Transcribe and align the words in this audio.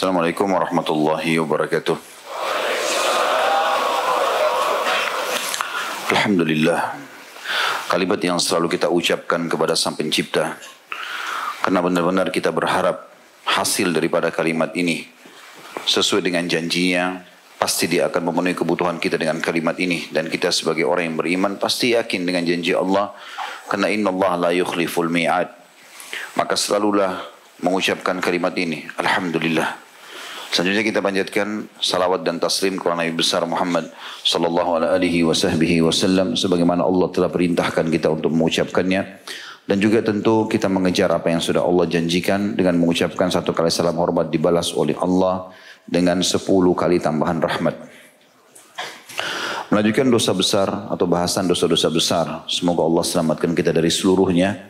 Assalamualaikum 0.00 0.48
warahmatullahi 0.48 1.36
wabarakatuh. 1.44 1.92
Alhamdulillah. 6.16 6.96
Kalimat 7.84 8.16
yang 8.24 8.40
selalu 8.40 8.80
kita 8.80 8.88
ucapkan 8.88 9.44
kepada 9.44 9.76
Sang 9.76 10.00
Pencipta. 10.00 10.56
Karena 11.60 11.84
benar-benar 11.84 12.32
kita 12.32 12.48
berharap 12.48 13.12
hasil 13.44 13.92
daripada 13.92 14.32
kalimat 14.32 14.72
ini 14.72 15.04
sesuai 15.84 16.24
dengan 16.24 16.48
janjinya 16.48 17.20
pasti 17.60 17.84
dia 17.84 18.08
akan 18.08 18.32
memenuhi 18.32 18.56
kebutuhan 18.56 18.96
kita 18.96 19.20
dengan 19.20 19.36
kalimat 19.44 19.76
ini 19.76 20.08
dan 20.08 20.32
kita 20.32 20.48
sebagai 20.48 20.88
orang 20.88 21.12
yang 21.12 21.20
beriman 21.20 21.60
pasti 21.60 21.92
yakin 21.92 22.24
dengan 22.24 22.48
janji 22.48 22.72
Allah 22.72 23.12
karena 23.68 23.92
inna 23.92 24.08
Allah 24.08 24.48
la 24.48 24.50
yukhliful 24.56 25.12
mi'ad 25.12 25.52
maka 26.40 26.56
selalulah 26.56 27.20
mengucapkan 27.60 28.16
kalimat 28.24 28.56
ini. 28.56 28.88
Alhamdulillah. 28.96 29.89
Selanjutnya 30.50 30.82
kita 30.82 30.98
panjatkan 30.98 31.70
salawat 31.78 32.26
dan 32.26 32.42
taslim 32.42 32.74
kepada 32.74 32.98
Nabi 32.98 33.14
besar 33.14 33.46
Muhammad 33.46 33.86
sallallahu 34.26 34.82
alaihi 34.82 35.22
wasallam 35.22 36.34
sebagaimana 36.34 36.82
Allah 36.82 37.06
telah 37.14 37.30
perintahkan 37.30 37.86
kita 37.86 38.10
untuk 38.10 38.34
mengucapkannya 38.34 39.02
dan 39.70 39.76
juga 39.78 40.02
tentu 40.02 40.50
kita 40.50 40.66
mengejar 40.66 41.06
apa 41.14 41.30
yang 41.30 41.38
sudah 41.38 41.62
Allah 41.62 41.86
janjikan 41.86 42.58
dengan 42.58 42.82
mengucapkan 42.82 43.30
satu 43.30 43.54
kali 43.54 43.70
salam 43.70 43.94
hormat 43.94 44.26
dibalas 44.26 44.74
oleh 44.74 44.98
Allah 44.98 45.54
dengan 45.86 46.18
sepuluh 46.18 46.74
kali 46.74 46.98
tambahan 46.98 47.38
rahmat. 47.38 47.74
Melanjutkan 49.70 50.10
dosa 50.10 50.34
besar 50.34 50.66
atau 50.90 51.06
bahasan 51.06 51.46
dosa-dosa 51.46 51.94
besar. 51.94 52.26
Semoga 52.50 52.82
Allah 52.82 53.06
selamatkan 53.06 53.54
kita 53.54 53.70
dari 53.70 53.86
seluruhnya 53.86 54.66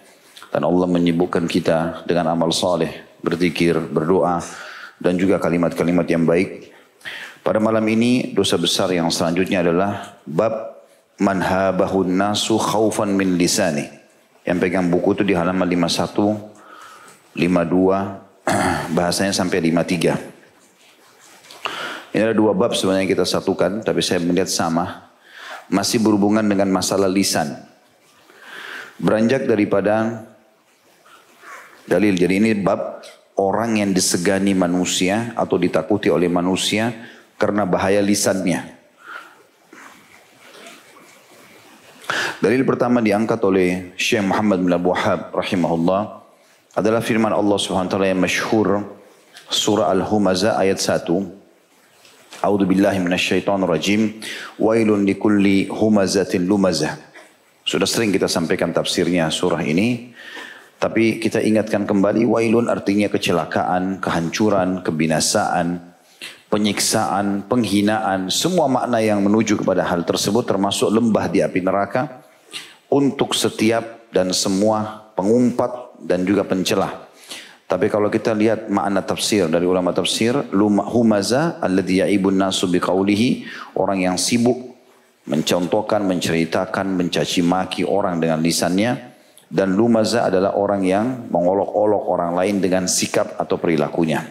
dan 0.52 0.60
Allah 0.60 0.84
menyibukkan 0.84 1.48
kita 1.48 2.04
dengan 2.04 2.36
amal 2.36 2.52
saleh, 2.52 3.16
berzikir, 3.24 3.80
berdoa 3.80 4.44
dan 5.00 5.16
juga 5.16 5.40
kalimat-kalimat 5.40 6.04
yang 6.06 6.28
baik. 6.28 6.68
Pada 7.40 7.56
malam 7.56 7.82
ini 7.88 8.36
dosa 8.36 8.60
besar 8.60 8.92
yang 8.92 9.08
selanjutnya 9.08 9.64
adalah 9.64 10.20
bab 10.28 10.84
manhabahun 11.16 12.12
nasu 12.12 12.60
khaufan 12.60 13.16
min 13.16 13.40
lisani. 13.40 13.88
Yang 14.44 14.68
pegang 14.68 14.92
buku 14.92 15.16
itu 15.16 15.24
di 15.24 15.32
halaman 15.32 15.64
51, 15.64 16.36
52, 17.36 18.40
bahasanya 18.96 19.32
sampai 19.32 19.72
53. 19.72 20.40
Ini 22.10 22.26
ada 22.26 22.34
dua 22.34 22.50
bab 22.52 22.74
sebenarnya 22.76 23.06
kita 23.06 23.22
satukan, 23.24 23.86
tapi 23.86 24.02
saya 24.04 24.20
melihat 24.20 24.52
sama. 24.52 25.08
Masih 25.70 26.02
berhubungan 26.02 26.42
dengan 26.42 26.66
masalah 26.68 27.06
lisan. 27.06 27.54
Beranjak 28.98 29.46
daripada 29.46 30.26
dalil. 31.86 32.18
Jadi 32.18 32.42
ini 32.42 32.50
bab 32.58 33.06
orang 33.38 33.78
yang 33.78 33.90
disegani 33.94 34.56
manusia 34.56 35.34
atau 35.36 35.60
ditakuti 35.60 36.08
oleh 36.10 36.26
manusia 36.26 36.92
karena 37.38 37.68
bahaya 37.68 38.02
lisannya. 38.02 38.80
Dalil 42.40 42.64
pertama 42.64 43.04
diangkat 43.04 43.36
oleh 43.44 43.92
Syekh 44.00 44.24
Muhammad 44.24 44.64
bin 44.64 44.72
Abu 44.72 44.96
Wahab 44.96 45.28
rahimahullah 45.36 46.24
adalah 46.72 47.04
firman 47.04 47.36
Allah 47.36 47.58
Subhanahu 47.60 47.88
wa 47.88 47.92
taala 47.92 48.08
yang 48.08 48.16
masyhur 48.16 48.80
surah 49.52 49.92
Al-Humazah 49.92 50.56
ayat 50.56 50.80
1. 50.80 51.04
A'udzu 52.40 52.64
billahi 52.64 52.96
minasyaitonir 53.04 53.68
rajim. 53.68 54.24
Wailun 54.56 55.04
likulli 55.04 55.68
humazatin 55.68 56.48
lumazah. 56.48 56.96
Sudah 57.68 57.84
sering 57.84 58.08
kita 58.08 58.24
sampaikan 58.24 58.72
tafsirnya 58.72 59.28
surah 59.28 59.60
ini. 59.60 60.16
Tapi 60.80 61.20
kita 61.20 61.44
ingatkan 61.44 61.84
kembali 61.84 62.24
wailun 62.24 62.72
artinya 62.72 63.12
kecelakaan, 63.12 64.00
kehancuran, 64.00 64.80
kebinasaan, 64.80 65.76
penyiksaan, 66.48 67.44
penghinaan, 67.44 68.32
semua 68.32 68.64
makna 68.64 68.96
yang 69.04 69.20
menuju 69.20 69.60
kepada 69.60 69.84
hal 69.84 70.08
tersebut 70.08 70.48
termasuk 70.48 70.88
lembah 70.88 71.28
di 71.28 71.44
api 71.44 71.60
neraka 71.60 72.24
untuk 72.88 73.36
setiap 73.36 74.08
dan 74.08 74.32
semua 74.32 75.12
pengumpat 75.12 76.00
dan 76.00 76.24
juga 76.24 76.48
pencelah. 76.48 77.12
Tapi 77.68 77.86
kalau 77.92 78.08
kita 78.08 78.32
lihat 78.32 78.66
makna 78.66 79.04
tafsir 79.04 79.52
dari 79.52 79.68
ulama 79.68 79.92
tafsir, 79.92 80.32
humaza 80.90 81.60
alladhi 81.62 82.02
ya'ibun 82.02 82.34
nasu 82.40 82.66
biqaulihi, 82.66 83.44
orang 83.76 84.10
yang 84.10 84.16
sibuk 84.16 84.74
mencontohkan, 85.28 86.02
menceritakan, 86.02 86.88
mencaci 86.98 87.44
maki 87.46 87.86
orang 87.86 88.18
dengan 88.18 88.42
lisannya, 88.42 89.09
dan 89.50 89.74
lumaza 89.74 90.30
adalah 90.30 90.54
orang 90.54 90.86
yang 90.86 91.26
mengolok-olok 91.26 92.02
orang 92.06 92.38
lain 92.38 92.62
dengan 92.62 92.86
sikap 92.86 93.34
atau 93.34 93.58
perilakunya. 93.58 94.22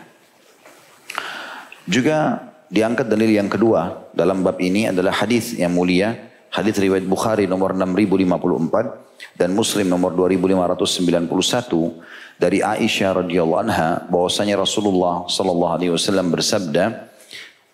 Juga 1.83 2.39
diangkat 2.71 3.11
dalil 3.11 3.35
yang 3.35 3.51
kedua 3.51 4.07
dalam 4.15 4.39
bab 4.39 4.55
ini 4.63 4.87
adalah 4.87 5.11
hadis 5.11 5.59
yang 5.59 5.75
mulia, 5.75 6.15
hadis 6.55 6.79
riwayat 6.79 7.03
Bukhari 7.03 7.51
nomor 7.51 7.75
6054 7.75 9.35
dan 9.35 9.51
Muslim 9.51 9.91
nomor 9.91 10.15
2591 10.15 11.27
dari 12.39 12.63
Aisyah 12.63 13.19
radhiyallahu 13.25 13.61
anha 13.67 14.07
bahwasanya 14.07 14.55
Rasulullah 14.63 15.27
sallallahu 15.27 15.73
alaihi 15.75 15.91
wasallam 15.91 16.31
bersabda, 16.31 17.08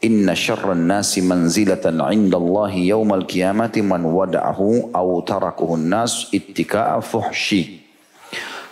Inna 0.04 0.36
syarran 0.36 0.92
nasi 0.92 1.24
manzilatan 1.24 2.04
indallahi 2.12 2.92
yawmal 2.92 3.24
qiyamati 3.24 3.80
man 3.80 4.04
wada'ahu 4.04 4.92
aw 4.92 5.08
tarakuhun 5.24 5.88
nas 5.88 6.28
ittika'a 6.36 7.00
fuhshi. 7.00 7.86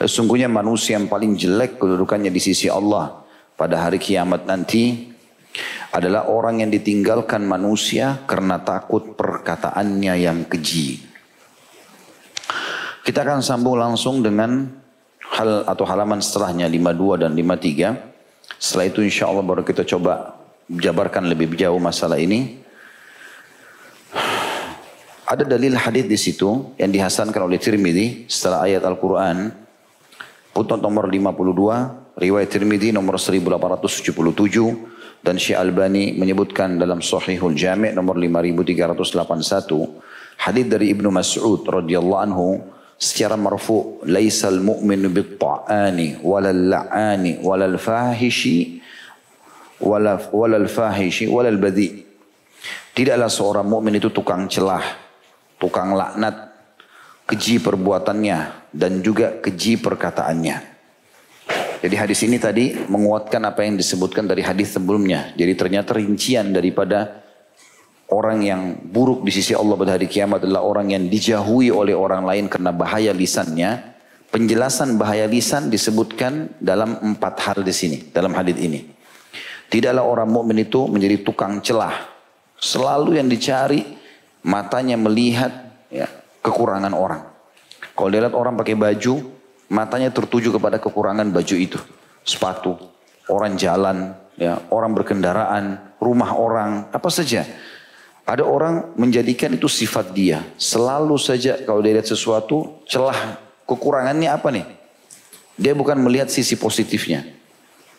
Sesungguhnya 0.03 0.51
manusia 0.51 0.99
yang 0.99 1.07
paling 1.07 1.39
jelek 1.39 1.79
kedudukannya 1.79 2.27
di 2.27 2.41
sisi 2.43 2.67
Allah 2.67 3.23
pada 3.55 3.87
hari 3.87 4.03
kiamat 4.03 4.43
nanti 4.43 5.13
adalah 5.95 6.27
orang 6.27 6.65
yang 6.65 6.71
ditinggalkan 6.73 7.47
manusia 7.47 8.25
karena 8.27 8.59
takut 8.59 9.15
perkataannya 9.15 10.13
yang 10.19 10.43
keji. 10.49 10.99
Kita 13.03 13.23
akan 13.23 13.39
sambung 13.39 13.79
langsung 13.79 14.19
dengan 14.19 14.67
hal 15.33 15.63
atau 15.65 15.85
halaman 15.87 16.19
setelahnya 16.19 16.67
52 16.67 17.23
dan 17.23 17.31
53. 17.31 18.59
Setelah 18.59 18.85
itu 18.91 18.99
insya 19.05 19.31
Allah 19.31 19.43
baru 19.45 19.63
kita 19.63 19.87
coba 19.87 20.42
jabarkan 20.69 21.27
lebih 21.27 21.55
jauh 21.55 21.79
masalah 21.79 22.19
ini. 22.19 22.61
Ada 25.23 25.47
dalil 25.47 25.73
hadis 25.73 26.05
di 26.05 26.17
situ 26.19 26.75
yang 26.77 26.91
dihasankan 26.91 27.47
oleh 27.47 27.57
Tirmidzi 27.57 28.27
setelah 28.27 28.67
ayat 28.67 28.83
Al-Quran. 28.85 29.55
Putnot 30.53 30.85
nomor 30.85 31.09
52, 31.09 32.21
riwayat 32.21 32.49
Tirmidzi 32.53 32.93
nomor 32.93 33.17
1877 33.17 34.93
dan 35.23 35.39
Syekh 35.39 35.57
Albani 35.57 36.13
menyebutkan 36.13 36.75
dalam 36.75 36.99
Sahihul 36.99 37.55
Jami' 37.55 37.95
nomor 37.95 38.19
5381 38.19 40.43
hadis 40.43 40.65
dari 40.67 40.91
Ibnu 40.91 41.07
Mas'ud 41.07 41.63
radhiyallahu 41.63 42.19
anhu 42.19 42.59
secara 42.99 43.39
marfu 43.39 44.03
laisal 44.03 44.59
mu'minu 44.59 45.07
bit-ta'ani 45.07 46.19
walal 46.19 46.75
la'ani 46.75 47.39
walal 47.39 47.79
fahishi 47.79 48.82
walal 49.83 50.67
fahishi 50.67 51.27
walal 51.27 51.59
badi. 51.59 52.03
Tidaklah 52.93 53.27
seorang 53.27 53.67
mukmin 53.67 53.97
itu 53.97 54.13
tukang 54.13 54.47
celah, 54.47 54.85
tukang 55.57 55.97
laknat, 55.97 56.53
keji 57.25 57.59
perbuatannya 57.59 58.69
dan 58.71 59.01
juga 59.01 59.41
keji 59.41 59.81
perkataannya. 59.81 60.73
Jadi 61.83 61.95
hadis 61.99 62.23
ini 62.23 62.39
tadi 62.39 62.71
menguatkan 62.87 63.43
apa 63.43 63.67
yang 63.67 63.75
disebutkan 63.75 64.23
dari 64.23 64.39
hadis 64.39 64.71
sebelumnya. 64.71 65.35
Jadi 65.35 65.51
ternyata 65.51 65.91
rincian 65.99 66.55
daripada 66.55 67.23
orang 68.07 68.39
yang 68.39 68.61
buruk 68.87 69.27
di 69.27 69.35
sisi 69.35 69.51
Allah 69.51 69.75
pada 69.75 69.99
hari 69.99 70.07
kiamat 70.07 70.47
adalah 70.47 70.63
orang 70.63 70.95
yang 70.95 71.11
dijauhi 71.11 71.75
oleh 71.75 71.91
orang 71.91 72.23
lain 72.23 72.47
karena 72.47 72.71
bahaya 72.71 73.11
lisannya. 73.11 73.91
Penjelasan 74.31 74.97
bahaya 74.97 75.29
lisan 75.29 75.69
disebutkan 75.69 76.57
dalam 76.57 76.97
empat 77.03 77.35
hal 77.45 77.59
di 77.61 77.69
sini, 77.69 78.09
dalam 78.09 78.33
hadis 78.33 78.57
ini. 78.57 78.81
Tidaklah 79.73 80.05
orang 80.05 80.29
mukmin 80.29 80.61
itu 80.61 80.85
menjadi 80.85 81.25
tukang 81.25 81.57
celah. 81.65 82.05
Selalu 82.61 83.17
yang 83.17 83.25
dicari 83.25 83.81
matanya 84.45 85.01
melihat 85.01 85.49
ya, 85.89 86.05
kekurangan 86.45 86.93
orang. 86.93 87.25
Kalau 87.97 88.09
dia 88.13 88.21
lihat 88.21 88.37
orang 88.37 88.53
pakai 88.53 88.77
baju, 88.77 89.33
matanya 89.73 90.13
tertuju 90.13 90.53
kepada 90.53 90.77
kekurangan 90.77 91.25
baju 91.33 91.55
itu. 91.57 91.81
Sepatu, 92.21 92.77
orang 93.25 93.57
jalan, 93.57 94.13
ya, 94.37 94.61
orang 94.69 94.93
berkendaraan, 94.93 95.97
rumah 95.97 96.37
orang, 96.37 96.93
apa 96.93 97.09
saja. 97.09 97.41
Ada 98.29 98.45
orang 98.45 98.93
menjadikan 98.93 99.57
itu 99.57 99.65
sifat 99.65 100.13
dia. 100.13 100.45
Selalu 100.55 101.17
saja 101.17 101.57
kalau 101.65 101.81
dia 101.81 101.97
lihat 101.97 102.05
sesuatu, 102.05 102.85
celah 102.85 103.41
kekurangannya 103.65 104.29
apa 104.29 104.53
nih? 104.53 104.65
Dia 105.57 105.73
bukan 105.73 105.97
melihat 105.97 106.29
sisi 106.29 106.55
positifnya. 106.61 107.25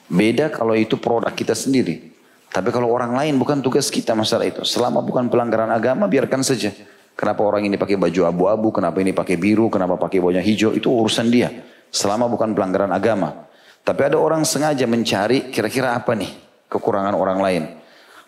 Beda 0.09 0.53
kalau 0.53 0.77
itu 0.77 1.01
produk 1.01 1.33
kita 1.33 1.57
sendiri. 1.57 2.13
Tapi 2.55 2.71
kalau 2.71 2.93
orang 2.95 3.19
lain 3.19 3.35
bukan 3.35 3.59
tugas 3.59 3.91
kita 3.91 4.15
masalah 4.15 4.47
itu. 4.47 4.63
Selama 4.63 5.03
bukan 5.03 5.27
pelanggaran 5.27 5.75
agama 5.75 6.07
biarkan 6.07 6.47
saja. 6.47 6.71
Kenapa 7.15 7.43
orang 7.47 7.67
ini 7.67 7.79
pakai 7.79 7.99
baju 7.99 8.21
abu-abu, 8.27 8.75
kenapa 8.75 8.99
ini 8.99 9.15
pakai 9.15 9.39
biru, 9.39 9.71
kenapa 9.71 9.99
pakai 9.99 10.19
baju 10.19 10.39
hijau, 10.39 10.75
itu 10.75 10.87
urusan 10.91 11.31
dia. 11.31 11.51
Selama 11.91 12.27
bukan 12.27 12.55
pelanggaran 12.55 12.91
agama. 12.91 13.47
Tapi 13.83 14.01
ada 14.03 14.19
orang 14.19 14.43
sengaja 14.43 14.87
mencari 14.87 15.51
kira-kira 15.51 15.95
apa 15.95 16.15
nih. 16.15 16.43
kekurangan 16.65 17.15
orang 17.15 17.39
lain. 17.39 17.63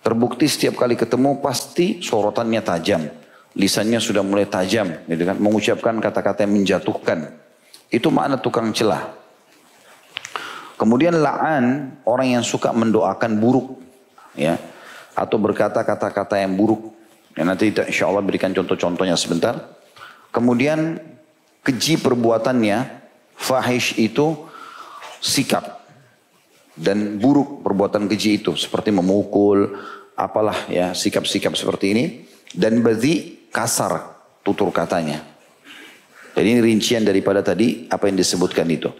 Terbukti 0.07 0.47
setiap 0.47 0.79
kali 0.79 0.95
ketemu 0.95 1.43
pasti 1.43 1.99
sorotannya 1.99 2.63
tajam. 2.63 3.03
Lisannya 3.59 3.99
sudah 3.99 4.23
mulai 4.23 4.47
tajam, 4.47 5.03
gitu 5.11 5.27
kan? 5.27 5.35
mengucapkan 5.35 5.99
kata-kata 5.99 6.47
yang 6.47 6.55
menjatuhkan. 6.55 7.27
Itu 7.91 8.15
makna 8.15 8.39
tukang 8.39 8.71
celah. 8.71 9.26
Kemudian 10.77 11.17
la'an 11.17 11.97
orang 12.05 12.37
yang 12.37 12.45
suka 12.45 12.69
mendoakan 12.73 13.41
buruk 13.41 13.81
ya 14.37 14.61
atau 15.17 15.41
berkata 15.41 15.81
kata-kata 15.81 16.37
yang 16.37 16.53
buruk. 16.53 16.93
Ya, 17.37 17.45
nanti 17.45 17.73
kita 17.73 17.89
insya 17.89 18.09
Allah 18.09 18.25
berikan 18.25 18.53
contoh-contohnya 18.53 19.17
sebentar. 19.17 19.57
Kemudian 20.33 21.01
keji 21.65 22.01
perbuatannya, 22.01 22.77
fahish 23.37 23.97
itu 23.97 24.37
sikap 25.21 25.81
dan 26.77 27.17
buruk 27.17 27.65
perbuatan 27.65 28.05
keji 28.05 28.45
itu 28.45 28.53
seperti 28.53 28.93
memukul, 28.93 29.81
apalah 30.13 30.69
ya 30.69 30.93
sikap-sikap 30.93 31.57
seperti 31.57 31.87
ini 31.97 32.05
dan 32.53 32.85
berarti 32.85 33.49
kasar 33.49 34.17
tutur 34.45 34.69
katanya. 34.73 35.25
Jadi 36.37 36.49
ini 36.53 36.61
rincian 36.61 37.01
daripada 37.01 37.41
tadi 37.41 37.89
apa 37.89 38.13
yang 38.13 38.21
disebutkan 38.21 38.69
itu. 38.69 38.93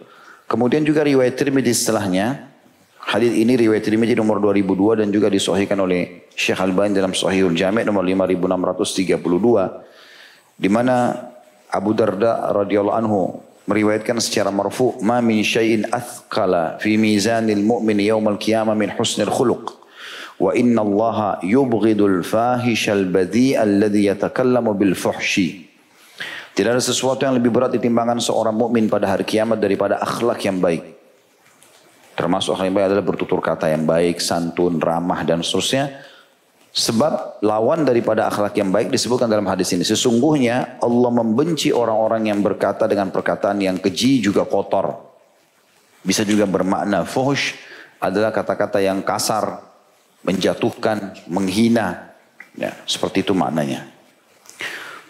Kemudian 0.47 0.87
juga 0.87 1.03
riwayat 1.03 1.35
Tirmidzi 1.35 1.75
setelahnya. 1.75 2.47
Hadis 3.03 3.35
ini 3.35 3.59
riwayat 3.59 3.83
Tirmidzi 3.83 4.15
nomor 4.15 4.39
2002 4.39 5.03
dan 5.03 5.11
juga 5.11 5.27
disahihkan 5.27 5.75
oleh 5.75 6.31
Syekh 6.31 6.63
Al-Albani 6.63 6.95
dalam 6.95 7.11
Sahihul 7.11 7.55
Jami' 7.55 7.83
nomor 7.83 8.07
5632 8.07 9.19
di 10.55 10.69
mana 10.71 11.27
Abu 11.67 11.91
Darda 11.91 12.55
radhiyallahu 12.55 12.95
anhu 12.95 13.43
meriwayatkan 13.67 14.23
secara 14.23 14.49
marfu 14.49 14.95
ma 15.03 15.19
min 15.19 15.43
syai'in 15.43 15.83
athqala 15.91 16.79
fi 16.79 16.95
mizanil 16.95 17.59
mu'min 17.59 17.99
yaumal 17.99 18.39
qiyamah 18.39 18.73
min 18.73 18.87
husnil 18.95 19.27
khuluq 19.27 19.75
wa 20.39 20.55
inna 20.55 20.81
Allah 20.81 21.43
yubghidul 21.43 22.23
fahishal 22.23 23.03
badhi'a 23.11 23.67
alladhi 23.67 24.07
yatakallamu 24.07 24.71
bil 24.79 24.95
fuhshi 24.95 25.66
tidak 26.57 26.73
ada 26.73 26.81
sesuatu 26.81 27.21
yang 27.21 27.37
lebih 27.37 27.53
berat 27.53 27.69
ditimbangan 27.69 28.17
seorang 28.17 28.57
mukmin 28.57 28.89
pada 28.89 29.13
hari 29.13 29.21
kiamat 29.21 29.61
daripada 29.61 30.01
akhlak 30.01 30.41
yang 30.41 30.57
baik. 30.57 30.89
Termasuk 32.17 32.57
akhlak 32.57 32.65
yang 32.65 32.77
baik 32.81 32.87
adalah 32.89 33.05
bertutur 33.05 33.37
kata 33.45 33.69
yang 33.69 33.85
baik, 33.85 34.17
santun, 34.17 34.81
ramah 34.81 35.21
dan 35.21 35.45
seterusnya. 35.45 36.01
Sebab 36.73 37.45
lawan 37.45 37.85
daripada 37.85 38.25
akhlak 38.25 38.57
yang 38.57 38.73
baik 38.73 38.89
disebutkan 38.89 39.29
dalam 39.29 39.45
hadis 39.45 39.69
ini. 39.77 39.85
Sesungguhnya 39.85 40.81
Allah 40.81 41.11
membenci 41.13 41.69
orang-orang 41.69 42.33
yang 42.33 42.41
berkata 42.41 42.89
dengan 42.89 43.13
perkataan 43.13 43.61
yang 43.61 43.77
keji 43.77 44.25
juga 44.25 44.41
kotor. 44.49 44.97
Bisa 46.01 46.25
juga 46.25 46.49
bermakna 46.49 47.05
fuhush 47.05 47.53
adalah 48.01 48.33
kata-kata 48.33 48.81
yang 48.81 49.05
kasar, 49.05 49.61
menjatuhkan, 50.25 51.21
menghina. 51.29 52.17
Ya, 52.57 52.73
seperti 52.89 53.21
itu 53.21 53.37
maknanya. 53.37 53.85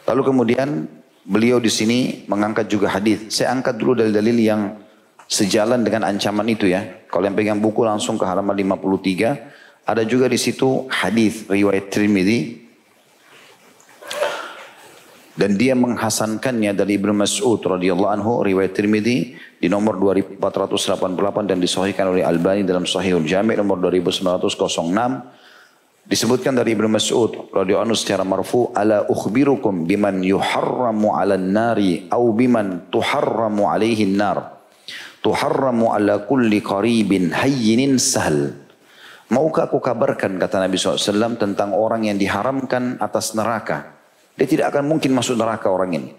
Lalu 0.08 0.22
kemudian 0.28 0.97
beliau 1.28 1.60
di 1.60 1.68
sini 1.68 2.24
mengangkat 2.32 2.72
juga 2.72 2.88
hadis. 2.88 3.28
Saya 3.36 3.52
angkat 3.52 3.76
dulu 3.76 4.00
dalil-dalil 4.00 4.38
yang 4.40 4.62
sejalan 5.28 5.84
dengan 5.84 6.08
ancaman 6.08 6.48
itu 6.48 6.72
ya. 6.72 7.04
Kalau 7.12 7.28
yang 7.28 7.36
pegang 7.36 7.60
buku 7.60 7.84
langsung 7.84 8.16
ke 8.16 8.24
halaman 8.24 8.56
53, 8.56 9.84
ada 9.84 10.04
juga 10.08 10.32
di 10.32 10.40
situ 10.40 10.88
hadis 10.88 11.44
riwayat 11.52 11.92
Tirmidzi 11.92 12.68
dan 15.38 15.54
dia 15.54 15.78
menghasankannya 15.78 16.74
dari 16.74 16.98
Ibnu 16.98 17.14
Mas'ud 17.14 17.62
radhiyallahu 17.62 18.12
anhu 18.12 18.42
riwayat 18.42 18.74
Tirmidzi 18.74 19.38
di 19.62 19.68
nomor 19.70 20.02
2488 20.02 21.46
dan 21.46 21.62
disahihkan 21.62 22.10
oleh 22.10 22.26
Albani 22.26 22.66
dalam 22.66 22.90
Sahihul 22.90 23.24
Jami' 23.24 23.54
nomor 23.54 23.78
2906 23.80 25.37
Disebutkan 26.08 26.56
dari 26.56 26.72
Ibnu 26.72 26.88
Mas'ud 26.88 27.52
radhiyallahu 27.52 27.92
anhu 27.92 28.00
secara 28.00 28.24
marfu, 28.24 28.72
"Ala 28.72 29.04
ukhbirukum 29.12 29.84
biman 29.84 30.24
yuharramu 30.24 31.12
'alan 31.12 31.52
nari 31.52 32.08
au 32.08 32.32
biman 32.32 32.88
tuharramu 32.88 33.68
'alaihi 33.68 34.08
nar." 34.16 34.56
Tuharramu 35.20 35.92
'ala 35.92 36.24
kulli 36.24 36.64
qaribin 36.64 37.36
hayyinin 37.36 38.00
sahl. 38.00 38.56
Maukah 39.28 39.68
aku 39.68 39.84
kabarkan 39.84 40.40
kata 40.40 40.64
Nabi 40.64 40.80
SAW 40.80 41.36
tentang 41.36 41.76
orang 41.76 42.08
yang 42.08 42.16
diharamkan 42.16 43.04
atas 43.04 43.36
neraka. 43.36 44.00
Dia 44.40 44.48
tidak 44.48 44.72
akan 44.72 44.88
mungkin 44.88 45.12
masuk 45.12 45.36
neraka 45.36 45.68
orang 45.68 45.92
ini. 45.92 46.16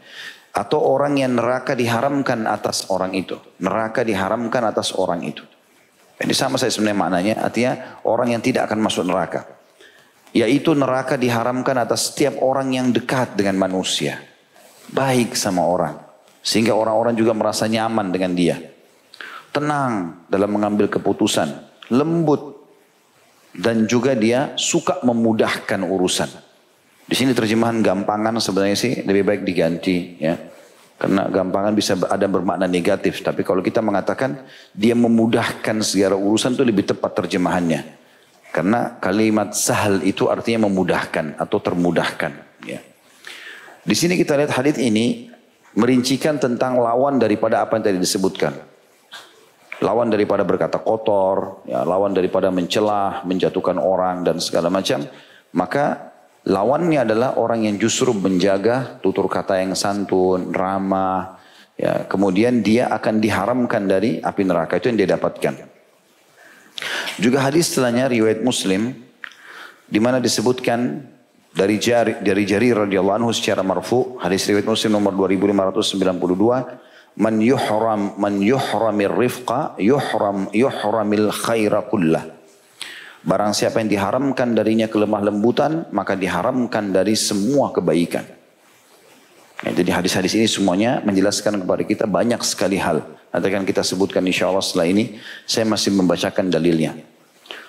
Atau 0.52 0.84
orang 0.84 1.16
yang 1.16 1.32
neraka 1.32 1.72
diharamkan 1.72 2.44
atas 2.44 2.92
orang 2.92 3.16
itu. 3.16 3.40
Neraka 3.64 4.04
diharamkan 4.04 4.60
atas 4.68 4.92
orang 4.92 5.24
itu. 5.24 5.40
Ini 6.20 6.34
sama 6.36 6.60
saya 6.60 6.68
sebenarnya 6.68 7.00
maknanya. 7.00 7.34
Artinya 7.40 7.72
orang 8.04 8.36
yang 8.36 8.44
tidak 8.44 8.68
akan 8.68 8.84
masuk 8.84 9.08
neraka. 9.08 9.57
Yaitu 10.36 10.76
neraka 10.76 11.16
diharamkan 11.16 11.76
atas 11.80 12.12
setiap 12.12 12.40
orang 12.44 12.76
yang 12.76 12.92
dekat 12.92 13.32
dengan 13.34 13.56
manusia. 13.56 14.20
Baik 14.92 15.36
sama 15.36 15.64
orang. 15.64 15.96
Sehingga 16.44 16.76
orang-orang 16.76 17.16
juga 17.16 17.32
merasa 17.36 17.68
nyaman 17.68 18.12
dengan 18.12 18.32
dia. 18.32 18.56
Tenang 19.52 20.24
dalam 20.28 20.50
mengambil 20.52 20.88
keputusan. 20.88 21.48
Lembut. 21.92 22.56
Dan 23.52 23.88
juga 23.88 24.12
dia 24.12 24.54
suka 24.54 25.00
memudahkan 25.02 25.80
urusan. 25.82 26.30
Di 27.08 27.16
sini 27.16 27.32
terjemahan 27.32 27.80
gampangan 27.80 28.36
sebenarnya 28.36 28.76
sih 28.76 28.92
lebih 29.08 29.24
baik 29.24 29.42
diganti 29.42 30.20
ya. 30.20 30.36
Karena 30.98 31.30
gampangan 31.30 31.72
bisa 31.72 31.96
ada 31.96 32.26
bermakna 32.28 32.68
negatif. 32.68 33.24
Tapi 33.24 33.40
kalau 33.46 33.64
kita 33.64 33.80
mengatakan 33.80 34.44
dia 34.76 34.92
memudahkan 34.92 35.80
segala 35.80 36.18
urusan 36.18 36.58
itu 36.58 36.62
lebih 36.66 36.84
tepat 36.84 37.24
terjemahannya. 37.24 37.97
Karena 38.48 38.96
kalimat 38.98 39.52
sahal 39.52 40.00
itu 40.02 40.32
artinya 40.32 40.66
memudahkan 40.66 41.36
atau 41.36 41.58
termudahkan. 41.60 42.32
Ya. 42.64 42.80
Di 43.84 43.94
sini 43.94 44.16
kita 44.16 44.36
lihat 44.40 44.56
hadis 44.56 44.80
ini 44.80 45.28
merincikan 45.76 46.40
tentang 46.40 46.80
lawan 46.80 47.20
daripada 47.20 47.62
apa 47.62 47.76
yang 47.78 47.84
tadi 47.84 47.98
disebutkan. 48.00 48.52
Lawan 49.78 50.10
daripada 50.10 50.42
berkata 50.42 50.82
kotor, 50.82 51.62
ya, 51.68 51.86
lawan 51.86 52.10
daripada 52.10 52.50
mencelah, 52.50 53.22
menjatuhkan 53.22 53.78
orang 53.78 54.26
dan 54.26 54.42
segala 54.42 54.66
macam. 54.74 55.06
Maka 55.54 56.10
lawannya 56.42 57.06
adalah 57.06 57.38
orang 57.38 57.62
yang 57.62 57.78
justru 57.78 58.10
menjaga 58.10 58.98
tutur 58.98 59.30
kata 59.30 59.62
yang 59.62 59.78
santun, 59.78 60.50
ramah. 60.50 61.38
Ya, 61.78 62.10
kemudian 62.10 62.58
dia 62.66 62.90
akan 62.90 63.22
diharamkan 63.22 63.86
dari 63.86 64.18
api 64.18 64.42
neraka 64.42 64.82
itu 64.82 64.90
yang 64.90 64.98
dia 64.98 65.14
dapatkan. 65.14 65.77
Juga 67.18 67.42
hadis 67.42 67.72
setelahnya 67.72 68.10
riwayat 68.10 68.42
Muslim 68.42 68.94
di 69.88 69.98
mana 69.98 70.22
disebutkan 70.22 71.02
dari 71.50 71.80
jari 71.80 72.22
dari 72.22 72.44
jari 72.46 72.70
radhiyallahu 72.70 73.18
anhu 73.24 73.32
secara 73.34 73.66
marfu 73.66 74.20
hadis 74.22 74.46
riwayat 74.46 74.68
Muslim 74.68 75.00
nomor 75.00 75.16
2592 75.16 77.18
man 77.18 77.34
yuhram 77.42 78.14
man 78.20 78.38
yuhramir 78.38 79.10
rifqa 79.10 79.74
yuhram 79.82 80.46
yuhramil 80.54 81.34
khaira 81.34 81.82
kullah 81.90 82.38
Barang 83.28 83.50
siapa 83.50 83.82
yang 83.82 83.90
diharamkan 83.90 84.54
darinya 84.54 84.86
kelemah 84.86 85.26
lembutan, 85.26 85.90
maka 85.90 86.14
diharamkan 86.14 86.94
dari 86.94 87.18
semua 87.18 87.74
kebaikan. 87.74 88.37
Ya, 89.66 89.74
jadi 89.74 89.90
hadis-hadis 89.90 90.38
ini 90.38 90.46
semuanya 90.46 91.02
menjelaskan 91.02 91.58
kepada 91.66 91.82
kita 91.82 92.04
banyak 92.06 92.38
sekali 92.46 92.78
hal. 92.78 93.02
Nanti 93.34 93.46
akan 93.50 93.66
kita 93.66 93.82
sebutkan 93.82 94.22
insya 94.22 94.46
Allah 94.46 94.62
setelah 94.62 94.86
ini. 94.86 95.18
Saya 95.50 95.66
masih 95.66 95.90
membacakan 95.98 96.46
dalilnya. 96.46 96.94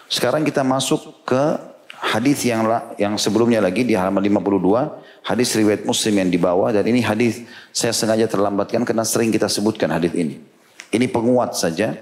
Sekarang 0.06 0.46
kita 0.46 0.62
masuk 0.62 1.26
ke 1.26 1.58
hadis 2.00 2.46
yang 2.46 2.66
yang 2.98 3.14
sebelumnya 3.18 3.60
lagi 3.60 3.86
di 3.86 3.98
halaman 3.98 4.22
52, 4.22 5.26
hadis 5.26 5.50
riwayat 5.58 5.84
Muslim 5.84 6.14
yang 6.22 6.30
dibawa 6.30 6.72
dan 6.72 6.86
ini 6.88 7.04
hadis 7.04 7.44
saya 7.76 7.94
sengaja 7.94 8.26
terlambatkan 8.26 8.86
karena 8.88 9.04
sering 9.04 9.30
kita 9.30 9.50
sebutkan 9.50 9.90
hadis 9.94 10.14
ini. 10.14 10.42
Ini 10.90 11.06
penguat 11.10 11.54
saja 11.54 11.94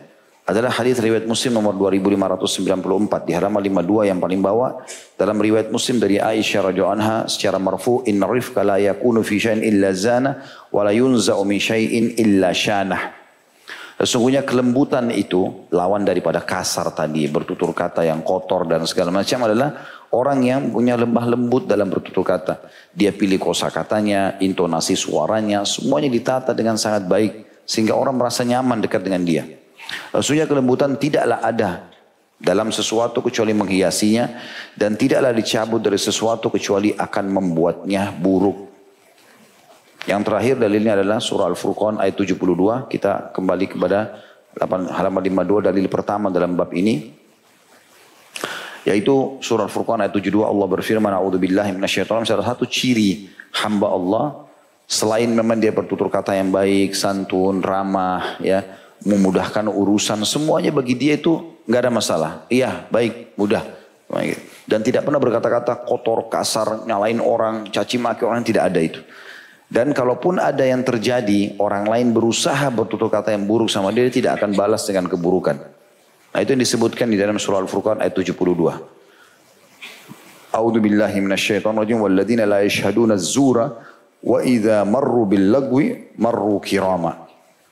adalah 0.48 0.72
hadis 0.72 1.04
riwayat 1.04 1.28
Muslim 1.28 1.60
nomor 1.60 1.76
2594 1.76 3.28
di 3.28 3.36
halaman 3.36 3.60
52 3.60 4.08
yang 4.08 4.24
paling 4.24 4.40
bawah 4.40 4.80
dalam 5.20 5.36
riwayat 5.36 5.68
Muslim 5.76 6.00
dari 6.00 6.24
Aisyah 6.24 6.72
radhiyallahu 6.72 6.96
anha 6.96 7.18
secara 7.28 7.60
marfu 7.60 8.00
inna 8.08 8.24
rifqa 8.32 8.64
la 8.64 8.80
yakunu 8.80 9.28
fi 9.28 9.44
syai'in 9.44 9.60
illa 9.60 9.92
zana 9.92 10.40
wa 10.72 10.88
la 10.88 10.96
yunza'u 10.96 11.44
min 11.44 11.60
syai'in 11.60 12.16
illa 12.16 12.56
syanah 12.56 13.28
Sesungguhnya 13.98 14.46
kelembutan 14.46 15.10
itu 15.10 15.66
lawan 15.74 16.06
daripada 16.06 16.46
kasar 16.46 16.94
tadi, 16.94 17.26
bertutur 17.26 17.74
kata 17.74 18.06
yang 18.06 18.22
kotor 18.22 18.70
dan 18.70 18.86
segala 18.86 19.10
macam 19.10 19.50
adalah 19.50 19.74
orang 20.14 20.46
yang 20.46 20.70
punya 20.70 20.94
lembah 20.94 21.26
lembut 21.26 21.66
dalam 21.66 21.90
bertutur 21.90 22.22
kata. 22.22 22.62
Dia 22.94 23.10
pilih 23.10 23.42
kosa 23.42 23.74
katanya, 23.74 24.38
intonasi 24.38 24.94
suaranya, 24.94 25.66
semuanya 25.66 26.14
ditata 26.14 26.54
dengan 26.54 26.78
sangat 26.78 27.10
baik 27.10 27.66
sehingga 27.66 27.98
orang 27.98 28.22
merasa 28.22 28.46
nyaman 28.46 28.86
dekat 28.86 29.02
dengan 29.02 29.26
dia. 29.26 29.50
Sesungguhnya 30.12 30.48
kelembutan 30.50 31.00
tidaklah 31.00 31.40
ada 31.40 31.88
dalam 32.38 32.70
sesuatu 32.70 33.26
kecuali 33.26 33.50
menghiasinya 33.52 34.30
dan 34.78 34.94
tidaklah 34.94 35.34
dicabut 35.34 35.82
dari 35.82 35.98
sesuatu 35.98 36.54
kecuali 36.54 36.94
akan 36.94 37.26
membuatnya 37.34 38.14
buruk. 38.14 38.70
Yang 40.08 40.22
terakhir 40.24 40.56
dalilnya 40.56 40.96
adalah 40.96 41.20
surah 41.20 41.52
Al-Furqan 41.52 42.00
ayat 42.00 42.16
72. 42.16 42.88
Kita 42.88 43.36
kembali 43.36 43.66
kepada 43.76 44.24
halaman 44.96 45.20
52 45.20 45.68
dalil 45.68 45.86
pertama 45.92 46.32
dalam 46.32 46.56
bab 46.56 46.72
ini. 46.72 47.12
Yaitu 48.88 49.44
surah 49.44 49.68
Furqan 49.68 50.00
ayat 50.00 50.16
72 50.16 50.48
Allah 50.48 50.64
berfirman 50.64 51.12
A'udzubillahi 51.12 51.76
minasyaitonir 51.76 52.24
salah 52.24 52.48
satu 52.56 52.64
ciri 52.64 53.28
hamba 53.60 53.92
Allah 53.92 54.48
selain 54.88 55.28
memang 55.28 55.60
dia 55.60 55.76
bertutur 55.76 56.08
kata 56.08 56.40
yang 56.40 56.56
baik, 56.56 56.96
santun, 56.96 57.60
ramah, 57.60 58.40
ya, 58.40 58.64
memudahkan 59.08 59.72
urusan 59.72 60.28
semuanya 60.28 60.76
bagi 60.76 61.00
dia 61.00 61.16
itu 61.16 61.64
nggak 61.64 61.82
ada 61.88 61.92
masalah. 61.92 62.32
Iya, 62.52 62.92
baik, 62.92 63.40
mudah. 63.40 63.64
Dan 64.68 64.84
tidak 64.84 65.08
pernah 65.08 65.20
berkata-kata 65.20 65.88
kotor, 65.88 66.28
kasar, 66.28 66.84
nyalain 66.84 67.24
orang, 67.24 67.72
caci 67.72 67.96
maki 67.96 68.28
orang 68.28 68.44
tidak 68.44 68.68
ada 68.68 68.80
itu. 68.84 69.00
Dan 69.68 69.92
kalaupun 69.92 70.40
ada 70.40 70.64
yang 70.64 70.80
terjadi, 70.80 71.60
orang 71.60 71.88
lain 71.88 72.16
berusaha 72.16 72.72
bertutur 72.72 73.12
kata 73.12 73.36
yang 73.36 73.44
buruk 73.44 73.68
sama 73.68 73.92
dia, 73.92 74.08
dia 74.08 74.16
tidak 74.16 74.40
akan 74.40 74.56
balas 74.56 74.88
dengan 74.88 75.12
keburukan. 75.12 75.60
Nah 76.32 76.40
itu 76.40 76.56
yang 76.56 76.64
disebutkan 76.64 77.12
di 77.12 77.20
dalam 77.20 77.36
surah 77.36 77.60
Al-Furqan 77.60 78.00
ayat 78.00 78.16
72. 78.16 78.32
A'udzu 80.56 80.80
billahi 80.80 81.20
minasyaitonir 81.20 81.84
rajim 81.84 82.00
walladzina 82.00 82.48
la 82.48 82.64
yashhaduna 82.64 83.20
az-zura 83.20 83.76
wa 84.24 84.40
idza 84.40 84.88
marru 84.88 85.28
bil 85.28 85.52
lagwi 85.52 86.16
marru 86.16 86.64
kirama. 86.64 87.27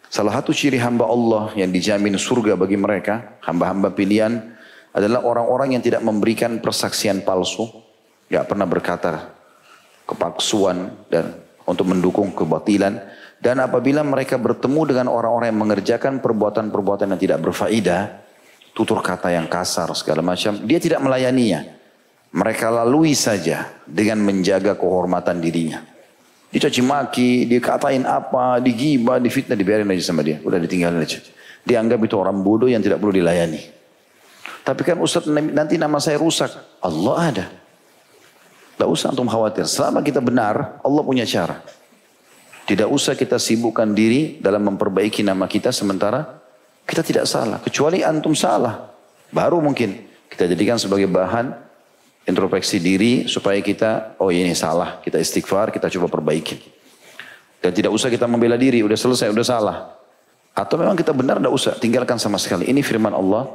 Salah 0.09 0.37
satu 0.39 0.55
ciri 0.55 0.77
hamba 0.79 1.09
Allah 1.09 1.51
yang 1.57 1.73
dijamin 1.73 2.15
surga 2.15 2.55
bagi 2.55 2.77
mereka, 2.77 3.41
hamba-hamba 3.43 3.91
pilihan 3.91 4.55
adalah 4.95 5.25
orang-orang 5.27 5.75
yang 5.75 5.83
tidak 5.83 6.05
memberikan 6.05 6.63
persaksian 6.63 7.25
palsu, 7.25 7.67
tidak 8.29 8.47
pernah 8.47 8.67
berkata 8.69 9.33
kepaksuan 10.05 10.93
dan 11.09 11.35
untuk 11.65 11.89
mendukung 11.89 12.31
kebatilan 12.31 13.01
dan 13.41 13.61
apabila 13.61 14.01
mereka 14.01 14.39
bertemu 14.39 14.81
dengan 14.89 15.07
orang-orang 15.11 15.53
yang 15.53 15.61
mengerjakan 15.61 16.23
perbuatan-perbuatan 16.23 17.13
yang 17.13 17.21
tidak 17.21 17.39
berfaedah, 17.43 18.01
tutur 18.73 19.03
kata 19.05 19.33
yang 19.35 19.45
kasar 19.45 19.91
segala 19.93 20.23
macam, 20.23 20.63
dia 20.63 20.79
tidak 20.79 21.03
melayaninya. 21.03 21.61
Mereka 22.35 22.67
lalui 22.67 23.15
saja 23.15 23.71
dengan 23.87 24.19
menjaga 24.25 24.75
kehormatan 24.75 25.39
dirinya. 25.39 25.94
Dicaci 26.55 26.79
maki, 26.79 27.51
dikatain 27.51 28.07
apa, 28.07 28.63
digibah, 28.63 29.19
difitnah, 29.19 29.59
dibiarin 29.59 29.91
aja 29.91 30.07
sama 30.07 30.23
dia. 30.23 30.39
Udah 30.39 30.55
ditinggalin 30.55 31.03
aja. 31.03 31.19
Dianggap 31.67 31.99
itu 31.99 32.15
orang 32.15 32.39
bodoh 32.39 32.71
yang 32.71 32.79
tidak 32.79 33.03
perlu 33.03 33.11
dilayani. 33.11 33.59
Tapi 34.63 34.81
kan 34.87 34.95
Ustaz 35.03 35.27
nanti 35.27 35.75
nama 35.75 35.99
saya 35.99 36.15
rusak. 36.15 36.55
Allah 36.79 37.15
ada. 37.19 37.45
Tidak 38.79 38.87
usah 38.87 39.11
antum 39.11 39.27
khawatir. 39.27 39.67
Selama 39.67 39.99
kita 39.99 40.23
benar, 40.23 40.79
Allah 40.79 41.03
punya 41.03 41.27
cara. 41.27 41.59
Tidak 42.63 42.87
usah 42.87 43.19
kita 43.19 43.35
sibukkan 43.35 43.91
diri 43.91 44.39
dalam 44.39 44.63
memperbaiki 44.63 45.27
nama 45.27 45.51
kita 45.51 45.75
sementara 45.75 46.39
kita 46.87 47.03
tidak 47.03 47.25
salah. 47.27 47.59
Kecuali 47.59 47.99
antum 47.99 48.31
salah. 48.31 48.95
Baru 49.27 49.59
mungkin 49.59 50.07
kita 50.31 50.47
jadikan 50.47 50.79
sebagai 50.79 51.11
bahan 51.11 51.51
introspeksi 52.25 52.81
diri 52.81 53.29
supaya 53.29 53.61
kita, 53.61 54.17
oh 54.17 54.33
ini 54.33 54.57
salah. 54.57 54.99
Kita 54.99 55.21
istighfar, 55.21 55.69
kita 55.69 55.87
coba 55.93 56.09
perbaiki. 56.09 56.57
Dan 57.61 57.71
tidak 57.73 57.93
usah 57.93 58.09
kita 58.09 58.25
membela 58.25 58.57
diri, 58.57 58.81
udah 58.81 58.97
selesai, 58.97 59.29
udah 59.29 59.45
salah. 59.45 59.77
Atau 60.53 60.77
memang 60.77 60.97
kita 60.97 61.13
benar, 61.13 61.37
tidak 61.37 61.53
usah. 61.53 61.73
Tinggalkan 61.77 62.17
sama 62.17 62.41
sekali. 62.41 62.69
Ini 62.69 62.81
firman 62.81 63.13
Allah 63.13 63.49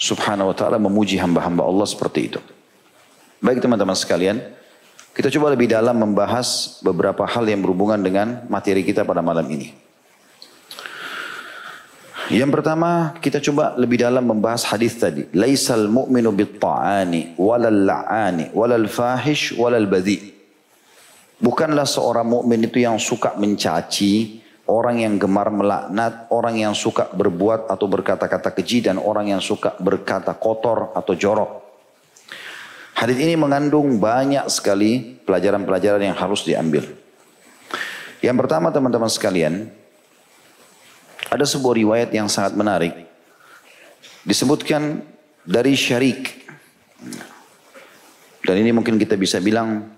subhanahu 0.00 0.50
wa 0.52 0.56
ta'ala 0.56 0.76
memuji 0.80 1.20
hamba-hamba 1.20 1.64
Allah 1.64 1.86
seperti 1.88 2.20
itu. 2.32 2.40
Baik 3.44 3.60
teman-teman 3.60 3.96
sekalian. 3.96 4.40
Kita 5.14 5.30
coba 5.38 5.54
lebih 5.54 5.70
dalam 5.70 5.94
membahas 5.94 6.80
beberapa 6.82 7.22
hal 7.22 7.46
yang 7.46 7.62
berhubungan 7.62 8.02
dengan 8.02 8.42
materi 8.50 8.82
kita 8.82 9.06
pada 9.06 9.22
malam 9.22 9.46
ini. 9.46 9.70
Yang 12.32 12.50
pertama 12.56 13.12
kita 13.20 13.36
coba 13.36 13.76
lebih 13.76 14.00
dalam 14.00 14.24
membahas 14.24 14.64
hadis 14.64 14.96
tadi. 14.96 15.28
Laisal 15.36 15.92
mu'minu 15.92 16.32
bit-ta'ani 16.32 17.36
walal 17.36 17.84
la'ani 17.84 18.48
walal 18.56 18.88
fahish 18.88 19.52
walal 19.60 19.84
badhi. 19.84 20.32
Bukanlah 21.36 21.84
seorang 21.84 22.24
mukmin 22.24 22.64
itu 22.64 22.80
yang 22.80 22.96
suka 22.96 23.36
mencaci, 23.36 24.40
orang 24.64 25.04
yang 25.04 25.20
gemar 25.20 25.52
melaknat, 25.52 26.32
orang 26.32 26.56
yang 26.56 26.72
suka 26.72 27.12
berbuat 27.12 27.68
atau 27.68 27.84
berkata-kata 27.84 28.54
keji 28.56 28.88
dan 28.88 28.96
orang 28.96 29.36
yang 29.36 29.42
suka 29.44 29.76
berkata 29.76 30.32
kotor 30.32 30.96
atau 30.96 31.12
jorok. 31.12 31.60
Hadis 32.96 33.20
ini 33.20 33.36
mengandung 33.36 34.00
banyak 34.00 34.48
sekali 34.48 35.20
pelajaran-pelajaran 35.28 36.08
yang 36.08 36.16
harus 36.16 36.46
diambil. 36.46 36.88
Yang 38.24 38.36
pertama 38.40 38.72
teman-teman 38.72 39.12
sekalian, 39.12 39.68
ada 41.34 41.42
sebuah 41.42 41.74
riwayat 41.74 42.10
yang 42.14 42.30
sangat 42.30 42.54
menarik. 42.54 42.94
Disebutkan 44.22 45.02
dari 45.42 45.74
syarik. 45.74 46.46
Dan 48.44 48.60
ini 48.60 48.70
mungkin 48.70 48.96
kita 48.96 49.18
bisa 49.18 49.42
bilang 49.42 49.88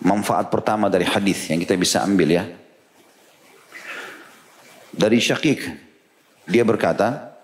manfaat 0.00 0.48
pertama 0.48 0.88
dari 0.88 1.04
hadis 1.06 1.48
yang 1.50 1.60
kita 1.60 1.76
bisa 1.76 2.02
ambil 2.02 2.32
ya. 2.32 2.44
Dari 4.96 5.20
Syakik, 5.20 5.60
dia 6.48 6.64
berkata, 6.64 7.36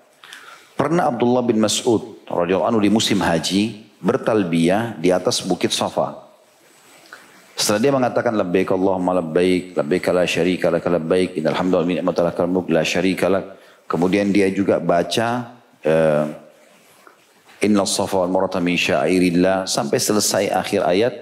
pernah 0.73 1.13
Abdullah 1.13 1.45
bin 1.45 1.61
Mas'ud 1.61 2.25
radhiyallahu 2.25 2.73
anhu 2.73 2.81
di 2.81 2.89
musim 2.89 3.21
haji 3.21 3.93
bertalbiyah 4.01 4.97
di 4.97 5.13
atas 5.13 5.45
bukit 5.45 5.69
Safa. 5.69 6.32
Setelah 7.63 7.79
dia 7.79 7.93
mengatakan 7.95 8.35
labbaik 8.35 8.75
Allahumma 8.75 9.23
labbaik, 9.23 9.79
labbaik 9.79 10.11
la 10.11 10.27
syarika 10.27 10.67
lak 10.67 10.83
labbaik, 10.83 11.39
innal 11.39 11.55
hamdalillah 11.55 11.87
min 11.87 11.97
ni'matika 12.03 12.43
la 12.43 12.83
syarika 12.83 13.31
lak. 13.31 13.45
Kemudian 13.87 14.35
dia 14.35 14.51
juga 14.51 14.83
baca 14.83 15.63
uh, 15.87 16.27
Inna 17.63 17.87
safa 17.87 18.27
wal 18.27 18.35
marata 18.35 18.59
min 18.59 18.75
syairillah 18.75 19.71
sampai 19.71 19.95
selesai 19.95 20.51
akhir 20.51 20.83
ayat 20.83 21.15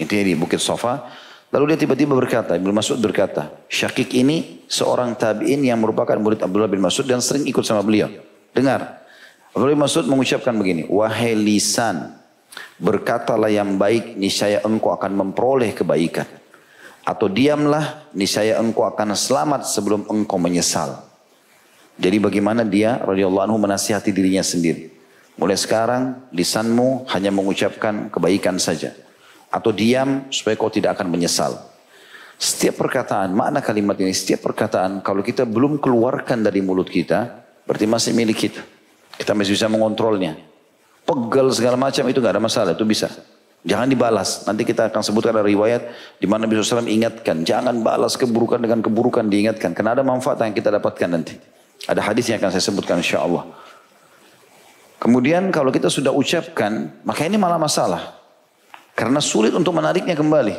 intinya 0.00 0.24
di 0.24 0.32
Bukit 0.32 0.64
Safa. 0.64 1.12
Lalu 1.52 1.76
dia 1.76 1.84
tiba-tiba 1.84 2.16
berkata, 2.16 2.56
Ibnu 2.56 2.72
Mas'ud 2.72 2.96
berkata, 2.96 3.52
Syakik 3.68 4.16
ini 4.16 4.64
seorang 4.72 5.12
tabi'in 5.12 5.60
yang 5.60 5.76
merupakan 5.76 6.16
murid 6.16 6.40
Abdullah 6.40 6.72
bin 6.72 6.80
Mas'ud 6.80 7.04
dan 7.04 7.20
sering 7.20 7.44
ikut 7.44 7.60
sama 7.68 7.84
beliau. 7.84 8.08
Dengar, 8.56 9.04
Abdullah 9.52 9.76
bin 9.76 9.84
Mas'ud 9.84 10.08
mengucapkan 10.08 10.56
begini, 10.56 10.88
Wahai 10.88 11.36
lisan, 11.36 12.16
Berkatalah 12.82 13.46
yang 13.46 13.78
baik, 13.78 14.18
niscaya 14.18 14.58
engkau 14.66 14.92
akan 14.92 15.14
memperoleh 15.14 15.70
kebaikan. 15.70 16.26
Atau 17.02 17.30
diamlah, 17.30 18.10
niscaya 18.14 18.58
engkau 18.58 18.86
akan 18.86 19.14
selamat 19.14 19.66
sebelum 19.66 20.06
engkau 20.10 20.38
menyesal. 20.38 21.02
Jadi 21.98 22.18
bagaimana 22.18 22.66
dia 22.66 22.98
radhiyallahu 22.98 23.46
anhu 23.46 23.58
menasihati 23.62 24.10
dirinya 24.10 24.42
sendiri. 24.42 24.90
Mulai 25.38 25.58
sekarang 25.58 26.28
lisanmu 26.34 27.08
hanya 27.14 27.30
mengucapkan 27.30 28.10
kebaikan 28.10 28.58
saja. 28.58 28.92
Atau 29.52 29.70
diam 29.70 30.26
supaya 30.32 30.56
kau 30.56 30.72
tidak 30.72 30.98
akan 30.98 31.12
menyesal. 31.12 31.54
Setiap 32.34 32.82
perkataan, 32.82 33.30
makna 33.30 33.62
kalimat 33.62 33.94
ini, 34.02 34.10
setiap 34.10 34.42
perkataan 34.42 35.04
kalau 35.06 35.22
kita 35.22 35.46
belum 35.46 35.78
keluarkan 35.78 36.42
dari 36.42 36.58
mulut 36.58 36.90
kita, 36.90 37.46
berarti 37.62 37.86
masih 37.86 38.12
milik 38.18 38.50
kita. 38.50 38.62
Kita 39.14 39.36
masih 39.38 39.54
bisa 39.54 39.70
mengontrolnya 39.70 40.51
pegal 41.02 41.50
segala 41.52 41.76
macam 41.76 42.04
itu 42.08 42.18
nggak 42.18 42.34
ada 42.38 42.42
masalah, 42.42 42.72
itu 42.74 42.86
bisa. 42.86 43.10
Jangan 43.62 43.86
dibalas. 43.86 44.42
Nanti 44.42 44.66
kita 44.66 44.90
akan 44.90 45.02
sebutkan 45.06 45.38
ada 45.38 45.46
riwayat 45.46 45.82
di 46.18 46.26
mana 46.26 46.50
Nabi 46.50 46.58
SAW 46.58 46.82
ingatkan, 46.90 47.46
jangan 47.46 47.78
balas 47.86 48.18
keburukan 48.18 48.58
dengan 48.58 48.82
keburukan 48.82 49.30
diingatkan. 49.30 49.70
Karena 49.70 49.94
ada 49.94 50.02
manfaat 50.02 50.42
yang 50.42 50.54
kita 50.54 50.74
dapatkan 50.74 51.08
nanti. 51.10 51.38
Ada 51.86 52.02
hadis 52.02 52.26
yang 52.30 52.42
akan 52.42 52.50
saya 52.50 52.62
sebutkan 52.62 52.98
insya 52.98 53.22
Allah. 53.22 53.46
Kemudian 54.98 55.50
kalau 55.50 55.70
kita 55.74 55.90
sudah 55.90 56.14
ucapkan, 56.14 56.90
maka 57.02 57.26
ini 57.26 57.38
malah 57.38 57.58
masalah. 57.58 58.18
Karena 58.94 59.18
sulit 59.18 59.50
untuk 59.54 59.74
menariknya 59.74 60.14
kembali. 60.14 60.54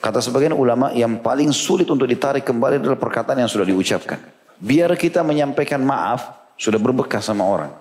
Kata 0.00 0.20
sebagian 0.20 0.56
ulama 0.56 0.92
yang 0.96 1.20
paling 1.20 1.52
sulit 1.52 1.88
untuk 1.88 2.08
ditarik 2.08 2.44
kembali 2.44 2.80
adalah 2.80 2.96
perkataan 2.96 3.40
yang 3.40 3.52
sudah 3.52 3.68
diucapkan. 3.68 4.20
Biar 4.60 4.92
kita 4.96 5.20
menyampaikan 5.20 5.80
maaf, 5.80 6.52
sudah 6.60 6.76
berbekas 6.76 7.24
sama 7.24 7.44
orang. 7.44 7.72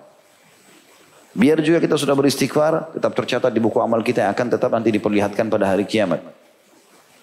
Biar 1.30 1.62
juga 1.62 1.78
kita 1.78 1.94
sudah 1.94 2.18
beristighfar, 2.18 2.98
tetap 2.98 3.14
tercatat 3.14 3.54
di 3.54 3.62
buku 3.62 3.78
amal 3.78 4.02
kita 4.02 4.26
yang 4.26 4.32
akan 4.34 4.48
tetap 4.50 4.70
nanti 4.74 4.90
diperlihatkan 4.90 5.46
pada 5.46 5.70
hari 5.70 5.86
kiamat. 5.86 6.26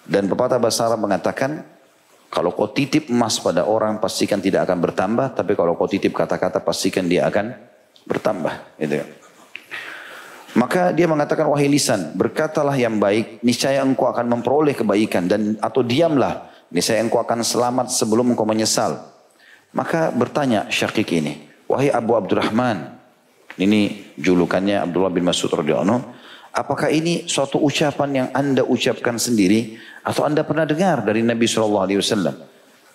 Dan 0.07 0.31
pepatah 0.31 0.55
bahasa 0.55 0.87
Arab 0.87 1.03
mengatakan, 1.03 1.67
kalau 2.31 2.55
kau 2.55 2.71
titip 2.71 3.11
emas 3.11 3.39
pada 3.39 3.67
orang 3.67 3.99
pastikan 3.99 4.39
tidak 4.39 4.67
akan 4.67 4.79
bertambah, 4.79 5.35
tapi 5.35 5.55
kalau 5.59 5.75
kau 5.75 5.91
titip 5.91 6.15
kata-kata 6.15 6.63
pastikan 6.63 7.07
dia 7.07 7.27
akan 7.27 7.51
bertambah. 8.07 8.79
Gitu. 8.79 9.03
Maka 10.55 10.95
dia 10.95 11.05
mengatakan 11.05 11.45
wahai 11.51 11.67
lisan, 11.67 12.15
berkatalah 12.15 12.73
yang 12.79 12.97
baik, 12.97 13.43
niscaya 13.43 13.83
engkau 13.83 14.09
akan 14.09 14.25
memperoleh 14.25 14.73
kebaikan 14.73 15.29
dan 15.29 15.59
atau 15.59 15.85
diamlah, 15.85 16.49
niscaya 16.73 17.03
engkau 17.03 17.21
akan 17.21 17.45
selamat 17.45 17.93
sebelum 17.93 18.33
engkau 18.33 18.47
menyesal. 18.47 18.97
Maka 19.75 20.09
bertanya 20.09 20.65
Syakik 20.71 21.13
ini, 21.13 21.45
wahai 21.69 21.93
Abu 21.93 22.17
Abdurrahman, 22.17 22.96
ini 23.57 24.13
julukannya 24.17 24.81
Abdullah 24.85 25.13
bin 25.13 25.25
Mas'ud 25.25 25.49
radhiyallahu 25.49 26.17
Apakah 26.57 26.89
ini 26.89 27.29
suatu 27.29 27.61
ucapan 27.61 28.09
yang 28.25 28.27
anda 28.33 28.65
ucapkan 28.65 29.21
sendiri 29.21 29.77
atau 30.01 30.25
anda 30.25 30.41
pernah 30.41 30.65
dengar 30.65 31.05
dari 31.05 31.21
Nabi 31.21 31.45
Shallallahu 31.45 31.85
Alaihi 31.85 32.01
Wasallam? 32.01 32.33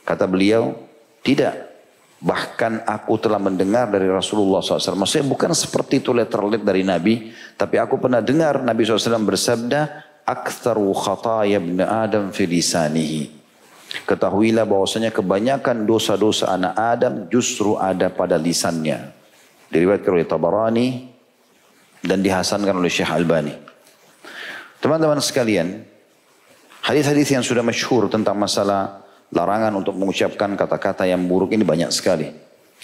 Kata 0.02 0.26
beliau, 0.26 0.74
tidak. 1.22 1.70
Bahkan 2.18 2.82
aku 2.82 3.22
telah 3.22 3.38
mendengar 3.38 3.86
dari 3.90 4.10
Rasulullah 4.10 4.62
SAW. 4.62 4.98
Maksudnya 4.98 5.26
bukan 5.26 5.50
seperti 5.54 6.02
itu 6.02 6.10
letterlet 6.14 6.62
dari 6.62 6.82
Nabi. 6.82 7.30
Tapi 7.54 7.78
aku 7.78 7.98
pernah 8.02 8.18
dengar 8.18 8.62
Nabi 8.62 8.82
SAW 8.82 9.26
bersabda. 9.26 10.10
Aktharu 10.22 10.90
khataya 10.94 11.58
ibn 11.58 11.82
Adam 11.82 12.30
fi 12.30 12.46
lisanihi. 12.46 13.26
Ketahuilah 14.06 14.66
bahwasanya 14.66 15.10
kebanyakan 15.10 15.82
dosa-dosa 15.82 16.54
anak 16.54 16.74
Adam 16.78 17.14
justru 17.26 17.74
ada 17.74 18.06
pada 18.06 18.38
lisannya. 18.38 19.21
Diriwayatkan 19.72 20.12
oleh 20.12 20.28
Tabarani 20.28 20.88
dan 22.04 22.20
dihasankan 22.20 22.76
oleh 22.76 22.92
Syekh 22.92 23.08
Albani. 23.08 23.56
Teman-teman 24.84 25.22
sekalian, 25.22 25.80
hadis-hadis 26.84 27.32
yang 27.32 27.40
sudah 27.40 27.64
masyhur 27.64 28.12
tentang 28.12 28.36
masalah 28.36 29.00
larangan 29.32 29.72
untuk 29.80 29.96
mengucapkan 29.96 30.52
kata-kata 30.52 31.08
yang 31.08 31.24
buruk 31.24 31.56
ini 31.56 31.64
banyak 31.64 31.88
sekali. 31.88 32.28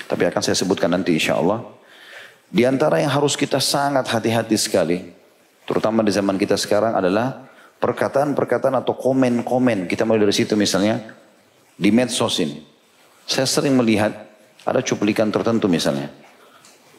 Tapi 0.09 0.23
akan 0.31 0.41
saya 0.41 0.57
sebutkan 0.57 0.89
nanti 0.89 1.13
insya 1.13 1.37
Allah. 1.37 1.61
Di 2.49 2.65
antara 2.65 3.03
yang 3.03 3.13
harus 3.13 3.37
kita 3.37 3.61
sangat 3.61 4.09
hati-hati 4.09 4.57
sekali, 4.57 5.13
terutama 5.69 6.01
di 6.01 6.09
zaman 6.09 6.41
kita 6.41 6.57
sekarang 6.57 6.97
adalah 6.97 7.45
perkataan-perkataan 7.83 8.81
atau 8.81 8.97
komen-komen. 8.97 9.85
Kita 9.85 10.09
mulai 10.09 10.25
dari 10.25 10.33
situ 10.33 10.57
misalnya, 10.57 11.03
di 11.77 11.91
medsos 11.93 12.41
ini. 12.41 12.65
Saya 13.29 13.45
sering 13.45 13.77
melihat 13.77 14.15
ada 14.65 14.81
cuplikan 14.81 15.29
tertentu 15.29 15.69
misalnya. 15.69 16.09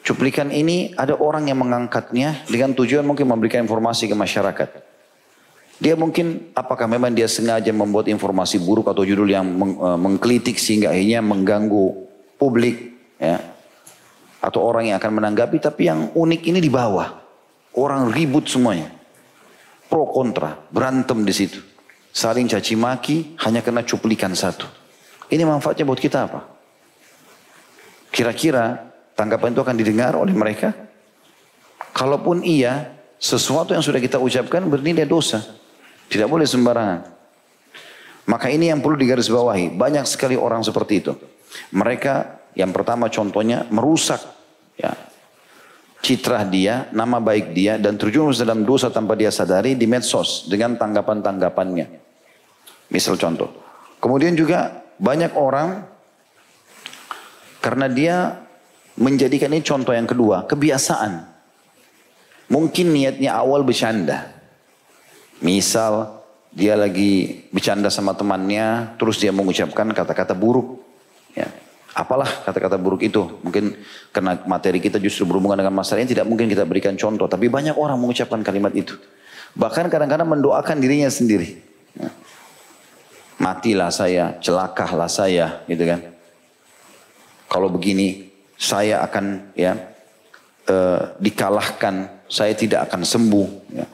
Cuplikan 0.00 0.48
ini 0.48 0.96
ada 0.96 1.12
orang 1.12 1.52
yang 1.52 1.60
mengangkatnya 1.60 2.48
dengan 2.48 2.72
tujuan 2.72 3.04
mungkin 3.04 3.28
memberikan 3.28 3.60
informasi 3.68 4.08
ke 4.08 4.16
masyarakat. 4.16 4.68
Dia 5.80 5.96
mungkin 5.96 6.52
apakah 6.52 6.84
memang 6.84 7.12
dia 7.12 7.24
sengaja 7.24 7.72
membuat 7.72 8.08
informasi 8.08 8.60
buruk 8.60 8.92
atau 8.92 9.00
judul 9.00 9.28
yang 9.32 9.48
meng, 9.48 9.80
uh, 9.80 9.96
mengkritik 9.96 10.60
sehingga 10.60 10.92
akhirnya 10.92 11.24
mengganggu 11.24 11.84
publik 12.36 12.96
ya. 13.16 13.40
Atau 14.40 14.64
orang 14.64 14.88
yang 14.92 14.96
akan 14.96 15.20
menanggapi 15.20 15.56
tapi 15.60 15.88
yang 15.88 16.12
unik 16.16 16.42
ini 16.48 16.60
di 16.60 16.68
bawah. 16.72 17.20
Orang 17.76 18.12
ribut 18.12 18.48
semuanya. 18.48 18.92
Pro 19.88 20.08
kontra, 20.08 20.56
berantem 20.72 21.24
di 21.24 21.32
situ. 21.32 21.60
Saling 22.12 22.48
caci 22.48 22.74
maki 22.76 23.36
hanya 23.44 23.60
karena 23.60 23.84
cuplikan 23.84 24.32
satu. 24.32 24.66
Ini 25.30 25.44
manfaatnya 25.46 25.86
buat 25.86 26.00
kita 26.00 26.26
apa? 26.26 26.40
Kira-kira 28.10 28.89
tanggapan 29.20 29.52
itu 29.52 29.60
akan 29.60 29.76
didengar 29.76 30.16
oleh 30.16 30.32
mereka? 30.32 30.72
Kalaupun 31.92 32.40
iya, 32.40 32.96
sesuatu 33.20 33.76
yang 33.76 33.84
sudah 33.84 34.00
kita 34.00 34.16
ucapkan 34.16 34.64
bernilai 34.64 35.04
dosa. 35.04 35.44
Tidak 36.08 36.24
boleh 36.24 36.48
sembarangan. 36.48 37.20
Maka 38.24 38.48
ini 38.48 38.72
yang 38.72 38.80
perlu 38.80 38.96
digarisbawahi. 38.96 39.76
Banyak 39.76 40.08
sekali 40.08 40.40
orang 40.40 40.64
seperti 40.64 41.04
itu. 41.04 41.12
Mereka 41.76 42.40
yang 42.56 42.72
pertama 42.72 43.12
contohnya 43.12 43.68
merusak 43.68 44.18
ya, 44.80 44.96
citra 46.00 46.48
dia, 46.48 46.88
nama 46.90 47.20
baik 47.20 47.52
dia 47.52 47.76
dan 47.76 48.00
terjerumus 48.00 48.40
dalam 48.40 48.64
dosa 48.64 48.88
tanpa 48.88 49.14
dia 49.14 49.28
sadari 49.28 49.76
di 49.76 49.84
medsos 49.84 50.48
dengan 50.48 50.74
tanggapan-tanggapannya. 50.80 51.86
Misal 52.90 53.20
contoh. 53.20 53.50
Kemudian 54.00 54.34
juga 54.34 54.82
banyak 54.98 55.36
orang 55.36 55.84
karena 57.60 57.86
dia 57.86 58.16
menjadikan 58.98 59.52
ini 59.52 59.62
contoh 59.62 59.94
yang 59.94 60.08
kedua, 60.08 60.48
kebiasaan. 60.48 61.26
Mungkin 62.50 62.90
niatnya 62.90 63.38
awal 63.38 63.62
bercanda. 63.62 64.26
Misal 65.38 66.20
dia 66.50 66.74
lagi 66.74 67.46
bercanda 67.54 67.86
sama 67.88 68.14
temannya, 68.18 68.98
terus 68.98 69.22
dia 69.22 69.30
mengucapkan 69.30 69.86
kata-kata 69.94 70.34
buruk. 70.34 70.82
Ya. 71.38 71.46
Apalah 71.90 72.26
kata-kata 72.46 72.78
buruk 72.78 73.02
itu? 73.02 73.38
Mungkin 73.42 73.74
karena 74.14 74.38
materi 74.46 74.78
kita 74.78 74.98
justru 75.02 75.26
berhubungan 75.26 75.58
dengan 75.58 75.74
masalah 75.74 76.02
ini 76.02 76.10
tidak 76.10 76.26
mungkin 76.26 76.46
kita 76.46 76.62
berikan 76.66 76.94
contoh. 76.94 77.26
Tapi 77.26 77.50
banyak 77.50 77.74
orang 77.74 77.98
mengucapkan 77.98 78.42
kalimat 78.42 78.74
itu. 78.74 78.94
Bahkan 79.58 79.90
kadang-kadang 79.90 80.26
mendoakan 80.30 80.78
dirinya 80.78 81.10
sendiri. 81.10 81.58
Ya. 81.98 82.10
Matilah 83.40 83.90
saya, 83.90 84.36
celakahlah 84.38 85.10
saya, 85.10 85.64
gitu 85.66 85.82
kan. 85.88 86.12
Kalau 87.50 87.72
begini, 87.72 88.29
saya 88.60 89.00
akan 89.00 89.56
ya 89.56 89.72
uh, 90.68 91.16
dikalahkan, 91.16 92.28
saya 92.28 92.52
tidak 92.52 92.92
akan 92.92 93.08
sembuh. 93.08 93.48
Ya. 93.72 93.88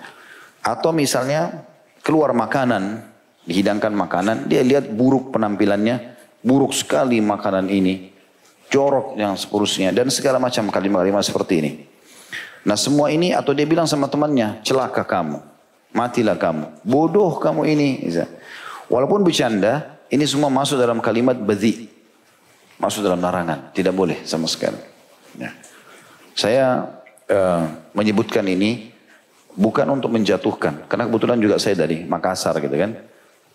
Atau 0.66 0.90
misalnya 0.90 1.62
keluar 2.02 2.35
makanan, 2.35 2.98
dihidangkan 3.46 3.94
makanan, 3.94 4.50
dia 4.50 4.66
lihat 4.66 4.90
buruk 4.90 5.31
penampilannya, 5.31 6.18
buruk 6.42 6.74
sekali 6.74 7.22
makanan 7.22 7.70
ini, 7.70 8.11
jorok 8.66 9.14
yang 9.14 9.38
seterusnya, 9.38 9.94
dan 9.94 10.11
segala 10.11 10.42
macam 10.42 10.66
kalimat-kalimat 10.74 11.22
seperti 11.22 11.55
ini. 11.62 11.72
Nah 12.66 12.74
semua 12.74 13.14
ini 13.14 13.31
atau 13.31 13.55
dia 13.55 13.62
bilang 13.62 13.87
sama 13.87 14.11
temannya, 14.11 14.59
celaka 14.66 15.07
kamu, 15.07 15.38
matilah 15.94 16.35
kamu, 16.35 16.83
bodoh 16.83 17.38
kamu 17.38 17.62
ini. 17.70 18.11
Walaupun 18.90 19.22
bercanda, 19.22 20.02
ini 20.11 20.26
semua 20.26 20.50
masuk 20.50 20.74
dalam 20.74 20.98
kalimat 20.98 21.38
badhi. 21.38 21.95
Masuk 22.76 23.00
dalam 23.04 23.20
larangan, 23.20 23.72
tidak 23.72 23.96
boleh 23.96 24.20
sama 24.28 24.44
sekali. 24.44 24.76
Ya. 25.40 25.52
Saya 26.36 26.92
uh, 27.28 27.64
menyebutkan 27.96 28.44
ini 28.44 28.96
Bukan 29.56 29.88
untuk 29.88 30.12
menjatuhkan. 30.12 30.84
Karena 30.84 31.08
kebetulan 31.08 31.40
juga 31.40 31.56
saya 31.56 31.72
dari 31.72 32.04
Makassar 32.04 32.60
gitu 32.60 32.76
kan. 32.76 32.92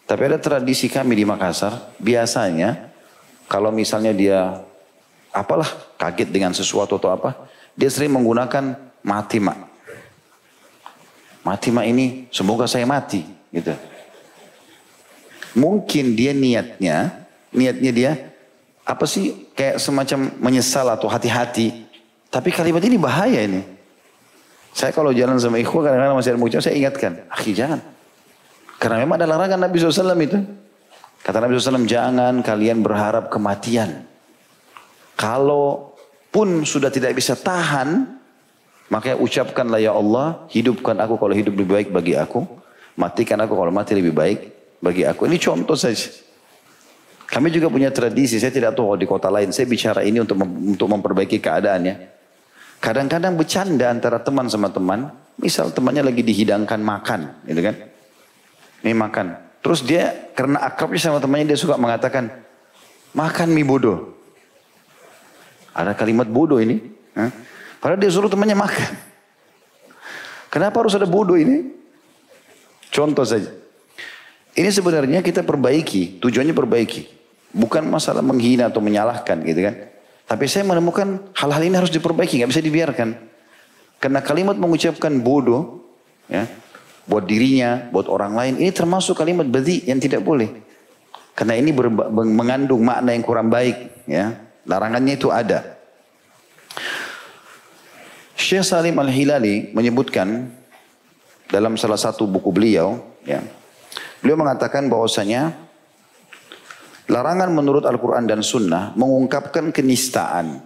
Tapi 0.10 0.22
ada 0.26 0.42
tradisi 0.42 0.90
kami 0.90 1.14
di 1.14 1.30
Makassar. 1.30 1.94
Biasanya 2.02 2.90
kalau 3.46 3.70
misalnya 3.70 4.10
dia 4.10 4.66
apalah 5.30 5.70
kaget 6.02 6.34
dengan 6.34 6.58
sesuatu 6.58 6.98
atau 6.98 7.14
apa. 7.14 7.46
Dia 7.78 7.94
sering 7.94 8.18
menggunakan 8.18 8.74
mati 9.06 9.38
mak. 9.38 9.62
Mati 11.46 11.70
mak 11.70 11.86
ini 11.86 12.26
semoga 12.34 12.66
saya 12.66 12.90
mati 12.90 13.22
gitu. 13.54 13.78
Mungkin 15.54 16.18
dia 16.18 16.34
niatnya, 16.34 17.30
niatnya 17.54 17.92
dia 17.94 18.12
apa 18.92 19.08
sih 19.08 19.48
kayak 19.56 19.80
semacam 19.80 20.36
menyesal 20.44 20.84
atau 20.92 21.08
hati-hati. 21.08 21.88
Tapi 22.28 22.52
kalimat 22.52 22.84
ini 22.84 23.00
bahaya 23.00 23.40
ini. 23.40 23.64
Saya 24.76 24.92
kalau 24.92 25.16
jalan 25.16 25.40
sama 25.40 25.60
ikhwan 25.60 25.88
kadang-kadang 25.88 26.16
masih 26.20 26.32
ada 26.36 26.40
mengucap, 26.40 26.60
saya 26.64 26.76
ingatkan. 26.76 27.24
Akhi 27.32 27.56
jangan. 27.56 27.80
Karena 28.80 29.04
memang 29.04 29.20
ada 29.20 29.28
larangan 29.28 29.60
Nabi 29.60 29.76
SAW 29.80 30.16
itu. 30.20 30.40
Kata 31.22 31.38
Nabi 31.38 31.54
SAW, 31.54 31.86
jangan 31.86 32.40
kalian 32.42 32.82
berharap 32.82 33.30
kematian. 33.30 34.08
Kalau 35.14 35.94
pun 36.34 36.66
sudah 36.66 36.90
tidak 36.90 37.14
bisa 37.14 37.38
tahan, 37.38 38.10
makanya 38.90 39.22
ucapkanlah 39.22 39.78
ya 39.78 39.94
Allah, 39.94 40.50
hidupkan 40.50 40.98
aku 40.98 41.20
kalau 41.20 41.36
hidup 41.36 41.54
lebih 41.54 41.72
baik 41.78 41.88
bagi 41.94 42.18
aku. 42.18 42.48
Matikan 42.98 43.38
aku 43.44 43.54
kalau 43.54 43.70
mati 43.70 43.94
lebih 43.94 44.16
baik 44.16 44.40
bagi 44.82 45.06
aku. 45.06 45.30
Ini 45.30 45.38
contoh 45.38 45.78
saja. 45.78 46.31
Kami 47.32 47.48
juga 47.48 47.72
punya 47.72 47.88
tradisi, 47.96 48.36
saya 48.44 48.52
tidak 48.52 48.76
tahu 48.76 49.00
di 49.00 49.08
kota 49.08 49.32
lain. 49.32 49.56
Saya 49.56 49.64
bicara 49.64 50.04
ini 50.04 50.20
untuk 50.20 50.36
untuk 50.44 50.92
memperbaiki 50.92 51.40
keadaannya. 51.40 51.96
Kadang-kadang 52.84 53.40
bercanda 53.40 53.88
antara 53.88 54.20
teman 54.20 54.52
sama 54.52 54.68
teman. 54.68 55.08
Misal 55.40 55.72
temannya 55.72 56.04
lagi 56.04 56.28
dihidangkan 56.28 56.84
makan. 56.84 57.48
Gitu 57.48 57.62
kan. 57.64 57.76
Ini 58.84 58.92
makan. 58.92 59.26
Terus 59.64 59.80
dia 59.80 60.12
karena 60.36 60.60
akrabnya 60.60 61.00
sama 61.00 61.24
temannya 61.24 61.56
dia 61.56 61.60
suka 61.62 61.80
mengatakan. 61.80 62.28
Makan 63.16 63.48
mie 63.56 63.64
bodoh. 63.64 64.12
Ada 65.72 65.96
kalimat 65.96 66.28
bodoh 66.28 66.60
ini. 66.60 66.84
Hah? 67.16 67.32
Padahal 67.80 68.02
dia 68.02 68.12
suruh 68.12 68.28
temannya 68.28 68.60
makan. 68.60 68.92
Kenapa 70.52 70.84
harus 70.84 71.00
ada 71.00 71.08
bodoh 71.08 71.40
ini? 71.40 71.72
Contoh 72.92 73.24
saja. 73.24 73.48
Ini 74.52 74.68
sebenarnya 74.68 75.24
kita 75.24 75.48
perbaiki. 75.48 76.20
Tujuannya 76.20 76.52
perbaiki. 76.52 77.21
Bukan 77.52 77.84
masalah 77.88 78.24
menghina 78.24 78.72
atau 78.72 78.80
menyalahkan 78.80 79.44
gitu 79.44 79.68
kan. 79.68 79.76
Tapi 80.32 80.48
saya 80.48 80.64
menemukan 80.64 81.28
hal-hal 81.36 81.62
ini 81.68 81.76
harus 81.76 81.92
diperbaiki, 81.92 82.40
nggak 82.40 82.52
bisa 82.56 82.64
dibiarkan. 82.64 83.10
Karena 84.00 84.24
kalimat 84.24 84.56
mengucapkan 84.56 85.12
bodoh, 85.20 85.84
ya, 86.32 86.48
buat 87.04 87.28
dirinya, 87.28 87.92
buat 87.92 88.08
orang 88.08 88.34
lain, 88.34 88.54
ini 88.64 88.72
termasuk 88.72 89.20
kalimat 89.20 89.44
badi 89.44 89.84
yang 89.86 90.00
tidak 90.00 90.24
boleh. 90.24 90.48
Karena 91.36 91.60
ini 91.60 91.76
mengandung 92.10 92.80
makna 92.82 93.12
yang 93.12 93.24
kurang 93.28 93.52
baik, 93.52 94.08
ya. 94.08 94.40
Larangannya 94.64 95.20
itu 95.20 95.28
ada. 95.28 95.78
Syekh 98.40 98.66
Salim 98.66 98.98
Al-Hilali 98.98 99.70
menyebutkan 99.76 100.50
dalam 101.52 101.76
salah 101.76 102.00
satu 102.00 102.26
buku 102.26 102.50
beliau, 102.50 102.98
ya, 103.28 103.44
beliau 104.24 104.40
mengatakan 104.40 104.88
bahwasanya 104.88 105.61
Larangan 107.12 107.52
menurut 107.52 107.84
Al-Quran 107.84 108.24
dan 108.24 108.40
Sunnah 108.40 108.96
mengungkapkan 108.96 109.76
kenistaan, 109.76 110.64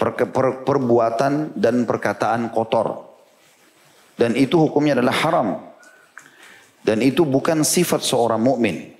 per, 0.00 0.16
per, 0.16 0.64
perbuatan 0.64 1.52
dan 1.52 1.84
perkataan 1.84 2.48
kotor. 2.48 3.04
Dan 4.16 4.32
itu 4.32 4.56
hukumnya 4.64 4.96
adalah 4.96 5.12
haram. 5.28 5.48
Dan 6.80 7.04
itu 7.04 7.28
bukan 7.28 7.60
sifat 7.60 8.00
seorang 8.00 8.40
mukmin. 8.40 8.96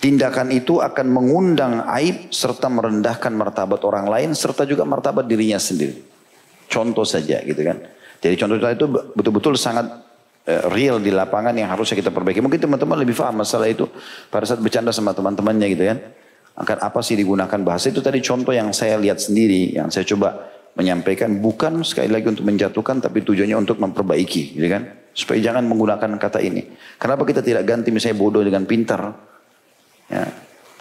Tindakan 0.00 0.50
itu 0.50 0.80
akan 0.80 1.06
mengundang 1.12 1.84
aib 2.00 2.32
serta 2.32 2.72
merendahkan 2.72 3.30
martabat 3.36 3.84
orang 3.84 4.08
lain 4.08 4.30
serta 4.34 4.64
juga 4.64 4.88
martabat 4.88 5.28
dirinya 5.28 5.60
sendiri. 5.60 5.94
Contoh 6.72 7.04
saja 7.04 7.38
gitu 7.44 7.60
kan. 7.60 7.78
Jadi 8.18 8.34
contoh 8.40 8.56
itu 8.56 8.86
betul-betul 9.12 9.54
sangat 9.60 9.92
real 10.46 10.98
di 10.98 11.14
lapangan 11.14 11.54
yang 11.54 11.70
harusnya 11.70 11.94
kita 11.98 12.10
perbaiki. 12.10 12.42
Mungkin 12.42 12.58
teman-teman 12.58 12.98
lebih 12.98 13.14
paham 13.14 13.42
masalah 13.42 13.70
itu 13.70 13.86
pada 14.26 14.42
saat 14.42 14.58
bercanda 14.58 14.90
sama 14.90 15.14
teman-temannya 15.14 15.66
gitu 15.70 15.84
kan. 15.86 15.98
Akan 16.52 16.76
apa 16.84 17.00
sih 17.00 17.16
digunakan 17.16 17.56
bahasa 17.64 17.88
itu 17.88 18.04
tadi 18.04 18.20
contoh 18.20 18.52
yang 18.52 18.74
saya 18.76 19.00
lihat 19.00 19.22
sendiri, 19.22 19.72
yang 19.72 19.88
saya 19.88 20.04
coba 20.04 20.52
menyampaikan 20.72 21.40
bukan 21.40 21.84
sekali 21.84 22.08
lagi 22.08 22.28
untuk 22.28 22.44
menjatuhkan 22.48 23.00
tapi 23.00 23.24
tujuannya 23.24 23.56
untuk 23.56 23.78
memperbaiki 23.80 24.58
gitu 24.58 24.68
kan. 24.68 24.82
Supaya 25.12 25.38
jangan 25.40 25.64
menggunakan 25.68 26.16
kata 26.16 26.40
ini. 26.40 26.72
Kenapa 26.96 27.22
kita 27.28 27.44
tidak 27.44 27.68
ganti 27.68 27.92
misalnya 27.92 28.16
bodoh 28.16 28.40
dengan 28.40 28.64
pintar? 28.64 29.12
Ya. 30.08 30.24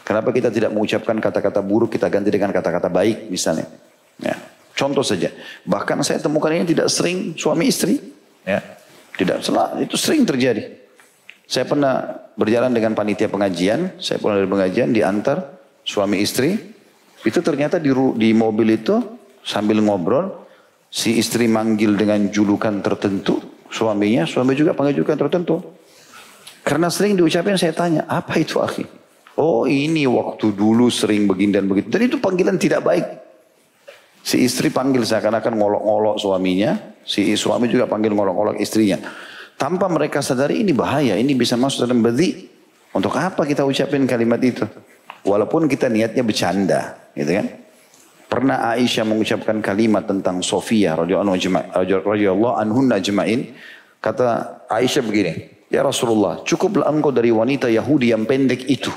Kenapa 0.01 0.33
kita 0.33 0.49
tidak 0.49 0.73
mengucapkan 0.73 1.15
kata-kata 1.21 1.61
buruk, 1.63 1.93
kita 1.93 2.09
ganti 2.09 2.33
dengan 2.33 2.51
kata-kata 2.51 2.89
baik 2.91 3.29
misalnya. 3.31 3.67
Ya. 4.19 4.35
Contoh 4.75 5.03
saja. 5.03 5.29
Bahkan 5.67 6.03
saya 6.03 6.19
temukan 6.23 6.51
ini 6.51 6.65
tidak 6.65 6.87
sering 6.89 7.35
suami 7.37 7.69
istri. 7.69 7.99
Ya. 8.47 8.80
Tidak 9.15 9.37
salah, 9.43 9.77
itu 9.77 9.99
sering 9.99 10.23
terjadi. 10.23 10.81
Saya 11.45 11.67
pernah 11.67 12.23
berjalan 12.39 12.71
dengan 12.71 12.95
panitia 12.95 13.27
pengajian, 13.27 13.99
saya 13.99 14.17
pulang 14.23 14.39
dari 14.39 14.49
pengajian 14.49 14.95
diantar 14.95 15.59
suami 15.83 16.23
istri. 16.23 16.55
Itu 17.21 17.43
ternyata 17.43 17.77
di, 17.77 17.91
di 18.17 18.31
mobil 18.31 18.81
itu 18.81 18.97
sambil 19.43 19.83
ngobrol, 19.83 20.47
si 20.89 21.19
istri 21.19 21.45
manggil 21.51 21.93
dengan 21.99 22.31
julukan 22.31 22.79
tertentu, 22.79 23.67
suaminya, 23.67 24.25
suami 24.25 24.55
juga 24.55 24.73
panggil 24.73 25.03
julukan 25.03 25.19
tertentu. 25.27 25.59
Karena 26.61 26.87
sering 26.87 27.17
diucapin 27.17 27.57
saya 27.57 27.73
tanya, 27.73 28.05
apa 28.05 28.37
itu 28.37 28.61
akhir? 28.61 28.85
Oh 29.37 29.65
ini 29.65 30.05
waktu 30.05 30.53
dulu 30.53 30.91
sering 30.91 31.25
begini 31.25 31.57
dan 31.57 31.65
begitu. 31.65 31.87
Dan 31.89 32.05
itu 32.05 32.17
panggilan 32.21 32.59
tidak 32.61 32.85
baik. 32.85 33.05
Si 34.21 34.45
istri 34.45 34.69
panggil 34.69 35.01
seakan-akan 35.01 35.53
ngolok-ngolok 35.57 36.15
suaminya. 36.21 36.77
Si 37.01 37.33
suami 37.33 37.65
juga 37.65 37.89
panggil 37.89 38.13
ngolok-ngolok 38.13 38.61
istrinya. 38.61 39.01
Tanpa 39.57 39.89
mereka 39.89 40.21
sadari 40.21 40.61
ini 40.61 40.73
bahaya. 40.73 41.17
Ini 41.17 41.33
bisa 41.33 41.57
masuk 41.57 41.89
dalam 41.89 42.05
bedi. 42.05 42.49
Untuk 42.93 43.17
apa 43.17 43.45
kita 43.47 43.65
ucapin 43.65 44.05
kalimat 44.05 44.41
itu? 44.43 44.67
Walaupun 45.25 45.65
kita 45.65 45.89
niatnya 45.89 46.21
bercanda. 46.21 47.09
Gitu 47.17 47.31
kan? 47.33 47.47
Pernah 48.31 48.71
Aisyah 48.71 49.03
mengucapkan 49.03 49.59
kalimat 49.59 50.07
tentang 50.07 50.39
Sofia 50.39 50.95
radhiyallahu 50.95 52.55
anhunna 52.55 52.95
jema'in. 53.03 53.51
Kata 53.99 54.63
Aisyah 54.71 55.03
begini. 55.03 55.33
Ya 55.71 55.83
Rasulullah, 55.87 56.43
cukuplah 56.43 56.87
engkau 56.91 57.15
dari 57.15 57.31
wanita 57.31 57.71
Yahudi 57.71 58.11
yang 58.11 58.27
pendek 58.27 58.67
itu. 58.67 58.91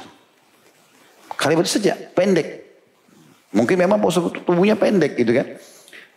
Kalimat 1.39 1.71
saja, 1.71 1.95
pendek. 1.95 2.64
Mungkin 3.55 3.79
memang 3.79 4.03
postur 4.03 4.35
tubuhnya 4.35 4.75
pendek 4.75 5.15
gitu 5.15 5.31
kan. 5.31 5.47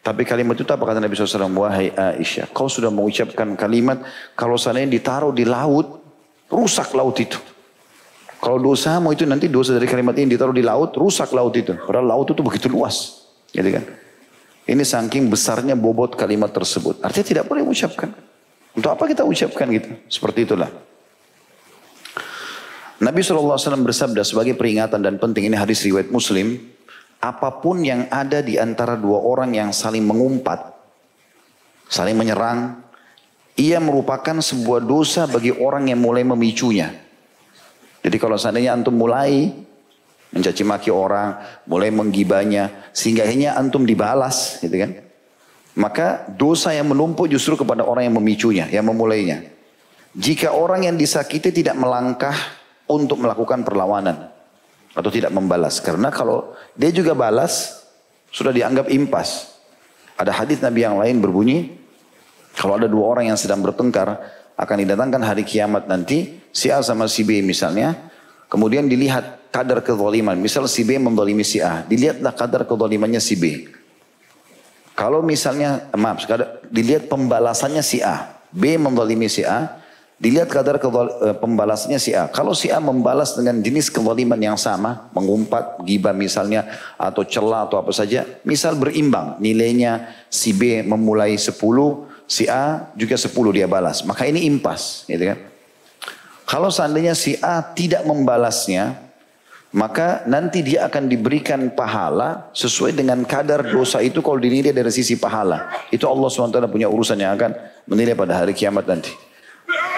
Tapi 0.02 0.26
kalimat 0.26 0.58
itu 0.58 0.66
apa 0.66 0.82
kata 0.82 0.98
Nabi 0.98 1.14
SAW? 1.14 1.52
Wahai 1.54 1.94
Aisyah, 1.94 2.50
kau 2.50 2.66
sudah 2.66 2.90
mengucapkan 2.90 3.54
kalimat, 3.54 4.02
kalau 4.34 4.56
seandainya 4.56 4.98
ditaruh 4.98 5.36
di 5.36 5.46
laut, 5.46 6.02
rusak 6.50 6.96
laut 6.98 7.14
itu. 7.20 7.38
Kalau 8.38 8.62
dosamu 8.62 9.12
itu 9.12 9.28
nanti 9.28 9.52
dosa 9.52 9.76
dari 9.76 9.90
kalimat 9.90 10.16
ini 10.18 10.34
ditaruh 10.34 10.56
di 10.56 10.64
laut, 10.64 10.96
rusak 10.96 11.34
laut 11.36 11.54
itu. 11.58 11.76
Padahal 11.76 12.08
laut 12.08 12.30
itu 12.30 12.42
begitu 12.42 12.72
luas. 12.72 13.28
Gitu 13.52 13.68
kan. 13.68 13.84
Ini 14.68 14.84
saking 14.84 15.28
besarnya 15.28 15.76
bobot 15.76 16.16
kalimat 16.16 16.52
tersebut. 16.56 17.04
Artinya 17.04 17.26
tidak 17.26 17.44
boleh 17.50 17.68
mengucapkan. 17.68 18.14
Untuk 18.78 18.94
apa 18.94 19.04
kita 19.10 19.26
ucapkan 19.26 19.66
gitu? 19.74 19.90
Seperti 20.06 20.46
itulah. 20.46 20.70
Nabi 22.98 23.22
SAW 23.22 23.58
bersabda 23.86 24.26
sebagai 24.26 24.58
peringatan 24.58 25.02
dan 25.02 25.22
penting 25.22 25.50
ini 25.50 25.58
hadis 25.58 25.86
riwayat 25.86 26.10
Muslim, 26.10 26.77
apa 27.18 27.50
pun 27.58 27.82
yang 27.82 28.06
ada 28.14 28.46
di 28.46 28.62
antara 28.62 28.94
dua 28.94 29.18
orang 29.18 29.54
yang 29.58 29.70
saling 29.74 30.06
mengumpat, 30.06 30.70
saling 31.90 32.14
menyerang, 32.14 32.86
ia 33.58 33.82
merupakan 33.82 34.38
sebuah 34.38 34.86
dosa 34.86 35.26
bagi 35.26 35.50
orang 35.50 35.90
yang 35.90 35.98
mulai 35.98 36.22
memicunya. 36.22 36.94
Jadi 38.06 38.18
kalau 38.22 38.38
seandainya 38.38 38.78
antum 38.78 38.94
mulai 38.94 39.50
mencaci 40.30 40.62
maki 40.62 40.94
orang, 40.94 41.42
mulai 41.66 41.90
menggibanya, 41.90 42.92
sehingga 42.94 43.26
akhirnya 43.26 43.58
antum 43.58 43.88
dibalas, 43.88 44.62
gitu 44.62 44.78
kan? 44.78 44.92
Maka 45.78 46.26
dosa 46.30 46.74
yang 46.74 46.90
menumpuk 46.90 47.30
justru 47.30 47.58
kepada 47.58 47.86
orang 47.86 48.10
yang 48.10 48.18
memicunya, 48.18 48.66
yang 48.70 48.86
memulainya. 48.86 49.46
Jika 50.18 50.54
orang 50.54 50.90
yang 50.90 50.98
disakiti 50.98 51.54
tidak 51.54 51.78
melangkah 51.78 52.34
untuk 52.90 53.22
melakukan 53.22 53.62
perlawanan 53.62 54.37
atau 54.98 55.14
tidak 55.14 55.30
membalas. 55.30 55.78
Karena 55.78 56.10
kalau 56.10 56.58
dia 56.74 56.90
juga 56.90 57.14
balas 57.14 57.86
sudah 58.34 58.50
dianggap 58.50 58.90
impas. 58.90 59.54
Ada 60.18 60.34
hadis 60.34 60.58
Nabi 60.58 60.82
yang 60.82 60.98
lain 60.98 61.22
berbunyi 61.22 61.78
kalau 62.58 62.82
ada 62.82 62.90
dua 62.90 63.06
orang 63.14 63.30
yang 63.30 63.38
sedang 63.38 63.62
bertengkar 63.62 64.18
akan 64.58 64.78
didatangkan 64.82 65.22
hari 65.22 65.46
kiamat 65.46 65.86
nanti 65.86 66.42
si 66.50 66.74
A 66.74 66.82
sama 66.82 67.06
si 67.06 67.22
B 67.22 67.46
misalnya 67.46 68.10
kemudian 68.50 68.90
dilihat 68.90 69.54
kadar 69.54 69.86
kezaliman 69.86 70.34
misal 70.42 70.66
si 70.66 70.82
B 70.82 70.98
mendolimi 70.98 71.46
si 71.46 71.62
A 71.62 71.86
dilihatlah 71.86 72.34
kadar 72.34 72.66
kezalimannya 72.66 73.22
si 73.22 73.38
B 73.38 73.70
kalau 74.98 75.22
misalnya 75.22 75.94
maaf 75.94 76.26
dilihat 76.74 77.06
pembalasannya 77.06 77.86
si 77.86 78.02
A 78.02 78.42
B 78.50 78.82
mendolimi 78.82 79.30
si 79.30 79.46
A 79.46 79.77
Dilihat 80.18 80.50
kadar 80.50 80.82
eh, 80.82 81.38
pembalasnya 81.38 82.02
si 82.02 82.10
A. 82.18 82.26
Kalau 82.26 82.58
si 82.58 82.74
A 82.74 82.82
membalas 82.82 83.38
dengan 83.38 83.62
jenis 83.62 83.94
kezaliman 83.94 84.42
yang 84.42 84.58
sama, 84.58 85.14
mengumpat, 85.14 85.78
gibah 85.86 86.10
misalnya, 86.10 86.66
atau 86.98 87.22
celah 87.22 87.70
atau 87.70 87.78
apa 87.78 87.94
saja, 87.94 88.26
misal 88.42 88.74
berimbang, 88.74 89.38
nilainya 89.38 90.10
si 90.26 90.58
B 90.58 90.82
memulai 90.82 91.38
10, 91.38 91.54
si 92.26 92.50
A 92.50 92.90
juga 92.98 93.14
10 93.14 93.30
dia 93.54 93.70
balas. 93.70 94.02
Maka 94.10 94.26
ini 94.26 94.50
impas, 94.50 95.06
gitu 95.06 95.22
kan. 95.22 95.38
Kalau 96.50 96.74
seandainya 96.74 97.14
si 97.14 97.38
A 97.38 97.62
tidak 97.62 98.02
membalasnya, 98.10 98.98
maka 99.78 100.26
nanti 100.26 100.66
dia 100.66 100.90
akan 100.90 101.06
diberikan 101.06 101.70
pahala 101.78 102.50
sesuai 102.58 102.98
dengan 102.98 103.22
kadar 103.22 103.70
dosa 103.70 104.02
itu 104.02 104.26
kalau 104.26 104.42
dinilai 104.42 104.74
dari 104.74 104.90
sisi 104.90 105.20
pahala. 105.20 105.70
Itu 105.94 106.10
Allah 106.10 106.26
SWT 106.32 106.58
punya 106.74 106.90
urusan 106.90 107.22
yang 107.22 107.38
akan 107.38 107.54
menilai 107.86 108.18
pada 108.18 108.42
hari 108.42 108.58
kiamat 108.58 108.90
nanti. 108.90 109.27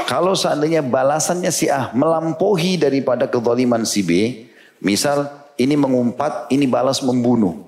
Kalau 0.09 0.33
seandainya 0.33 0.81
balasannya 0.81 1.53
si 1.53 1.69
A 1.69 1.93
melampaui 1.93 2.81
daripada 2.81 3.29
kezaliman 3.29 3.85
si 3.85 4.01
B, 4.01 4.41
misal 4.81 5.29
ini 5.53 5.77
mengumpat, 5.77 6.49
ini 6.49 6.65
balas 6.65 7.05
membunuh. 7.05 7.61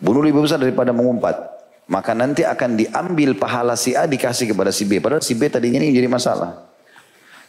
Bunuh 0.00 0.24
lebih 0.24 0.48
besar 0.48 0.56
daripada 0.56 0.96
mengumpat. 0.96 1.52
Maka 1.92 2.16
nanti 2.16 2.40
akan 2.40 2.80
diambil 2.80 3.36
pahala 3.36 3.76
si 3.76 3.92
A 3.92 4.08
dikasih 4.08 4.48
kepada 4.48 4.72
si 4.72 4.88
B. 4.88 4.96
Padahal 4.96 5.20
si 5.20 5.36
B 5.36 5.52
tadinya 5.52 5.76
ini 5.76 5.92
jadi 5.92 6.08
masalah. 6.08 6.72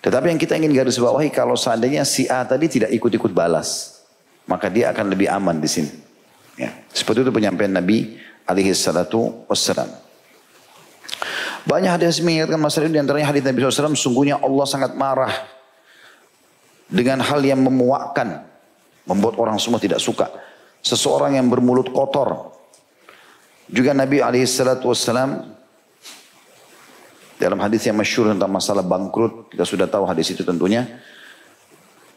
Tetapi 0.03 0.35
yang 0.35 0.39
kita 0.41 0.59
ingin 0.59 0.75
garis 0.75 0.99
bawahi 0.99 1.31
kalau 1.31 1.55
seandainya 1.55 2.03
si 2.03 2.27
A 2.27 2.43
tadi 2.43 2.67
tidak 2.67 2.91
ikut-ikut 2.91 3.31
balas. 3.31 4.03
Maka 4.51 4.67
dia 4.67 4.91
akan 4.91 5.15
lebih 5.15 5.31
aman 5.31 5.63
di 5.63 5.69
sini. 5.71 5.91
Ya. 6.59 6.75
Seperti 6.91 7.23
itu 7.23 7.31
penyampaian 7.31 7.71
Nabi 7.71 8.19
alaihi 8.43 8.75
salatu 8.75 9.47
wassalam. 9.47 10.02
Banyak 11.63 11.91
hadis 11.95 12.19
mengingatkan 12.19 12.59
masalah 12.59 12.91
ini 12.91 12.99
di 12.99 13.01
antaranya 13.01 13.27
hadis 13.31 13.43
Nabi 13.43 13.63
SAW 13.63 13.95
sungguhnya 13.95 14.35
Allah 14.43 14.65
sangat 14.67 14.99
marah 14.99 15.31
dengan 16.91 17.23
hal 17.23 17.39
yang 17.39 17.63
memuakkan 17.63 18.43
membuat 19.07 19.39
orang 19.39 19.55
semua 19.59 19.79
tidak 19.79 20.03
suka. 20.03 20.27
Seseorang 20.83 21.39
yang 21.39 21.47
bermulut 21.47 21.87
kotor. 21.95 22.51
Juga 23.71 23.95
Nabi 23.95 24.19
SAW 24.19 24.83
dalam 27.39 27.59
hadis 27.59 27.83
yang 27.83 27.99
masyur 27.99 28.31
tentang 28.31 28.47
masalah 28.47 28.83
bangkrut 28.87 29.51
kita 29.51 29.67
sudah 29.67 29.87
tahu 29.91 30.07
hadis 30.07 30.31
itu 30.31 30.47
tentunya 30.47 30.87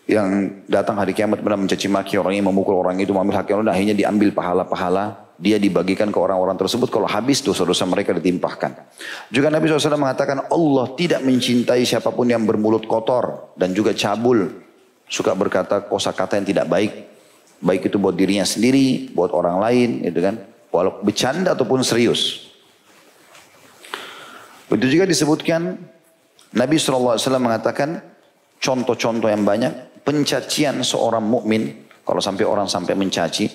yang 0.07 0.63
datang 0.71 1.03
hari 1.03 1.11
kiamat 1.11 1.43
benar 1.43 1.59
mencaci 1.59 1.91
maki 1.91 2.15
orang 2.15 2.39
yang 2.39 2.47
memukul 2.47 2.79
orang 2.79 2.95
itu 3.03 3.11
mengambil 3.11 3.43
hak 3.43 3.51
orang 3.51 3.75
akhirnya 3.75 3.99
diambil 3.99 4.31
pahala-pahala 4.31 5.26
dia 5.37 5.61
dibagikan 5.61 6.09
ke 6.09 6.17
orang-orang 6.17 6.57
tersebut 6.57 6.89
kalau 6.89 7.05
habis 7.05 7.45
dosa-dosa 7.45 7.85
mereka 7.85 8.17
ditimpahkan. 8.17 8.73
Juga 9.29 9.53
Nabi 9.53 9.69
SAW 9.69 10.01
mengatakan 10.01 10.49
Allah 10.49 10.87
tidak 10.97 11.21
mencintai 11.21 11.85
siapa 11.85 12.09
pun 12.09 12.25
yang 12.25 12.49
bermulut 12.49 12.89
kotor 12.89 13.53
dan 13.53 13.77
juga 13.77 13.93
cabul. 13.93 14.49
Suka 15.07 15.37
berkata 15.37 15.85
kosa 15.85 16.17
kata 16.17 16.41
yang 16.41 16.49
tidak 16.49 16.67
baik. 16.73 16.93
Baik 17.61 17.89
itu 17.93 17.97
buat 18.01 18.17
dirinya 18.17 18.49
sendiri, 18.49 19.13
buat 19.13 19.33
orang 19.33 19.61
lain 19.61 19.89
gitu 20.09 20.21
kan. 20.25 20.41
Walau 20.73 21.05
bercanda 21.05 21.53
ataupun 21.53 21.85
serius. 21.85 22.53
Begitu 24.73 24.99
juga 24.99 25.07
disebutkan 25.07 25.79
Nabi 26.57 26.77
SAW 26.81 27.21
mengatakan 27.39 28.03
contoh-contoh 28.59 29.29
yang 29.29 29.45
banyak 29.45 30.03
pencacian 30.03 30.81
seorang 30.81 31.23
mukmin 31.23 31.87
kalau 32.03 32.25
sampai 32.25 32.49
orang 32.49 32.67
sampai 32.67 32.97
mencaci 32.97 33.47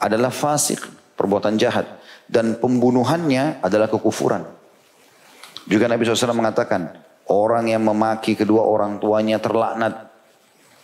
adalah 0.00 0.32
fasik 0.32 0.99
perbuatan 1.20 1.60
jahat. 1.60 2.00
Dan 2.24 2.56
pembunuhannya 2.56 3.60
adalah 3.60 3.92
kekufuran. 3.92 4.48
Juga 5.68 5.84
Nabi 5.84 6.08
SAW 6.08 6.32
mengatakan, 6.32 6.96
orang 7.28 7.68
yang 7.68 7.84
memaki 7.84 8.32
kedua 8.32 8.64
orang 8.64 8.96
tuanya 8.96 9.36
terlaknat. 9.36 10.08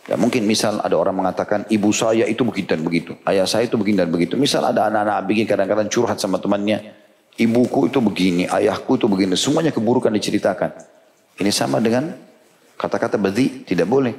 Ya 0.07 0.15
mungkin 0.15 0.47
misal 0.47 0.79
ada 0.79 0.95
orang 0.95 1.19
mengatakan 1.19 1.67
ibu 1.67 1.91
saya 1.91 2.31
itu 2.31 2.47
begitu 2.47 2.79
dan 2.79 2.87
begitu, 2.87 3.19
ayah 3.27 3.43
saya 3.43 3.67
itu 3.67 3.75
begini 3.75 4.07
dan 4.07 4.11
begitu. 4.15 4.39
Misal 4.39 4.63
ada 4.63 4.87
anak-anak 4.87 5.27
begini 5.27 5.51
kadang-kadang 5.51 5.91
curhat 5.91 6.23
sama 6.23 6.39
temannya, 6.39 6.95
ibuku 7.35 7.91
itu 7.91 7.99
begini, 7.99 8.47
ayahku 8.47 9.03
itu 9.03 9.11
begini, 9.11 9.35
semuanya 9.35 9.75
keburukan 9.75 10.15
diceritakan. 10.15 10.79
Ini 11.43 11.51
sama 11.51 11.83
dengan 11.83 12.15
kata-kata 12.79 13.19
badi, 13.19 13.67
tidak 13.67 13.91
boleh. 13.91 14.15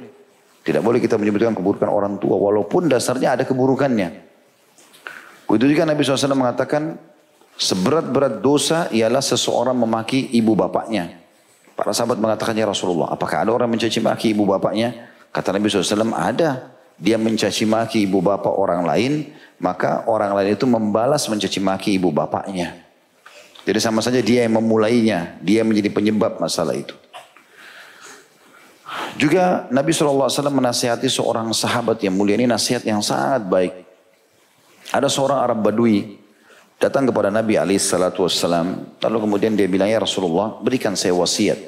Tidak 0.60 0.84
boleh 0.84 1.00
kita 1.00 1.16
menyebutkan 1.16 1.56
keburukan 1.56 1.88
orang 1.88 2.20
tua 2.20 2.36
walaupun 2.36 2.92
dasarnya 2.92 3.40
ada 3.40 3.48
keburukannya. 3.48 4.27
Begitu 5.48 5.72
juga 5.72 5.88
Nabi 5.88 6.04
SAW 6.04 6.36
mengatakan 6.36 7.00
seberat-berat 7.56 8.44
dosa 8.44 8.86
ialah 8.92 9.24
seseorang 9.24 9.72
memaki 9.72 10.28
ibu 10.36 10.52
bapaknya. 10.52 11.16
Para 11.72 11.96
sahabat 11.96 12.20
mengatakan 12.20 12.52
ya 12.52 12.68
Rasulullah, 12.68 13.08
apakah 13.08 13.48
ada 13.48 13.56
orang 13.56 13.72
mencaci 13.72 14.04
maki 14.04 14.36
ibu 14.36 14.44
bapaknya? 14.44 15.08
Kata 15.32 15.56
Nabi 15.56 15.72
SAW, 15.72 16.12
ada. 16.12 16.76
Dia 16.98 17.14
mencaci 17.14 17.62
maki 17.62 18.04
ibu 18.04 18.18
bapak 18.18 18.50
orang 18.50 18.82
lain, 18.82 19.30
maka 19.62 20.02
orang 20.10 20.34
lain 20.34 20.58
itu 20.58 20.66
membalas 20.66 21.30
mencaci 21.30 21.62
maki 21.62 21.96
ibu 21.96 22.10
bapaknya. 22.10 22.84
Jadi 23.62 23.78
sama 23.78 24.02
saja 24.02 24.18
dia 24.18 24.42
yang 24.44 24.58
memulainya, 24.58 25.38
dia 25.38 25.62
menjadi 25.62 25.94
penyebab 25.94 26.42
masalah 26.42 26.74
itu. 26.74 26.98
Juga 29.14 29.70
Nabi 29.70 29.94
SAW 29.94 30.28
menasihati 30.30 31.06
seorang 31.06 31.50
sahabat 31.54 32.02
yang 32.02 32.18
mulia 32.18 32.34
ini 32.36 32.50
nasihat 32.50 32.82
yang 32.82 32.98
sangat 32.98 33.46
baik. 33.46 33.87
Ada 34.88 35.08
seorang 35.12 35.44
Arab 35.44 35.60
Badui 35.60 36.16
datang 36.80 37.04
kepada 37.04 37.28
Nabi 37.28 37.58
SAW. 37.76 38.98
Lalu 39.02 39.16
kemudian 39.20 39.52
dia 39.58 39.68
bilang, 39.68 39.90
ya 39.90 40.00
Rasulullah 40.00 40.56
berikan 40.62 40.96
saya 40.96 41.12
wasiat. 41.12 41.58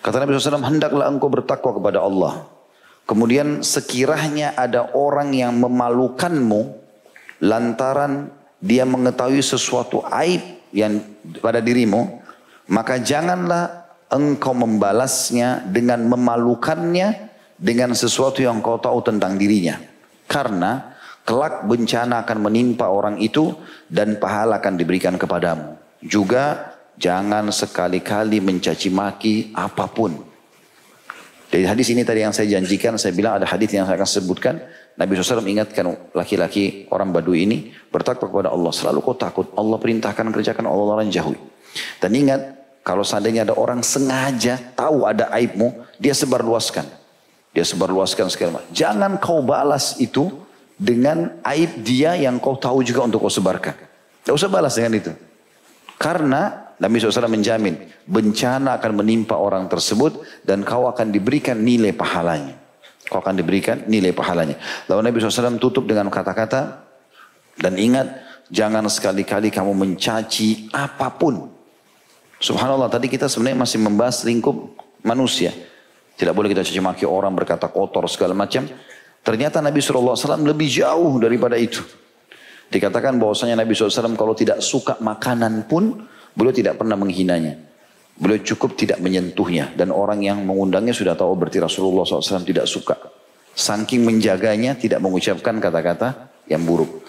Kata 0.00 0.24
Nabi 0.24 0.32
SAW, 0.32 0.64
hendaklah 0.64 1.12
engkau 1.12 1.28
bertakwa 1.28 1.76
kepada 1.76 2.00
Allah. 2.00 2.48
Kemudian 3.04 3.60
sekiranya 3.60 4.54
ada 4.56 4.94
orang 4.96 5.34
yang 5.34 5.52
memalukanmu 5.60 6.78
lantaran 7.42 8.30
dia 8.60 8.84
mengetahui 8.86 9.42
sesuatu 9.42 10.04
aib 10.08 10.40
yang 10.70 11.02
pada 11.42 11.58
dirimu, 11.58 12.22
maka 12.70 13.02
janganlah 13.02 13.90
engkau 14.12 14.54
membalasnya 14.54 15.66
dengan 15.66 16.06
memalukannya 16.06 17.28
dengan 17.58 17.92
sesuatu 17.92 18.40
yang 18.40 18.62
kau 18.62 18.78
tahu 18.78 19.02
tentang 19.04 19.36
dirinya. 19.36 19.80
Karena 20.30 20.96
kelak 21.30 21.62
bencana 21.70 22.26
akan 22.26 22.38
menimpa 22.42 22.90
orang 22.90 23.22
itu 23.22 23.54
dan 23.86 24.18
pahala 24.18 24.58
akan 24.58 24.74
diberikan 24.74 25.14
kepadamu. 25.14 25.78
Juga 26.02 26.74
Jangan 27.00 27.48
sekali-kali 27.48 28.44
mencaci 28.44 28.92
maki 28.92 29.56
apa 29.56 29.88
pun. 29.88 30.12
Dari 31.50 31.64
hadis 31.64 31.88
ini 31.90 32.04
tadi 32.04 32.20
yang 32.20 32.30
saya 32.36 32.60
janjikan, 32.60 33.00
saya 33.00 33.16
bilang 33.16 33.40
ada 33.40 33.48
hadis 33.48 33.72
yang 33.72 33.88
saya 33.88 33.96
akan 33.96 34.06
sebutkan. 34.06 34.60
Nabi 35.00 35.16
SAW 35.16 35.48
ingatkan 35.48 36.12
laki-laki 36.12 36.84
orang 36.92 37.08
Badui 37.08 37.48
ini 37.48 37.72
bertakwa 37.88 38.28
kepada 38.28 38.52
Allah. 38.52 38.68
Selalu 38.70 39.00
kau 39.00 39.16
takut. 39.16 39.48
Allah 39.56 39.80
perintahkan 39.80 40.28
kerjakan 40.28 40.68
Allah 40.68 40.84
larang 40.94 41.08
jauhi. 41.08 41.40
Dan 42.04 42.12
ingat, 42.12 42.40
kalau 42.84 43.00
seandainya 43.00 43.48
ada 43.48 43.56
orang 43.56 43.80
sengaja 43.80 44.60
tahu 44.76 45.08
ada 45.08 45.32
aibmu, 45.32 45.72
dia 45.96 46.12
sebarluaskan. 46.12 46.84
Dia 47.56 47.64
sebarluaskan 47.64 48.28
segala. 48.28 48.60
Jangan 48.76 49.16
kau 49.18 49.40
balas 49.40 49.96
itu 49.98 50.28
dengan 50.80 51.44
aib 51.44 51.84
dia 51.84 52.16
yang 52.16 52.40
kau 52.40 52.56
tahu 52.56 52.80
juga 52.80 53.04
untuk 53.04 53.20
kau 53.20 53.28
sebarkan. 53.28 53.76
Tidak 54.24 54.32
usah 54.32 54.48
balas 54.48 54.80
dengan 54.80 54.96
itu. 54.96 55.12
Karena 56.00 56.72
Nabi 56.80 56.96
SAW 56.96 57.28
menjamin 57.28 57.76
bencana 58.08 58.80
akan 58.80 59.04
menimpa 59.04 59.36
orang 59.36 59.68
tersebut 59.68 60.24
dan 60.40 60.64
kau 60.64 60.88
akan 60.88 61.12
diberikan 61.12 61.60
nilai 61.60 61.92
pahalanya. 61.92 62.56
Kau 63.04 63.20
akan 63.20 63.36
diberikan 63.36 63.84
nilai 63.84 64.16
pahalanya. 64.16 64.56
Lalu 64.88 65.12
Nabi 65.12 65.16
SAW 65.20 65.60
tutup 65.60 65.84
dengan 65.84 66.08
kata-kata 66.08 66.88
dan 67.60 67.76
ingat 67.76 68.08
jangan 68.48 68.88
sekali-kali 68.88 69.52
kamu 69.52 69.76
mencaci 69.76 70.72
apa 70.72 71.12
pun. 71.12 71.52
Subhanallah 72.40 72.88
tadi 72.88 73.12
kita 73.12 73.28
sebenarnya 73.28 73.68
masih 73.68 73.78
membahas 73.84 74.24
lingkup 74.24 74.56
manusia. 75.04 75.52
Tidak 76.16 76.32
boleh 76.32 76.48
kita 76.52 76.64
caci 76.64 76.80
maki 76.80 77.04
orang 77.04 77.36
berkata 77.36 77.68
kotor 77.68 78.08
segala 78.08 78.32
macam. 78.32 78.64
Ternyata 79.20 79.60
Nabi 79.60 79.78
SAW 79.84 80.16
lebih 80.40 80.68
jauh 80.68 81.20
daripada 81.20 81.54
itu. 81.60 81.84
Dikatakan 82.70 83.18
bahwasanya 83.18 83.60
Nabi 83.60 83.74
SAW 83.74 84.16
kalau 84.16 84.32
tidak 84.32 84.62
suka 84.64 84.96
makanan 85.02 85.66
pun 85.66 86.08
Beliau 86.34 86.54
tidak 86.54 86.78
pernah 86.78 86.94
menghinanya. 86.94 87.58
Beliau 88.20 88.40
cukup 88.44 88.76
tidak 88.78 89.00
menyentuhnya. 89.02 89.72
Dan 89.74 89.90
orang 89.90 90.22
yang 90.22 90.44
mengundangnya 90.44 90.94
sudah 90.94 91.16
tahu 91.16 91.34
berarti 91.34 91.58
Rasulullah 91.58 92.06
SAW 92.06 92.46
tidak 92.46 92.68
suka. 92.70 92.96
Saking 93.56 94.06
menjaganya 94.06 94.78
tidak 94.78 95.02
mengucapkan 95.02 95.58
kata-kata 95.58 96.30
yang 96.46 96.62
buruk. 96.62 97.02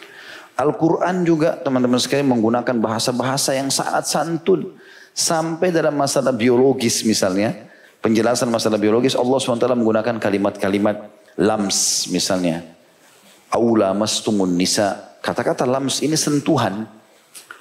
Al-Quran 0.57 1.23
juga 1.25 1.57
teman-teman 1.61 1.97
sekalian 1.97 2.27
menggunakan 2.27 2.75
bahasa-bahasa 2.81 3.55
yang 3.55 3.69
sangat 3.69 4.09
santun. 4.09 4.73
Sampai 5.11 5.69
dalam 5.69 5.93
masalah 5.93 6.33
biologis 6.33 7.03
misalnya. 7.05 7.69
Penjelasan 8.01 8.49
masalah 8.49 8.81
biologis 8.81 9.13
Allah 9.13 9.37
SWT 9.37 9.61
menggunakan 9.77 10.17
kalimat-kalimat 10.17 11.05
lams 11.41 12.05
misalnya. 12.13 12.61
Aula 13.49 13.91
mastumun 13.97 14.53
nisa. 14.53 15.17
Kata-kata 15.25 15.65
lams 15.65 16.05
ini 16.05 16.13
sentuhan. 16.13 16.85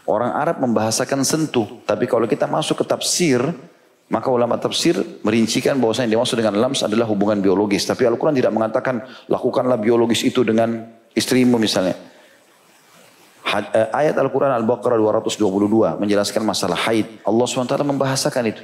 Orang 0.04 0.32
Arab 0.36 0.60
membahasakan 0.60 1.24
sentuh. 1.24 1.80
Tapi 1.88 2.04
kalau 2.04 2.28
kita 2.28 2.44
masuk 2.44 2.82
ke 2.82 2.84
tafsir, 2.84 3.40
maka 4.10 4.26
ulama 4.26 4.58
tafsir 4.58 4.98
merincikan 5.22 5.78
bahwasanya 5.78 6.10
yang 6.10 6.14
dimaksud 6.20 6.36
dengan 6.36 6.58
lams 6.58 6.82
adalah 6.82 7.06
hubungan 7.06 7.38
biologis. 7.38 7.86
Tapi 7.86 8.06
Al-Quran 8.06 8.34
tidak 8.34 8.50
mengatakan 8.50 9.06
lakukanlah 9.30 9.78
biologis 9.78 10.26
itu 10.26 10.42
dengan 10.42 10.82
istrimu 11.14 11.56
misalnya. 11.62 11.94
Eh, 13.50 13.88
ayat 13.90 14.14
Al-Quran 14.14 14.50
Al-Baqarah 14.62 14.98
222 14.98 15.98
menjelaskan 15.98 16.42
masalah 16.46 16.78
haid. 16.86 17.22
Allah 17.26 17.46
SWT 17.46 17.74
membahasakan 17.82 18.44
itu. 18.46 18.62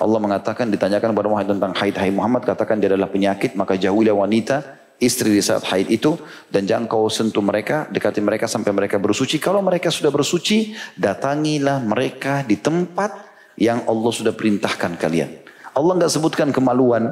Allah 0.00 0.18
mengatakan 0.18 0.70
ditanyakan 0.74 1.14
kepada 1.14 1.28
Muhammad 1.30 1.50
tentang 1.54 1.72
haid. 1.78 1.94
Hai 1.94 2.10
Muhammad 2.10 2.42
katakan 2.42 2.82
dia 2.82 2.90
adalah 2.90 3.06
penyakit 3.06 3.54
maka 3.54 3.78
jauhilah 3.78 4.14
wanita 4.14 4.84
istri 4.98 5.34
di 5.34 5.42
saat 5.42 5.62
haid 5.70 5.90
itu 5.90 6.18
dan 6.50 6.66
jangan 6.66 6.86
kau 6.90 7.06
sentuh 7.10 7.42
mereka, 7.42 7.86
dekati 7.90 8.18
mereka 8.22 8.50
sampai 8.50 8.74
mereka 8.74 8.98
bersuci. 8.98 9.38
Kalau 9.38 9.62
mereka 9.62 9.90
sudah 9.90 10.10
bersuci, 10.10 10.74
datangilah 10.98 11.82
mereka 11.82 12.42
di 12.42 12.58
tempat 12.58 13.14
yang 13.54 13.86
Allah 13.86 14.10
sudah 14.10 14.34
perintahkan 14.34 14.98
kalian. 14.98 15.30
Allah 15.74 15.92
nggak 15.98 16.12
sebutkan 16.12 16.48
kemaluan, 16.54 17.10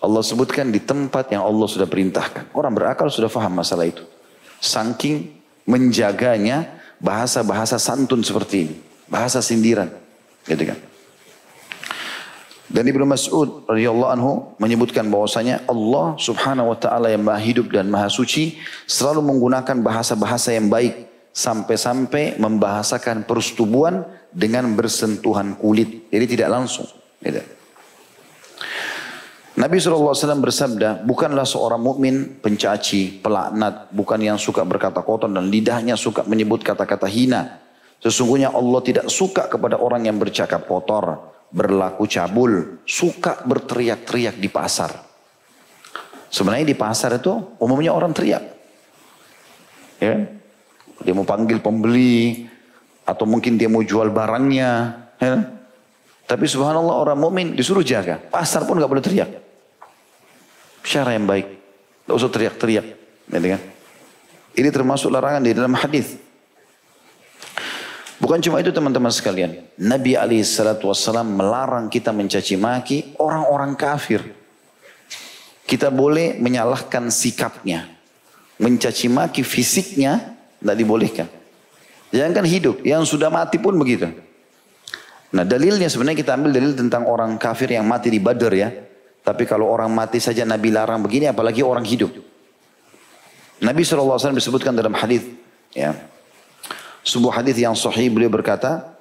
Allah 0.00 0.22
sebutkan 0.24 0.72
di 0.72 0.80
tempat 0.80 1.28
yang 1.32 1.44
Allah 1.44 1.68
sudah 1.68 1.88
perintahkan. 1.88 2.52
Orang 2.56 2.72
berakal 2.76 3.08
sudah 3.12 3.28
faham 3.28 3.56
masalah 3.56 3.88
itu. 3.88 4.04
Saking 4.58 5.32
menjaganya 5.68 6.80
bahasa-bahasa 6.98 7.76
santun 7.76 8.24
seperti 8.24 8.56
ini, 8.68 8.76
bahasa 9.06 9.44
sindiran, 9.44 9.92
gitu 10.48 10.64
kan. 10.64 10.87
Dan 12.68 12.84
Ibnu 12.84 13.08
Mas'ud 13.08 13.64
radhiyallahu 13.64 14.12
anhu 14.12 14.32
menyebutkan 14.60 15.08
bahwasanya 15.08 15.64
Allah 15.64 16.20
Subhanahu 16.20 16.76
wa 16.76 16.76
taala 16.76 17.08
yang 17.08 17.24
Maha 17.24 17.40
hidup 17.40 17.72
dan 17.72 17.88
Maha 17.88 18.12
suci 18.12 18.60
selalu 18.84 19.24
menggunakan 19.24 19.80
bahasa-bahasa 19.80 20.52
yang 20.52 20.68
baik 20.68 21.08
sampai-sampai 21.32 22.36
membahasakan 22.36 23.24
persetubuhan 23.24 24.04
dengan 24.28 24.68
bersentuhan 24.76 25.56
kulit. 25.56 26.12
Jadi 26.12 26.36
tidak 26.36 26.48
langsung. 26.52 26.84
Tidak. 27.24 27.56
Nabi 29.58 29.74
SAW 29.82 30.14
bersabda, 30.38 31.02
bukanlah 31.02 31.42
seorang 31.42 31.82
mukmin 31.82 32.38
pencaci, 32.38 33.18
pelaknat, 33.18 33.90
bukan 33.90 34.20
yang 34.22 34.38
suka 34.38 34.62
berkata 34.62 35.02
kotor 35.02 35.26
dan 35.26 35.50
lidahnya 35.50 35.98
suka 35.98 36.22
menyebut 36.28 36.62
kata-kata 36.62 37.10
hina. 37.10 37.58
Sesungguhnya 37.98 38.54
Allah 38.54 38.78
tidak 38.86 39.10
suka 39.10 39.50
kepada 39.50 39.80
orang 39.82 40.06
yang 40.06 40.14
bercakap 40.14 40.62
kotor 40.62 41.37
berlaku 41.48 42.04
cabul, 42.04 42.82
suka 42.84 43.40
berteriak-teriak 43.44 44.36
di 44.36 44.48
pasar. 44.52 44.92
Sebenarnya 46.28 46.68
di 46.68 46.76
pasar 46.76 47.16
itu 47.16 47.56
umumnya 47.56 47.96
orang 47.96 48.12
teriak. 48.12 48.44
Ya. 49.98 50.28
Dia 50.98 51.14
mau 51.14 51.24
panggil 51.24 51.62
pembeli 51.62 52.44
atau 53.06 53.24
mungkin 53.24 53.56
dia 53.56 53.70
mau 53.70 53.80
jual 53.80 54.12
barangnya, 54.12 54.70
ya. 55.16 55.34
Tapi 56.28 56.44
subhanallah 56.44 57.08
orang 57.08 57.16
mukmin 57.16 57.56
disuruh 57.56 57.80
jaga. 57.80 58.20
Pasar 58.20 58.68
pun 58.68 58.76
nggak 58.76 58.90
boleh 58.92 59.00
teriak. 59.00 59.30
Cara 60.84 61.16
yang 61.16 61.24
baik. 61.24 61.48
Tidak 62.04 62.12
usah 62.12 62.28
teriak-teriak. 62.28 62.86
Ya, 63.32 63.38
kan? 63.56 63.62
Ini 64.52 64.68
termasuk 64.68 65.08
larangan 65.08 65.40
di 65.40 65.56
dalam 65.56 65.72
hadis. 65.72 66.20
Bukan 68.18 68.42
cuma 68.42 68.58
itu 68.58 68.74
teman-teman 68.74 69.14
sekalian. 69.14 69.62
Nabi 69.78 70.18
SAW 70.42 71.22
melarang 71.22 71.86
kita 71.86 72.10
mencaci 72.10 72.58
maki 72.58 73.14
orang-orang 73.22 73.78
kafir. 73.78 74.34
Kita 75.62 75.94
boleh 75.94 76.34
menyalahkan 76.42 77.14
sikapnya. 77.14 77.86
Mencaci 78.58 79.06
maki 79.06 79.46
fisiknya 79.46 80.34
tidak 80.58 80.76
dibolehkan. 80.82 81.26
Jangan 82.10 82.42
kan 82.42 82.46
hidup, 82.48 82.82
yang 82.82 83.06
sudah 83.06 83.30
mati 83.30 83.60
pun 83.60 83.76
begitu. 83.78 84.10
Nah 85.28 85.44
dalilnya 85.44 85.86
sebenarnya 85.86 86.18
kita 86.24 86.34
ambil 86.40 86.56
dalil 86.56 86.72
tentang 86.72 87.04
orang 87.04 87.36
kafir 87.36 87.68
yang 87.68 87.84
mati 87.84 88.08
di 88.08 88.18
Badar 88.18 88.50
ya. 88.50 88.72
Tapi 89.22 89.44
kalau 89.44 89.68
orang 89.68 89.92
mati 89.92 90.16
saja 90.18 90.42
Nabi 90.48 90.72
larang 90.72 91.04
begini, 91.04 91.28
apalagi 91.28 91.60
orang 91.60 91.84
hidup. 91.84 92.08
Nabi 93.60 93.84
SAW 93.84 94.16
disebutkan 94.32 94.72
dalam 94.72 94.96
hadis, 94.96 95.20
ya, 95.76 95.92
sebuah 97.06 97.42
hadis 97.42 97.56
yang 97.58 97.74
sahih 97.74 98.10
beliau 98.10 98.30
berkata, 98.30 98.98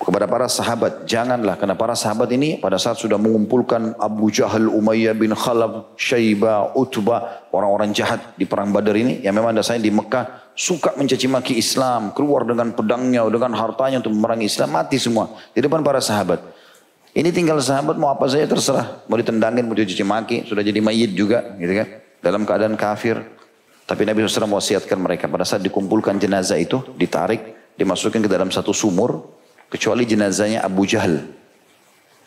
kepada 0.00 0.24
para 0.24 0.48
sahabat. 0.48 1.04
Janganlah 1.04 1.60
karena 1.60 1.76
para 1.76 1.92
sahabat 1.92 2.32
ini 2.32 2.56
pada 2.56 2.80
saat 2.80 2.96
sudah 2.96 3.20
mengumpulkan 3.20 4.00
Abu 4.00 4.32
Jahal, 4.32 4.72
Umayyah 4.72 5.12
bin 5.12 5.36
Khalaf, 5.36 5.92
Syaibah, 6.00 6.72
Utbah, 6.72 7.52
orang-orang 7.52 7.92
jahat 7.92 8.32
di 8.40 8.48
perang 8.48 8.72
Badar 8.72 8.96
ini 8.96 9.20
yang 9.20 9.36
memang 9.36 9.52
dasarnya 9.52 9.84
di 9.84 9.92
Mekah 9.92 10.56
suka 10.56 10.96
mencaci 10.96 11.28
maki 11.28 11.54
Islam, 11.60 12.16
keluar 12.16 12.48
dengan 12.48 12.72
pedangnya, 12.72 13.28
dengan 13.28 13.52
hartanya 13.52 14.00
untuk 14.00 14.16
memerangi 14.16 14.48
Islam, 14.48 14.72
mati 14.72 14.96
semua 14.96 15.36
di 15.52 15.60
depan 15.60 15.84
para 15.84 16.00
sahabat. 16.00 16.40
Ini 17.10 17.28
tinggal 17.34 17.58
sahabat 17.58 17.98
mau 17.98 18.08
apa 18.08 18.24
saja 18.30 18.46
terserah, 18.46 19.02
mau 19.10 19.18
ditendangin, 19.18 19.66
mau 19.66 19.74
dicaci 19.74 20.04
maki, 20.06 20.36
sudah 20.46 20.62
jadi 20.62 20.78
mayit 20.78 21.10
juga, 21.12 21.58
gitu 21.58 21.74
kan? 21.74 21.88
Dalam 22.22 22.46
keadaan 22.46 22.78
kafir. 22.78 23.39
Tapi 23.90 24.06
Nabi 24.06 24.22
SAW 24.22 24.54
wasiatkan 24.54 24.94
mereka 25.02 25.26
pada 25.26 25.42
saat 25.42 25.66
dikumpulkan 25.66 26.14
jenazah 26.22 26.54
itu, 26.62 26.78
ditarik, 26.94 27.74
dimasukkan 27.74 28.22
ke 28.22 28.30
dalam 28.30 28.46
satu 28.54 28.70
sumur, 28.70 29.26
kecuali 29.66 30.06
jenazahnya 30.06 30.62
Abu 30.62 30.86
Jahal. 30.86 31.26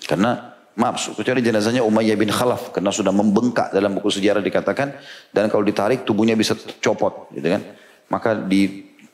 Karena 0.03 0.59
maaf, 0.75 1.15
kecuali 1.15 1.39
jenazahnya 1.39 1.79
Umayyah 1.87 2.19
bin 2.19 2.27
Khalaf 2.27 2.75
karena 2.75 2.91
sudah 2.91 3.15
membengkak 3.15 3.71
dalam 3.71 3.95
buku 3.95 4.11
sejarah 4.11 4.43
dikatakan 4.43 4.91
dan 5.31 5.47
kalau 5.47 5.63
ditarik 5.63 6.03
tubuhnya 6.03 6.35
bisa 6.35 6.51
copot, 6.83 7.31
gitu 7.31 7.47
kan. 7.47 7.63
Maka 8.11 8.43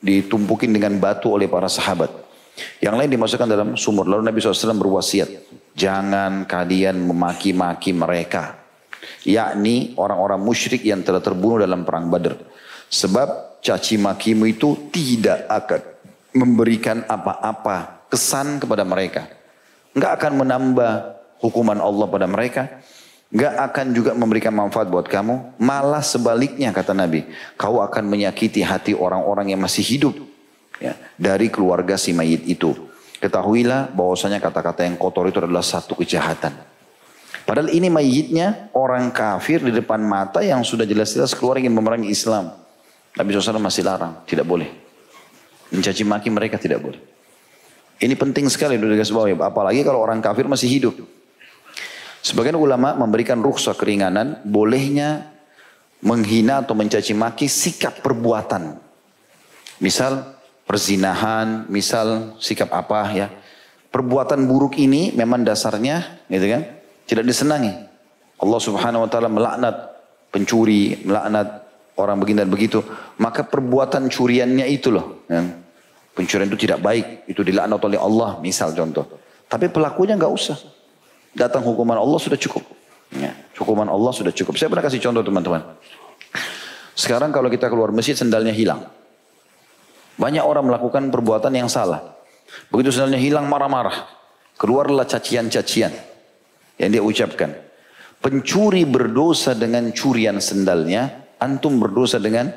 ditumpukin 0.02 0.74
dengan 0.74 0.98
batu 0.98 1.30
oleh 1.30 1.46
para 1.46 1.70
sahabat. 1.70 2.10
Yang 2.82 2.94
lain 2.98 3.10
dimasukkan 3.14 3.46
dalam 3.46 3.68
sumur. 3.78 4.10
Lalu 4.10 4.26
Nabi 4.26 4.42
SAW 4.42 4.74
berwasiat, 4.74 5.28
jangan 5.78 6.50
kalian 6.50 6.98
memaki-maki 6.98 7.94
mereka. 7.94 8.59
Yakni 9.24 9.96
orang-orang 10.00 10.40
musyrik 10.40 10.84
yang 10.84 11.04
telah 11.04 11.20
terbunuh 11.20 11.60
dalam 11.60 11.84
perang 11.84 12.08
Badar. 12.08 12.36
Sebab 12.90 13.60
caci 13.60 14.00
makimu 14.00 14.44
itu 14.48 14.90
tidak 14.90 15.46
akan 15.46 15.80
memberikan 16.34 17.04
apa-apa 17.06 18.06
kesan 18.10 18.58
kepada 18.58 18.82
mereka. 18.82 19.30
Enggak 19.94 20.12
akan 20.22 20.32
menambah 20.46 20.92
hukuman 21.42 21.78
Allah 21.78 22.06
pada 22.06 22.26
mereka. 22.26 22.82
Enggak 23.30 23.54
akan 23.70 23.86
juga 23.94 24.10
memberikan 24.14 24.50
manfaat 24.50 24.90
buat 24.90 25.06
kamu. 25.06 25.58
Malah 25.62 26.02
sebaliknya 26.02 26.74
kata 26.74 26.94
Nabi. 26.94 27.26
Kau 27.54 27.78
akan 27.78 28.04
menyakiti 28.10 28.62
hati 28.62 28.92
orang-orang 28.94 29.54
yang 29.54 29.60
masih 29.62 29.86
hidup. 29.86 30.14
Ya, 30.80 30.96
dari 31.20 31.52
keluarga 31.52 32.00
si 32.00 32.16
mayit 32.16 32.42
itu. 32.48 32.72
Ketahuilah 33.20 33.92
bahwasanya 33.92 34.40
kata-kata 34.40 34.88
yang 34.88 34.96
kotor 34.96 35.28
itu 35.28 35.44
adalah 35.44 35.60
satu 35.60 35.92
kejahatan. 35.92 36.69
Padahal 37.50 37.74
ini 37.74 37.90
mayitnya 37.90 38.70
orang 38.78 39.10
kafir 39.10 39.58
di 39.58 39.74
depan 39.74 39.98
mata 39.98 40.38
yang 40.38 40.62
sudah 40.62 40.86
jelas-jelas 40.86 41.34
keluar 41.34 41.58
ingin 41.58 41.74
memerangi 41.74 42.06
Islam. 42.06 42.54
Nabi 43.18 43.34
SAW 43.34 43.58
masih 43.58 43.82
larang, 43.82 44.22
tidak 44.22 44.46
boleh. 44.46 44.70
Mencaci 45.74 46.06
maki 46.06 46.30
mereka 46.30 46.62
tidak 46.62 46.78
boleh. 46.78 47.02
Ini 47.98 48.14
penting 48.14 48.46
sekali 48.46 48.78
untuk 48.78 48.94
digaris 48.94 49.10
bawahi. 49.10 49.34
Apalagi 49.34 49.82
kalau 49.82 49.98
orang 49.98 50.22
kafir 50.22 50.46
masih 50.46 50.70
hidup. 50.70 50.94
Sebagian 52.22 52.54
ulama 52.54 52.94
memberikan 52.94 53.42
rukhsah 53.42 53.74
keringanan 53.74 54.38
bolehnya 54.46 55.34
menghina 56.06 56.62
atau 56.62 56.78
mencaci 56.78 57.18
maki 57.18 57.50
sikap 57.50 57.98
perbuatan. 57.98 58.78
Misal 59.82 60.38
perzinahan, 60.70 61.66
misal 61.66 62.38
sikap 62.38 62.70
apa 62.70 63.10
ya. 63.10 63.26
Perbuatan 63.90 64.46
buruk 64.46 64.78
ini 64.78 65.10
memang 65.18 65.42
dasarnya 65.42 66.22
gitu 66.30 66.46
kan 66.46 66.78
tidak 67.10 67.26
disenangi. 67.26 67.74
Allah 68.38 68.60
Subhanahu 68.62 69.02
wa 69.02 69.08
taala 69.10 69.26
melaknat 69.26 69.74
pencuri, 70.30 70.94
melaknat 71.02 71.66
orang 71.98 72.22
begini 72.22 72.46
dan 72.46 72.50
begitu. 72.54 72.78
Maka 73.18 73.42
perbuatan 73.42 74.06
curiannya 74.06 74.70
itu 74.70 74.94
loh. 74.94 75.26
Ya. 75.26 75.42
Pencurian 76.14 76.46
itu 76.46 76.70
tidak 76.70 76.78
baik, 76.86 77.26
itu 77.26 77.42
dilaknat 77.42 77.82
oleh 77.82 77.98
Allah, 77.98 78.38
misal 78.38 78.70
contoh. 78.70 79.10
Tapi 79.50 79.66
pelakunya 79.74 80.14
nggak 80.14 80.30
usah. 80.30 80.54
Datang 81.34 81.66
hukuman 81.66 81.98
Allah 81.98 82.18
sudah 82.22 82.38
cukup. 82.38 82.62
Ya, 83.10 83.34
hukuman 83.58 83.90
Allah 83.90 84.14
sudah 84.14 84.30
cukup. 84.30 84.54
Saya 84.54 84.70
pernah 84.70 84.86
kasih 84.86 85.02
contoh 85.02 85.26
teman-teman. 85.26 85.62
Sekarang 86.94 87.34
kalau 87.34 87.50
kita 87.50 87.66
keluar 87.66 87.90
masjid 87.90 88.14
sendalnya 88.14 88.54
hilang. 88.54 88.86
Banyak 90.14 90.46
orang 90.46 90.62
melakukan 90.62 91.10
perbuatan 91.10 91.50
yang 91.58 91.66
salah. 91.66 92.14
Begitu 92.70 92.94
sendalnya 92.94 93.18
hilang 93.18 93.50
marah-marah. 93.50 94.06
Keluarlah 94.58 95.08
cacian-cacian 95.08 96.09
yang 96.80 96.88
dia 96.88 97.04
ucapkan. 97.04 97.52
Pencuri 98.20 98.88
berdosa 98.88 99.52
dengan 99.52 99.92
curian 99.92 100.40
sendalnya, 100.40 101.36
antum 101.36 101.76
berdosa 101.76 102.16
dengan 102.16 102.48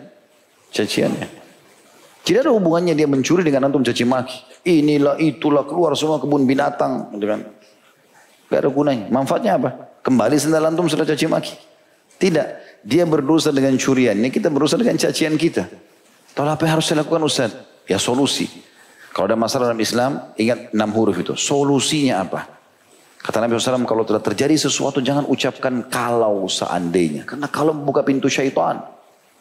caciannya. 0.72 1.44
Tidak 2.24 2.40
ada 2.40 2.56
hubungannya 2.56 2.96
dia 2.96 3.04
mencuri 3.04 3.44
dengan 3.44 3.68
antum 3.68 3.84
caci 3.84 4.08
maki. 4.08 4.64
Inilah 4.64 5.20
itulah 5.20 5.68
keluar 5.68 5.92
semua 6.00 6.24
kebun 6.24 6.48
binatang. 6.48 7.12
Gitu 7.20 7.28
kan. 7.28 7.40
Gak 8.48 8.60
ada 8.64 8.70
gunanya. 8.72 9.12
Manfaatnya 9.12 9.60
apa? 9.60 9.70
Kembali 10.00 10.36
sendal 10.40 10.64
antum 10.72 10.88
sudah 10.88 11.04
caci 11.04 11.28
maki. 11.28 11.56
Tidak. 12.16 12.80
Dia 12.84 13.04
berdosa 13.04 13.52
dengan 13.52 13.76
curian. 13.76 14.16
Ini 14.16 14.32
kita 14.32 14.48
berdosa 14.48 14.80
dengan 14.80 14.96
cacian 14.96 15.36
kita. 15.36 15.68
Tahu 16.32 16.48
apa 16.48 16.64
yang 16.64 16.80
harus 16.80 16.88
dilakukan 16.96 17.24
Ustaz? 17.28 17.52
Ya 17.88 18.00
solusi. 18.00 18.48
Kalau 19.12 19.28
ada 19.28 19.36
masalah 19.36 19.72
dalam 19.72 19.84
Islam, 19.84 20.32
ingat 20.40 20.72
enam 20.72 20.90
huruf 20.96 21.20
itu. 21.20 21.36
Solusinya 21.36 22.24
apa? 22.24 22.62
Kata 23.24 23.40
Nabi 23.40 23.56
SAW, 23.56 23.88
kalau 23.88 24.04
telah 24.04 24.20
terjadi 24.20 24.52
sesuatu 24.60 25.00
jangan 25.00 25.24
ucapkan 25.32 25.88
kalau 25.88 26.44
seandainya. 26.52 27.24
Karena 27.24 27.48
kalau 27.48 27.72
buka 27.72 28.04
pintu 28.04 28.28
syaitan. 28.28 28.84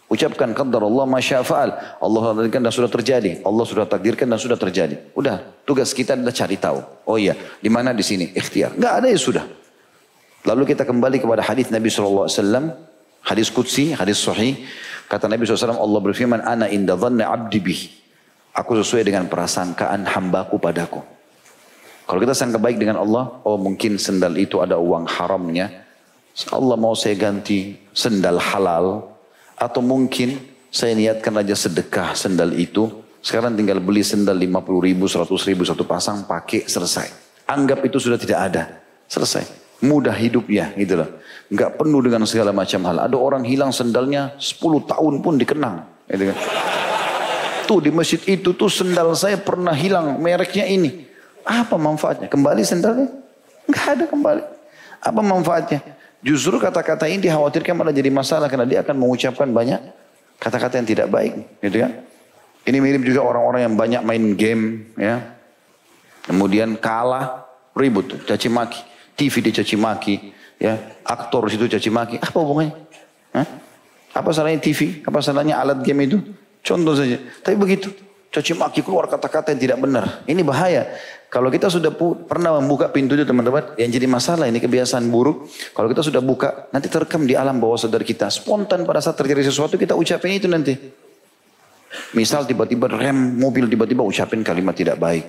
Ucapkan 0.07 0.55
qadar 0.55 0.87
Allah 0.87 1.03
masyafa'al. 1.09 1.71
Allah 1.99 2.21
takdirkan 2.31 2.63
dan 2.63 2.71
sudah 2.71 2.91
terjadi. 2.93 3.43
Allah 3.43 3.65
sudah 3.67 3.85
takdirkan 3.89 4.31
dan 4.31 4.39
sudah 4.39 4.55
terjadi. 4.55 5.11
Udah, 5.19 5.43
tugas 5.67 5.91
kita 5.91 6.15
adalah 6.15 6.31
cari 6.31 6.57
tahu. 6.63 6.79
Oh 7.11 7.19
iya, 7.19 7.35
di 7.59 7.67
mana 7.67 7.91
di 7.91 8.07
sini? 8.07 8.31
Ikhtiar. 8.31 8.79
Enggak 8.79 9.03
ada 9.03 9.07
ya 9.11 9.19
sudah. 9.19 9.45
Lalu 10.47 10.63
kita 10.77 10.87
kembali 10.87 11.19
kepada 11.19 11.43
hadis 11.43 11.67
Nabi 11.75 11.91
SAW. 11.91 12.31
Hadis 13.23 13.51
Qudsi, 13.51 13.95
hadis 13.99 14.19
Sahih. 14.23 14.63
Kata 15.11 15.27
Nabi 15.27 15.43
SAW, 15.43 15.75
Allah 15.75 16.01
berfirman, 16.03 16.43
Ana 16.43 16.71
inda 16.71 16.95
dhanna 16.95 17.31
abdi 17.31 17.59
bih. 17.59 17.83
Aku 18.55 18.79
sesuai 18.79 19.03
dengan 19.03 19.27
prasangkaan 19.27 20.07
hambaku 20.07 20.61
padaku. 20.61 21.12
Kalau 22.07 22.19
kita 22.19 22.35
sangka 22.35 22.59
baik 22.59 22.83
dengan 22.83 22.99
Allah, 22.99 23.41
oh 23.47 23.57
mungkin 23.57 23.97
sendal 23.97 24.35
itu 24.37 24.59
ada 24.59 24.77
uang 24.77 25.07
haramnya. 25.07 25.87
Allah 26.51 26.77
mau 26.81 26.97
saya 26.97 27.15
ganti 27.15 27.79
sendal 27.93 28.41
halal, 28.41 29.13
atau 29.55 29.81
mungkin 29.85 30.41
saya 30.73 30.97
niatkan 30.97 31.37
aja 31.39 31.55
sedekah 31.55 32.17
sendal 32.17 32.51
itu. 32.57 32.89
Sekarang 33.23 33.55
tinggal 33.55 33.79
beli 33.79 34.03
sendal 34.03 34.35
50 34.35 34.83
ribu, 34.83 35.07
100 35.07 35.31
ribu 35.47 35.63
satu 35.63 35.87
pasang, 35.87 36.27
pakai 36.27 36.67
selesai. 36.67 37.07
Anggap 37.47 37.85
itu 37.87 38.03
sudah 38.03 38.19
tidak 38.19 38.39
ada. 38.51 38.63
Selesai. 39.07 39.47
Mudah 39.83 40.15
hidupnya 40.15 40.75
gitu 40.75 40.99
loh. 40.99 41.21
Enggak 41.53 41.79
penuh 41.79 42.01
dengan 42.03 42.25
segala 42.27 42.51
macam 42.51 42.81
hal. 42.89 43.07
Ada 43.07 43.17
orang 43.19 43.45
hilang 43.47 43.71
sendalnya 43.71 44.35
10 44.41 44.89
tahun 44.89 45.15
pun 45.23 45.35
dikenang. 45.39 45.77
Gitu 46.09 46.33
kan. 46.33 46.39
Tuh 47.69 47.79
di 47.79 47.91
masjid 47.95 48.19
itu 48.27 48.57
tuh 48.57 48.71
sendal 48.73 49.15
saya 49.15 49.39
pernah 49.39 49.77
hilang 49.77 50.19
mereknya 50.19 50.67
ini. 50.67 51.12
Apa 51.43 51.77
manfaatnya? 51.79 52.27
Kembali 52.31 52.63
sendalnya? 52.63 53.09
Enggak 53.67 53.87
ada 53.99 54.05
kembali. 54.07 54.43
Apa 55.03 55.21
manfaatnya? 55.21 55.81
Justru 56.23 56.59
kata-kata 56.63 57.11
ini 57.11 57.27
dikhawatirkan 57.27 57.75
malah 57.75 57.91
jadi 57.91 58.07
masalah 58.11 58.47
karena 58.47 58.63
dia 58.63 58.79
akan 58.87 58.95
mengucapkan 58.95 59.51
banyak 59.51 59.83
kata-kata 60.39 60.79
yang 60.79 60.87
tidak 60.87 61.07
baik, 61.11 61.35
gitu 61.59 61.83
kan? 61.83 61.93
Ini 62.63 62.79
mirip 62.79 63.03
juga 63.03 63.27
orang-orang 63.27 63.67
yang 63.67 63.75
banyak 63.75 64.03
main 64.07 64.25
game, 64.39 64.95
ya. 64.95 65.35
Kemudian 66.23 66.79
kalah, 66.79 67.47
ribut, 67.75 68.23
caci 68.23 68.47
maki. 68.47 68.83
TV 69.19 69.35
dicaci 69.51 69.75
maki, 69.75 70.31
ya. 70.63 70.79
Aktor 71.03 71.51
situ 71.51 71.67
caci 71.67 71.91
maki. 71.91 72.23
Apa 72.23 72.39
hubungannya? 72.39 72.75
Hah? 73.35 73.47
Apa 74.15 74.31
salahnya 74.31 74.63
TV? 74.63 75.03
Apa 75.03 75.19
salahnya 75.19 75.59
alat 75.59 75.83
game 75.83 76.07
itu? 76.07 76.23
Contoh 76.63 76.95
saja. 76.95 77.19
Tapi 77.43 77.59
begitu. 77.59 77.91
Caci 78.33 78.57
maki 78.57 78.81
keluar 78.81 79.13
kata-kata 79.13 79.53
yang 79.53 79.61
tidak 79.61 79.79
benar. 79.85 80.25
Ini 80.25 80.41
bahaya. 80.41 80.89
Kalau 81.29 81.53
kita 81.53 81.69
sudah 81.69 81.93
pernah 82.25 82.57
membuka 82.57 82.89
pintu 82.89 83.13
teman-teman, 83.13 83.77
yang 83.77 83.93
jadi 83.93 84.09
masalah 84.09 84.49
ini 84.49 84.57
kebiasaan 84.57 85.05
buruk. 85.13 85.53
Kalau 85.77 85.85
kita 85.93 86.01
sudah 86.01 86.25
buka, 86.25 86.73
nanti 86.73 86.89
terekam 86.89 87.29
di 87.29 87.37
alam 87.37 87.61
bawah 87.61 87.77
sadar 87.77 88.01
kita. 88.01 88.33
Spontan 88.33 88.89
pada 88.89 89.05
saat 89.05 89.21
terjadi 89.21 89.53
sesuatu 89.53 89.77
kita 89.77 89.93
ucapin 89.93 90.41
itu 90.41 90.49
nanti. 90.49 90.73
Misal 92.17 92.49
tiba-tiba 92.49 92.89
rem 92.89 93.37
mobil 93.37 93.69
tiba-tiba 93.69 94.01
ucapin 94.01 94.41
kalimat 94.41 94.73
tidak 94.73 94.97
baik. 94.97 95.25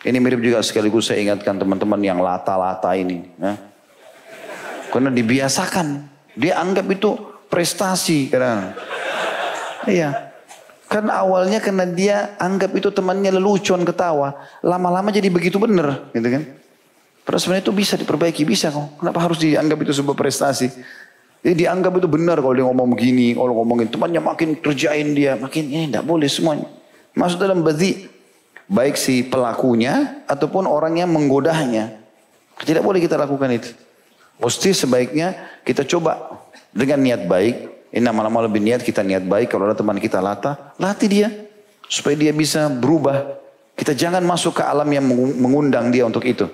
Ini 0.00 0.16
mirip 0.16 0.40
juga 0.40 0.64
sekaligus 0.64 1.12
saya 1.12 1.20
ingatkan 1.20 1.60
teman-teman 1.60 2.00
yang 2.00 2.16
lata-lata 2.16 2.96
ini. 2.96 3.28
Ya. 3.36 3.60
Karena 4.88 5.12
dibiasakan. 5.12 6.08
Dia 6.32 6.64
anggap 6.64 6.88
itu 6.88 7.12
prestasi. 7.52 8.32
Karena, 8.32 8.72
iya. 9.84 10.31
Kan 10.92 11.08
awalnya 11.08 11.56
karena 11.64 11.88
dia 11.88 12.36
anggap 12.36 12.76
itu 12.76 12.92
temannya 12.92 13.32
lelucon 13.32 13.80
ketawa. 13.80 14.36
Lama-lama 14.60 15.08
jadi 15.08 15.32
begitu 15.32 15.56
benar, 15.56 16.12
gitu 16.12 16.28
kan. 16.28 16.44
Padahal 17.24 17.40
sebenarnya 17.40 17.64
itu 17.64 17.72
bisa 17.72 17.94
diperbaiki, 17.96 18.44
bisa 18.44 18.68
kok. 18.68 19.00
Kenapa 19.00 19.24
harus 19.24 19.40
dianggap 19.40 19.80
itu 19.88 19.96
sebuah 19.96 20.12
prestasi? 20.12 20.68
Jadi 21.40 21.64
dianggap 21.64 21.96
itu 21.96 22.06
benar 22.12 22.44
kalau 22.44 22.52
dia 22.52 22.66
ngomong 22.68 22.92
begini, 22.92 23.32
kalau 23.32 23.56
ngomongin 23.56 23.88
temannya 23.88 24.20
makin 24.20 24.60
kerjain 24.60 25.16
dia, 25.16 25.40
makin 25.40 25.64
ini 25.64 25.88
tidak 25.88 26.04
boleh 26.04 26.28
semuanya. 26.28 26.68
Masuk 27.16 27.40
dalam 27.40 27.64
badhi, 27.64 28.04
baik 28.68 29.00
si 29.00 29.24
pelakunya 29.24 30.22
ataupun 30.28 30.68
orang 30.68 31.00
yang 31.00 31.08
menggodanya. 31.08 32.04
Tidak 32.60 32.84
boleh 32.84 33.00
kita 33.00 33.16
lakukan 33.16 33.48
itu. 33.48 33.72
Mesti 34.36 34.76
sebaiknya 34.76 35.34
kita 35.64 35.88
coba 35.88 36.36
dengan 36.68 37.00
niat 37.00 37.24
baik. 37.24 37.71
Ini 37.92 38.00
lama-lama 38.08 38.48
lebih 38.48 38.64
niat 38.64 38.80
kita 38.80 39.04
niat 39.04 39.28
baik. 39.28 39.52
Kalau 39.52 39.68
ada 39.68 39.76
teman 39.76 40.00
kita 40.00 40.24
latah, 40.24 40.72
latih 40.80 41.08
dia. 41.12 41.28
Supaya 41.84 42.16
dia 42.16 42.32
bisa 42.32 42.72
berubah. 42.72 43.36
Kita 43.76 43.92
jangan 43.92 44.24
masuk 44.24 44.58
ke 44.60 44.62
alam 44.64 44.88
yang 44.88 45.04
mengundang 45.36 45.92
dia 45.92 46.08
untuk 46.08 46.24
itu. 46.24 46.48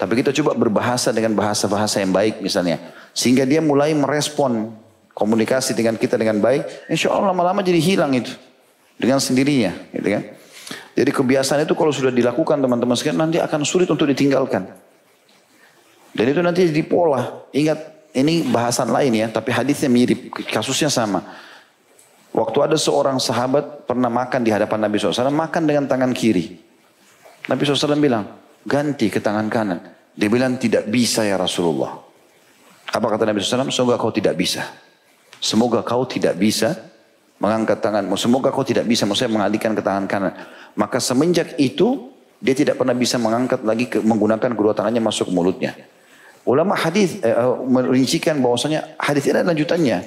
Tapi 0.00 0.24
kita 0.24 0.32
coba 0.40 0.56
berbahasa 0.56 1.12
dengan 1.12 1.36
bahasa-bahasa 1.36 2.00
yang 2.00 2.08
baik 2.16 2.40
misalnya. 2.40 2.80
Sehingga 3.12 3.44
dia 3.44 3.60
mulai 3.60 3.92
merespon 3.92 4.72
komunikasi 5.12 5.76
dengan 5.76 6.00
kita 6.00 6.16
dengan 6.16 6.40
baik. 6.40 6.88
Insya 6.88 7.12
Allah 7.12 7.36
lama-lama 7.36 7.60
jadi 7.60 7.82
hilang 7.82 8.16
itu. 8.16 8.32
Dengan 8.96 9.20
sendirinya. 9.20 9.76
Gitu 9.92 10.08
kan. 10.08 10.22
Jadi 10.96 11.10
kebiasaan 11.12 11.68
itu 11.68 11.76
kalau 11.76 11.92
sudah 11.92 12.10
dilakukan 12.14 12.64
teman-teman 12.64 12.96
sekalian 12.96 13.28
nanti 13.28 13.36
akan 13.36 13.60
sulit 13.66 13.92
untuk 13.92 14.08
ditinggalkan. 14.08 14.64
Dan 16.16 16.24
itu 16.32 16.40
nanti 16.40 16.64
jadi 16.64 16.82
pola. 16.86 17.44
Ingat 17.52 17.97
ini 18.16 18.48
bahasan 18.48 18.88
lain 18.88 19.12
ya. 19.12 19.26
Tapi 19.28 19.50
hadisnya 19.52 19.90
mirip. 19.92 20.32
Kasusnya 20.48 20.88
sama. 20.88 21.24
Waktu 22.32 22.58
ada 22.70 22.76
seorang 22.76 23.18
sahabat 23.18 23.88
pernah 23.88 24.12
makan 24.12 24.44
di 24.44 24.52
hadapan 24.52 24.88
Nabi 24.88 25.00
SAW. 25.00 25.32
Makan 25.32 25.62
dengan 25.64 25.84
tangan 25.88 26.12
kiri. 26.12 26.54
Nabi 27.48 27.60
SAW 27.64 27.96
bilang, 27.98 28.24
ganti 28.68 29.08
ke 29.08 29.18
tangan 29.18 29.48
kanan. 29.48 29.80
Dia 30.12 30.28
bilang 30.28 30.60
tidak 30.60 30.86
bisa 30.92 31.24
ya 31.24 31.40
Rasulullah. 31.40 31.96
Apa 32.88 33.06
kata 33.16 33.24
Nabi 33.28 33.40
SAW? 33.40 33.72
Semoga 33.72 33.96
kau 33.96 34.12
tidak 34.12 34.36
bisa. 34.36 34.64
Semoga 35.38 35.80
kau 35.86 36.04
tidak 36.04 36.36
bisa 36.36 36.74
mengangkat 37.38 37.78
tanganmu. 37.78 38.18
Semoga 38.18 38.50
kau 38.50 38.66
tidak 38.66 38.84
bisa, 38.84 39.06
maksudnya 39.06 39.38
mengalihkan 39.38 39.72
ke 39.72 39.82
tangan 39.82 40.04
kanan. 40.10 40.34
Maka 40.74 40.98
semenjak 40.98 41.54
itu, 41.58 42.10
dia 42.42 42.54
tidak 42.54 42.78
pernah 42.78 42.94
bisa 42.94 43.18
mengangkat 43.18 43.62
lagi 43.62 43.86
ke, 43.86 43.98
menggunakan 44.02 44.50
kedua 44.54 44.74
tangannya 44.74 45.02
masuk 45.02 45.30
mulutnya. 45.30 45.74
Ulama 46.48 46.72
hadis 46.72 47.20
eh, 47.20 47.28
eh 47.28 47.52
merincikan 47.68 48.40
bahwasanya 48.40 48.96
hadis 48.96 49.28
ini 49.28 49.36
adalah 49.36 49.52
lanjutannya. 49.52 49.98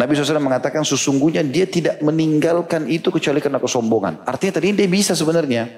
Nabi 0.00 0.16
SAW 0.16 0.40
mengatakan 0.40 0.80
sesungguhnya 0.88 1.44
dia 1.44 1.68
tidak 1.68 2.00
meninggalkan 2.00 2.88
itu 2.88 3.12
kecuali 3.12 3.44
karena 3.44 3.60
kesombongan. 3.60 4.24
Artinya 4.24 4.56
tadi 4.56 4.72
dia 4.72 4.88
bisa 4.88 5.12
sebenarnya. 5.12 5.68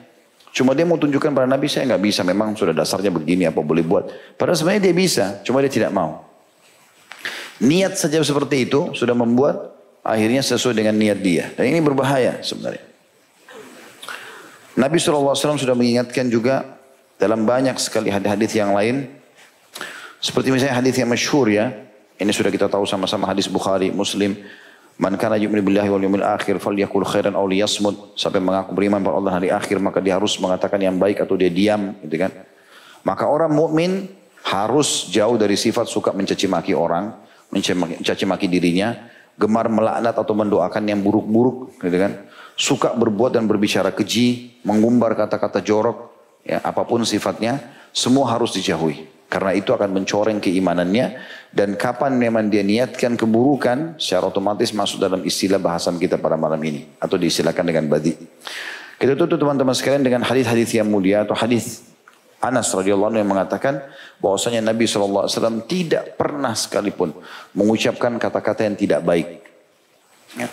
Cuma 0.55 0.71
dia 0.71 0.87
mau 0.87 0.95
tunjukkan 0.95 1.35
pada 1.35 1.51
Nabi 1.51 1.67
saya 1.67 1.91
nggak 1.91 2.03
bisa. 2.07 2.23
Memang 2.23 2.55
sudah 2.55 2.71
dasarnya 2.71 3.11
begini 3.11 3.51
apa 3.51 3.59
boleh 3.59 3.83
buat. 3.83 4.07
Padahal 4.39 4.55
sebenarnya 4.55 4.83
dia 4.87 4.95
bisa. 4.95 5.25
Cuma 5.43 5.59
dia 5.59 5.73
tidak 5.73 5.91
mau. 5.91 6.23
Niat 7.59 7.99
saja 7.99 8.23
seperti 8.23 8.71
itu 8.71 8.95
sudah 8.95 9.19
membuat 9.19 9.75
akhirnya 10.07 10.47
sesuai 10.47 10.79
dengan 10.79 10.95
niat 10.95 11.19
dia. 11.19 11.51
Dan 11.59 11.75
ini 11.75 11.83
berbahaya 11.83 12.39
sebenarnya. 12.39 12.87
Nabi 14.79 14.99
SAW 15.03 15.35
sudah 15.35 15.75
mengingatkan 15.75 16.31
juga 16.31 16.79
dalam 17.19 17.43
banyak 17.43 17.75
sekali 17.83 18.15
hadis-hadis 18.15 18.55
yang 18.55 18.79
lain. 18.79 19.24
Seperti 20.25 20.49
misalnya 20.49 20.81
hadis 20.81 20.97
yang 20.97 21.13
masyhur 21.13 21.53
ya. 21.53 21.69
Ini 22.17 22.33
sudah 22.33 22.49
kita 22.49 22.73
tahu 22.73 22.89
sama-sama 22.89 23.29
hadis 23.29 23.45
Bukhari, 23.45 23.93
Muslim. 23.93 24.41
Man 24.97 25.21
kana 25.21 25.37
yu'minu 25.37 25.61
billahi 25.61 25.91
wal 25.91 26.01
yawmil 26.01 26.25
akhir 26.25 26.63
falyakul 26.63 27.05
khairan 27.05 27.37
aw 27.37 27.45
liyasmut 27.45 28.17
sampai 28.17 28.39
mengaku 28.41 28.73
beriman 28.73 29.03
pada 29.03 29.19
Allah 29.19 29.33
hari 29.37 29.49
akhir 29.51 29.83
maka 29.83 29.99
dia 29.99 30.17
harus 30.17 30.39
mengatakan 30.39 30.79
yang 30.79 30.97
baik 30.97 31.21
atau 31.21 31.35
dia 31.37 31.51
diam 31.51 31.99
gitu 32.01 32.17
kan. 32.17 32.33
Maka 33.05 33.29
orang 33.29 33.53
mukmin 33.53 34.09
harus 34.49 35.13
jauh 35.13 35.37
dari 35.37 35.61
sifat 35.61 35.91
suka 35.91 36.15
mencaci 36.15 36.47
maki 36.49 36.73
orang, 36.73 37.11
mencaci 37.51 38.25
maki 38.25 38.47
dirinya, 38.49 38.97
gemar 39.35 39.69
melaknat 39.69 40.15
atau 40.15 40.33
mendoakan 40.33 40.89
yang 40.89 41.03
buruk-buruk 41.05 41.77
gitu 41.85 41.99
kan. 42.01 42.25
Suka 42.55 42.95
berbuat 42.95 43.35
dan 43.35 43.51
berbicara 43.51 43.91
keji, 43.91 44.63
mengumbar 44.63 45.19
kata-kata 45.19 45.59
jorok, 45.59 46.15
ya 46.47 46.63
apa 46.63 46.87
pun 46.87 47.03
sifatnya, 47.03 47.59
semua 47.91 48.31
harus 48.31 48.55
dijauhi. 48.55 49.14
Karena 49.35 49.51
itu 49.51 49.75
akan 49.75 49.91
mencoreng 49.91 50.39
keimanannya 50.39 51.19
dan 51.51 51.75
kapan 51.75 52.15
memang 52.15 52.47
dia 52.47 52.63
niatkan 52.63 53.19
keburukan 53.19 53.99
secara 53.99 54.31
otomatis 54.31 54.71
masuk 54.71 55.03
dalam 55.03 55.27
istilah 55.27 55.59
bahasan 55.59 55.99
kita 55.99 56.23
pada 56.23 56.39
malam 56.39 56.63
ini 56.63 56.87
atau 57.03 57.19
diistilahkan 57.19 57.67
dengan 57.67 57.91
badi. 57.91 58.15
Kita 58.95 59.19
tutup 59.19 59.43
teman-teman 59.43 59.75
sekalian 59.75 60.07
dengan 60.07 60.23
hadis-hadis 60.23 60.79
yang 60.79 60.87
mulia 60.87 61.27
atau 61.27 61.35
hadis 61.35 61.83
Anas 62.39 62.71
radhiyallahu 62.71 63.11
anhu 63.11 63.21
yang 63.27 63.33
mengatakan 63.35 63.83
bahwasanya 64.23 64.63
Nabi 64.63 64.87
SAW 64.87 65.27
tidak 65.67 66.15
pernah 66.15 66.55
sekalipun 66.55 67.11
mengucapkan 67.59 68.15
kata-kata 68.23 68.71
yang 68.71 68.79
tidak 68.79 69.03
baik. 69.03 69.43
Ya. 70.39 70.47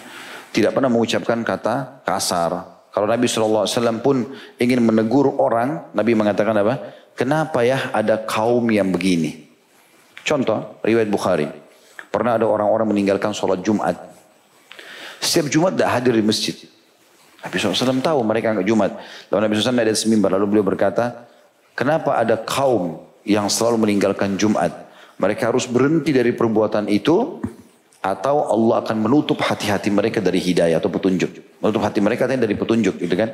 Tidak 0.57 0.73
pernah 0.73 0.89
mengucapkan 0.89 1.37
kata 1.45 2.01
kasar. 2.01 2.81
Kalau 2.89 3.05
Nabi 3.05 3.29
SAW 3.29 3.69
pun 4.01 4.25
ingin 4.57 4.81
menegur 4.83 5.37
orang, 5.37 5.93
Nabi 5.93 6.17
mengatakan 6.17 6.57
apa? 6.57 7.00
Kenapa 7.15 7.61
ya 7.61 7.91
ada 7.93 8.17
kaum 8.17 8.65
yang 8.71 8.89
begini? 8.89 9.47
Contoh, 10.21 10.79
riwayat 10.85 11.09
Bukhari. 11.09 11.47
Pernah 12.11 12.37
ada 12.37 12.45
orang-orang 12.45 12.91
meninggalkan 12.91 13.31
sholat 13.31 13.63
Jumat. 13.63 13.95
Setiap 15.21 15.47
Jumat 15.47 15.77
tidak 15.77 15.89
hadir 15.95 16.13
di 16.17 16.25
masjid. 16.25 16.55
Nabi 17.41 17.55
SAW 17.57 18.01
tahu 18.01 18.19
mereka 18.21 18.53
nggak 18.53 18.67
Jumat. 18.67 18.91
Lalu 19.33 19.39
Nabi 19.47 19.51
SAW 19.57 19.81
ada 19.81 19.95
semimbar. 19.97 20.29
Lalu 20.33 20.45
beliau 20.57 20.65
berkata, 20.65 21.25
kenapa 21.73 22.17
ada 22.17 22.37
kaum 22.37 23.01
yang 23.25 23.49
selalu 23.49 23.85
meninggalkan 23.87 24.37
Jumat? 24.37 24.73
Mereka 25.17 25.53
harus 25.53 25.69
berhenti 25.69 26.09
dari 26.13 26.33
perbuatan 26.33 26.89
itu 26.89 27.41
atau 28.01 28.49
Allah 28.49 28.81
akan 28.81 28.97
menutup 28.97 29.37
hati-hati 29.45 29.93
mereka 29.93 30.17
dari 30.17 30.41
hidayah 30.41 30.81
atau 30.81 30.89
petunjuk. 30.89 31.61
Menutup 31.61 31.85
hati 31.85 32.01
mereka 32.01 32.25
dari 32.25 32.57
petunjuk 32.57 32.97
gitu 32.97 33.13
kan. 33.13 33.29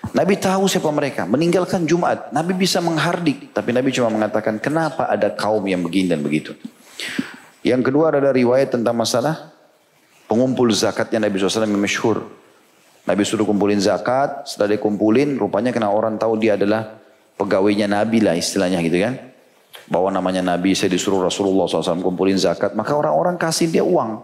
Nabi 0.00 0.40
tahu 0.40 0.64
siapa 0.64 0.88
mereka. 0.88 1.28
Meninggalkan 1.28 1.84
Jumat. 1.84 2.32
Nabi 2.32 2.56
bisa 2.56 2.80
menghardik. 2.80 3.52
Tapi 3.52 3.70
Nabi 3.76 3.92
cuma 3.92 4.08
mengatakan 4.08 4.56
kenapa 4.56 5.06
ada 5.06 5.28
kaum 5.28 5.62
yang 5.68 5.84
begini 5.84 6.16
dan 6.16 6.24
begitu. 6.24 6.56
Yang 7.60 7.92
kedua 7.92 8.08
ada 8.08 8.32
riwayat 8.32 8.72
tentang 8.72 8.96
masalah 8.96 9.52
pengumpul 10.24 10.72
zakatnya 10.72 11.28
Nabi 11.28 11.36
SAW 11.36 11.68
yang 11.68 11.76
masyhur. 11.76 12.24
Nabi 13.04 13.22
suruh 13.28 13.44
kumpulin 13.44 13.76
zakat. 13.76 14.48
Setelah 14.48 14.76
dia 14.76 14.80
kumpulin 14.80 15.36
rupanya 15.36 15.68
kena 15.68 15.92
orang 15.92 16.16
tahu 16.16 16.40
dia 16.40 16.56
adalah 16.56 16.96
pegawainya 17.36 17.84
Nabi 17.84 18.24
lah 18.24 18.34
istilahnya 18.34 18.80
gitu 18.80 19.04
kan. 19.04 19.14
Bawa 19.90 20.08
namanya 20.08 20.40
Nabi 20.40 20.72
saya 20.72 20.88
disuruh 20.88 21.20
Rasulullah 21.20 21.68
SAW 21.68 22.00
kumpulin 22.00 22.40
zakat. 22.40 22.72
Maka 22.72 22.96
orang-orang 22.96 23.36
kasih 23.36 23.68
dia 23.68 23.84
uang. 23.84 24.22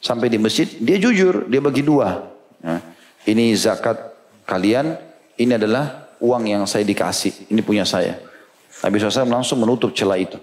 Sampai 0.00 0.32
di 0.32 0.40
masjid 0.40 0.64
dia 0.80 0.96
jujur. 0.96 1.44
Dia 1.50 1.60
bagi 1.60 1.84
dua. 1.84 2.24
Nah, 2.64 2.80
ini 3.28 3.52
zakat 3.52 4.13
kalian 4.44 4.96
ini 5.40 5.52
adalah 5.56 6.14
uang 6.22 6.44
yang 6.48 6.62
saya 6.64 6.86
dikasih, 6.86 7.50
ini 7.50 7.60
punya 7.60 7.82
saya. 7.84 8.16
Nabi 8.80 9.00
SAW 9.00 9.28
langsung 9.28 9.60
menutup 9.60 9.92
celah 9.96 10.20
itu. 10.20 10.36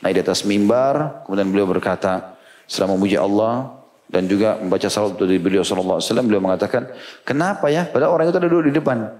Naik 0.00 0.16
di 0.16 0.22
atas 0.24 0.46
mimbar, 0.48 1.26
kemudian 1.26 1.48
beliau 1.52 1.68
berkata, 1.68 2.38
setelah 2.64 2.96
memuji 2.96 3.20
Allah 3.20 3.76
dan 4.08 4.24
juga 4.24 4.56
membaca 4.56 4.88
salat 4.88 5.18
dari 5.20 5.36
beliau 5.36 5.60
SAW, 5.60 6.00
beliau 6.24 6.40
mengatakan, 6.40 6.88
kenapa 7.22 7.68
ya? 7.68 7.84
Padahal 7.84 8.16
orang 8.16 8.26
itu 8.32 8.38
ada 8.40 8.48
duduk 8.48 8.72
di 8.72 8.74
depan. 8.80 9.12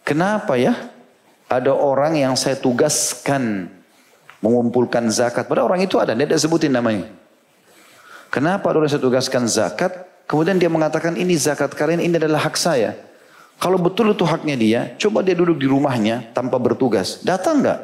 Kenapa 0.00 0.56
ya? 0.56 0.72
Ada 1.46 1.70
orang 1.76 2.16
yang 2.16 2.34
saya 2.40 2.56
tugaskan 2.56 3.68
mengumpulkan 4.40 5.12
zakat. 5.12 5.44
Padahal 5.44 5.72
orang 5.72 5.84
itu 5.84 6.00
ada, 6.00 6.16
dia 6.16 6.24
tidak 6.24 6.40
sebutin 6.40 6.72
namanya. 6.72 7.08
Kenapa 8.32 8.72
ada 8.72 8.80
orang 8.80 8.90
saya 8.90 9.04
tugaskan 9.04 9.44
zakat? 9.44 9.92
Kemudian 10.24 10.56
dia 10.56 10.72
mengatakan 10.72 11.14
ini 11.20 11.36
zakat 11.36 11.76
kalian 11.76 12.00
ini 12.00 12.16
adalah 12.16 12.48
hak 12.48 12.56
saya. 12.56 12.96
Kalau 13.58 13.78
betul 13.80 14.12
itu 14.12 14.24
haknya 14.26 14.56
dia, 14.58 14.80
coba 15.00 15.24
dia 15.24 15.32
duduk 15.32 15.56
di 15.56 15.66
rumahnya 15.70 16.34
tanpa 16.36 16.60
bertugas. 16.60 17.22
Datang 17.24 17.64
nggak? 17.64 17.80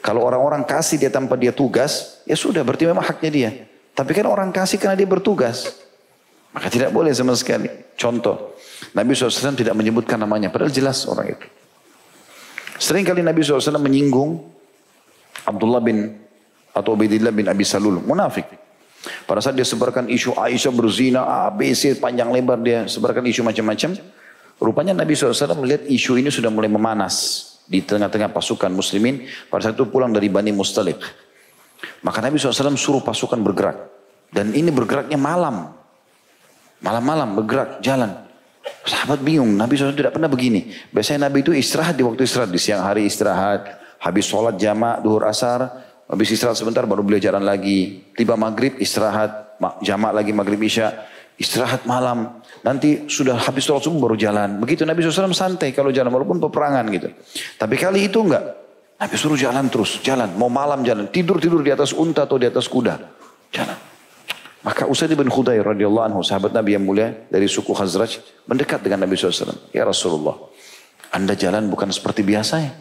Kalau 0.00 0.24
orang-orang 0.24 0.64
kasih 0.64 0.96
dia 0.96 1.12
tanpa 1.12 1.36
dia 1.36 1.52
tugas, 1.52 2.24
ya 2.24 2.36
sudah 2.36 2.64
berarti 2.64 2.88
memang 2.88 3.04
haknya 3.04 3.30
dia. 3.30 3.50
Tapi 3.92 4.10
kan 4.16 4.26
orang 4.28 4.48
kasih 4.48 4.80
karena 4.80 4.96
dia 4.96 5.08
bertugas. 5.08 5.76
Maka 6.50 6.66
tidak 6.72 6.90
boleh 6.90 7.12
sama 7.14 7.36
sekali. 7.36 7.70
Contoh, 7.94 8.58
Nabi 8.96 9.14
SAW 9.14 9.54
tidak 9.54 9.76
menyebutkan 9.76 10.18
namanya, 10.18 10.50
padahal 10.50 10.72
jelas 10.72 11.06
orang 11.06 11.36
itu. 11.36 11.46
Sering 12.80 13.04
kali 13.04 13.20
Nabi 13.20 13.44
SAW 13.44 13.76
menyinggung 13.76 14.40
Abdullah 15.44 15.84
bin 15.84 16.16
atau 16.72 16.96
Ubaidillah 16.96 17.30
bin 17.30 17.44
Abi 17.46 17.62
Salul, 17.62 18.00
munafik. 18.00 18.48
Pada 19.28 19.40
saat 19.40 19.56
dia 19.56 19.64
sebarkan 19.64 20.08
isu 20.08 20.36
Aisyah 20.36 20.72
berzina, 20.72 21.20
A, 21.24 21.48
B, 21.52 21.72
C, 21.72 21.96
panjang 21.96 22.28
lebar 22.32 22.60
dia 22.60 22.88
sebarkan 22.88 23.24
isu 23.28 23.44
macam-macam. 23.44 23.96
Rupanya 24.60 24.92
Nabi 24.92 25.16
SAW 25.16 25.56
melihat 25.64 25.88
isu 25.88 26.20
ini 26.20 26.28
sudah 26.28 26.52
mulai 26.52 26.68
memanas 26.68 27.48
di 27.64 27.80
tengah-tengah 27.80 28.28
pasukan 28.28 28.68
muslimin. 28.68 29.24
Pada 29.48 29.72
saat 29.72 29.74
itu 29.80 29.88
pulang 29.88 30.12
dari 30.12 30.28
Bani 30.28 30.52
Mustalik. 30.52 31.00
Maka 32.04 32.20
Nabi 32.20 32.36
SAW 32.36 32.76
suruh 32.76 33.00
pasukan 33.00 33.40
bergerak. 33.40 33.88
Dan 34.28 34.52
ini 34.52 34.68
bergeraknya 34.68 35.16
malam. 35.16 35.72
Malam-malam 36.84 37.40
bergerak, 37.40 37.80
jalan. 37.80 38.28
Sahabat 38.84 39.24
bingung, 39.24 39.56
Nabi 39.56 39.80
SAW 39.80 39.96
tidak 39.96 40.12
pernah 40.12 40.28
begini. 40.28 40.72
Biasanya 40.92 41.32
Nabi 41.32 41.40
itu 41.40 41.56
istirahat 41.56 41.96
di 41.96 42.04
waktu 42.04 42.28
istirahat. 42.28 42.52
Di 42.52 42.60
siang 42.60 42.84
hari 42.84 43.08
istirahat, 43.08 43.80
habis 44.00 44.28
sholat 44.28 44.60
jamaah 44.60 45.00
duhur 45.00 45.24
asar, 45.24 45.60
habis 46.04 46.36
istirahat 46.36 46.60
sebentar 46.60 46.84
baru 46.84 47.00
beliau 47.00 47.20
jalan 47.20 47.44
lagi. 47.44 48.12
Tiba 48.12 48.36
maghrib 48.36 48.76
istirahat, 48.76 49.60
jamaah 49.80 50.20
lagi 50.20 50.32
maghrib 50.32 50.60
isya, 50.60 50.92
istirahat 51.40 51.88
malam. 51.88 52.44
Nanti 52.60 53.08
sudah 53.08 53.40
habis 53.40 53.64
sholat 53.64 53.80
subuh 53.80 54.12
baru 54.12 54.16
jalan. 54.20 54.60
Begitu 54.60 54.84
Nabi 54.84 55.00
SAW 55.00 55.32
santai 55.32 55.72
kalau 55.72 55.88
jalan 55.88 56.12
walaupun 56.12 56.36
peperangan 56.36 56.84
gitu. 56.92 57.08
Tapi 57.56 57.74
kali 57.80 58.12
itu 58.12 58.20
enggak. 58.20 58.60
Nabi 59.00 59.16
suruh 59.16 59.40
jalan 59.40 59.72
terus, 59.72 60.04
jalan. 60.04 60.36
Mau 60.36 60.52
malam 60.52 60.84
jalan, 60.84 61.08
tidur-tidur 61.08 61.64
di 61.64 61.72
atas 61.72 61.96
unta 61.96 62.28
atau 62.28 62.36
di 62.36 62.44
atas 62.44 62.68
kuda. 62.68 63.00
Jalan. 63.48 63.78
Maka 64.60 64.84
Usaid 64.84 65.16
bin 65.16 65.32
Khudair 65.32 65.64
radhiyallahu 65.64 66.12
anhu, 66.12 66.20
sahabat 66.20 66.52
Nabi 66.52 66.76
yang 66.76 66.84
mulia 66.84 67.24
dari 67.32 67.48
suku 67.48 67.72
Khazraj, 67.72 68.20
mendekat 68.44 68.84
dengan 68.84 69.08
Nabi 69.08 69.16
SAW. 69.16 69.72
Ya 69.72 69.88
Rasulullah, 69.88 70.36
anda 71.16 71.32
jalan 71.32 71.72
bukan 71.72 71.88
seperti 71.88 72.20
biasanya. 72.20 72.76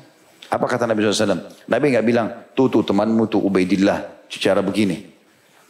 Apa 0.51 0.68
kata 0.68 0.91
Nabi 0.91 1.07
SAW? 1.07 1.72
Nabi 1.72 1.86
nggak 1.95 2.03
bilang, 2.03 2.28
tuh 2.51 2.68
tuh 2.68 2.84
temanmu 2.84 3.32
tuh 3.32 3.39
Ubaidillah, 3.39 4.28
cara 4.28 4.60
begini. 4.60 5.07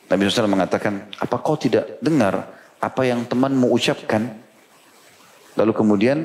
Nabi 0.09 0.25
SAW 0.25 0.49
mengatakan, 0.49 1.13
apa 1.21 1.37
kau 1.45 1.61
tidak 1.61 2.01
dengar 2.01 2.58
apa 2.79 3.01
yang 3.03 3.27
temanmu 3.27 3.67
ucapkan? 3.71 4.39
Lalu 5.59 5.71
kemudian 5.75 6.17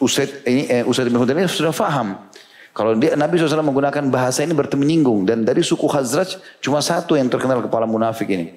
Usaid 0.00 0.44
ini 0.48 0.68
eh, 0.68 0.84
Usaid 0.84 1.08
bin 1.08 1.20
Khudair 1.20 1.36
ini 1.40 1.48
sudah 1.48 1.72
faham. 1.72 2.16
Kalau 2.72 2.96
dia 2.96 3.12
Nabi 3.12 3.36
SAW 3.36 3.60
menggunakan 3.60 4.08
bahasa 4.08 4.40
ini 4.40 4.56
bertemu 4.56 4.80
menyinggung 4.80 5.28
dan 5.28 5.44
dari 5.44 5.60
suku 5.60 5.84
Khazraj 5.84 6.40
cuma 6.64 6.80
satu 6.80 7.20
yang 7.20 7.28
terkenal 7.28 7.60
kepala 7.60 7.84
munafik 7.84 8.32
ini. 8.32 8.56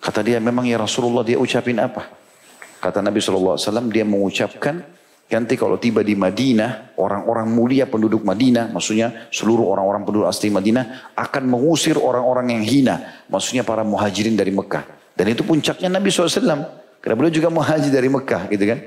Kata 0.00 0.24
dia 0.24 0.40
memang 0.40 0.64
ya 0.64 0.80
Rasulullah 0.80 1.20
dia 1.20 1.36
ucapin 1.36 1.76
apa? 1.76 2.08
Kata 2.80 3.04
Nabi 3.04 3.20
SAW 3.20 3.60
dia 3.92 4.04
mengucapkan 4.04 4.80
nanti 5.28 5.56
kalau 5.56 5.80
tiba 5.80 6.04
di 6.04 6.16
Madinah 6.16 6.96
orang-orang 7.00 7.48
mulia 7.48 7.88
penduduk 7.88 8.22
Madinah 8.22 8.70
maksudnya 8.70 9.28
seluruh 9.32 9.66
orang-orang 9.66 10.04
penduduk 10.04 10.28
asli 10.28 10.52
Madinah 10.52 11.16
akan 11.16 11.42
mengusir 11.48 11.98
orang-orang 11.98 12.54
yang 12.54 12.62
hina 12.62 13.24
maksudnya 13.26 13.66
para 13.66 13.82
muhajirin 13.82 14.38
dari 14.38 14.54
Mekah 14.54 14.84
dan 15.14 15.26
itu 15.30 15.46
puncaknya 15.46 15.88
Nabi 15.90 16.10
SAW 16.10 16.42
karena 16.98 17.14
beliau 17.14 17.32
juga 17.32 17.48
muhajir 17.50 17.90
dari 17.90 18.10
Mekah 18.10 18.50
gitu 18.50 18.64
kan 18.68 18.80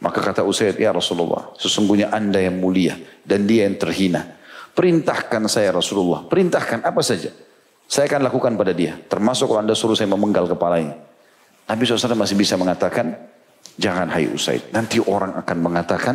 maka 0.00 0.18
kata 0.24 0.40
Usaid 0.44 0.80
ya 0.80 0.92
Rasulullah 0.92 1.52
sesungguhnya 1.60 2.08
anda 2.12 2.40
yang 2.40 2.56
mulia 2.56 2.96
dan 3.22 3.44
dia 3.44 3.68
yang 3.68 3.76
terhina 3.76 4.40
perintahkan 4.72 5.44
saya 5.46 5.72
Rasulullah 5.76 6.24
perintahkan 6.24 6.84
apa 6.84 7.02
saja 7.04 7.30
saya 7.90 8.06
akan 8.06 8.30
lakukan 8.30 8.54
pada 8.54 8.70
dia. 8.70 8.94
Termasuk 9.10 9.50
kalau 9.50 9.66
anda 9.66 9.74
suruh 9.74 9.98
saya 9.98 10.06
memenggal 10.06 10.46
kepalanya. 10.46 10.94
Nabi 11.66 11.82
SAW 11.82 12.14
masih 12.14 12.38
bisa 12.38 12.54
mengatakan, 12.54 13.18
jangan 13.74 14.06
hai 14.14 14.30
Usaid. 14.30 14.70
Nanti 14.70 15.02
orang 15.02 15.34
akan 15.42 15.58
mengatakan, 15.58 16.14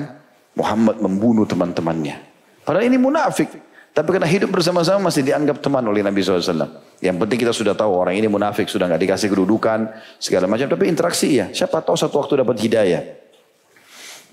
Muhammad 0.56 1.04
membunuh 1.04 1.44
teman-temannya. 1.44 2.16
Padahal 2.64 2.88
ini 2.88 2.96
munafik. 2.96 3.52
Tapi 3.92 4.08
karena 4.08 4.24
hidup 4.24 4.56
bersama-sama 4.56 5.12
masih 5.12 5.28
dianggap 5.28 5.60
teman 5.60 5.84
oleh 5.84 6.00
Nabi 6.00 6.24
SAW. 6.24 6.80
Yang 7.06 7.18
penting 7.22 7.38
kita 7.46 7.54
sudah 7.54 7.78
tahu 7.78 7.94
orang 7.94 8.18
ini 8.18 8.26
munafik, 8.26 8.66
sudah 8.66 8.90
nggak 8.90 9.02
dikasih 9.06 9.30
kedudukan, 9.30 9.94
segala 10.18 10.50
macam. 10.50 10.66
Tapi 10.66 10.90
interaksi 10.90 11.38
ya, 11.38 11.54
siapa 11.54 11.86
tahu 11.86 11.94
satu 11.94 12.18
waktu 12.18 12.42
dapat 12.42 12.58
hidayah. 12.58 13.04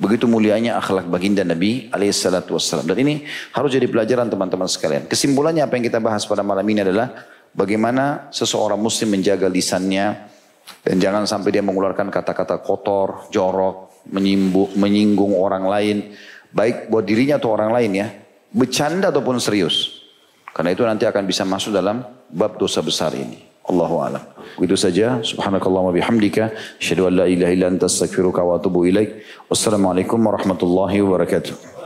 Begitu 0.01 0.25
mulianya 0.25 0.81
akhlak 0.81 1.05
baginda 1.07 1.45
Nabi 1.45 1.93
alaihissalatu 1.93 2.57
wassalam. 2.57 2.89
Dan 2.89 2.97
ini 3.05 3.29
harus 3.53 3.71
jadi 3.77 3.85
pelajaran 3.85 4.33
teman-teman 4.33 4.67
sekalian. 4.67 5.05
Kesimpulannya 5.05 5.63
apa 5.63 5.77
yang 5.77 5.85
kita 5.85 6.01
bahas 6.01 6.25
pada 6.25 6.41
malam 6.41 6.65
ini 6.65 6.81
adalah 6.81 7.13
Bagaimana 7.53 8.33
seseorang 8.33 8.81
muslim 8.81 9.13
menjaga 9.13 9.45
lisannya 9.45 10.25
dan 10.81 10.97
jangan 10.97 11.29
sampai 11.29 11.53
dia 11.53 11.61
mengeluarkan 11.61 12.09
kata-kata 12.09 12.65
kotor, 12.65 13.29
jorok, 13.29 14.09
menyinggung 14.73 15.37
orang 15.37 15.69
lain. 15.69 16.17
Baik 16.49 16.89
buat 16.89 17.05
dirinya 17.05 17.37
atau 17.37 17.53
orang 17.53 17.69
lain 17.77 17.91
ya. 17.93 18.09
Bercanda 18.49 19.13
ataupun 19.13 19.37
serius. 19.37 20.01
Karena 20.57 20.73
itu 20.73 20.81
nanti 20.85 21.05
akan 21.05 21.29
bisa 21.29 21.45
masuk 21.45 21.77
dalam 21.77 22.01
bab 22.33 22.57
dosa 22.57 22.81
besar 22.81 23.13
ini. 23.15 23.39
Allahu 23.69 24.03
a'lam. 24.03 24.23
Begitu 24.59 24.75
saja. 24.75 25.23
Subhanakallah 25.23 25.83
wa 25.87 25.93
bihamdika. 25.95 26.51
Asyhadu 26.83 27.07
an 27.07 27.15
la 27.23 27.27
ilaha 27.31 27.53
illa 27.55 27.67
anta 27.71 27.87
astaghfiruka 27.87 28.43
wa 28.43 28.59
atubu 28.59 28.89
ilaik. 28.91 29.23
Wassalamualaikum 29.47 30.19
warahmatullahi 30.19 30.99
wabarakatuh. 30.99 31.82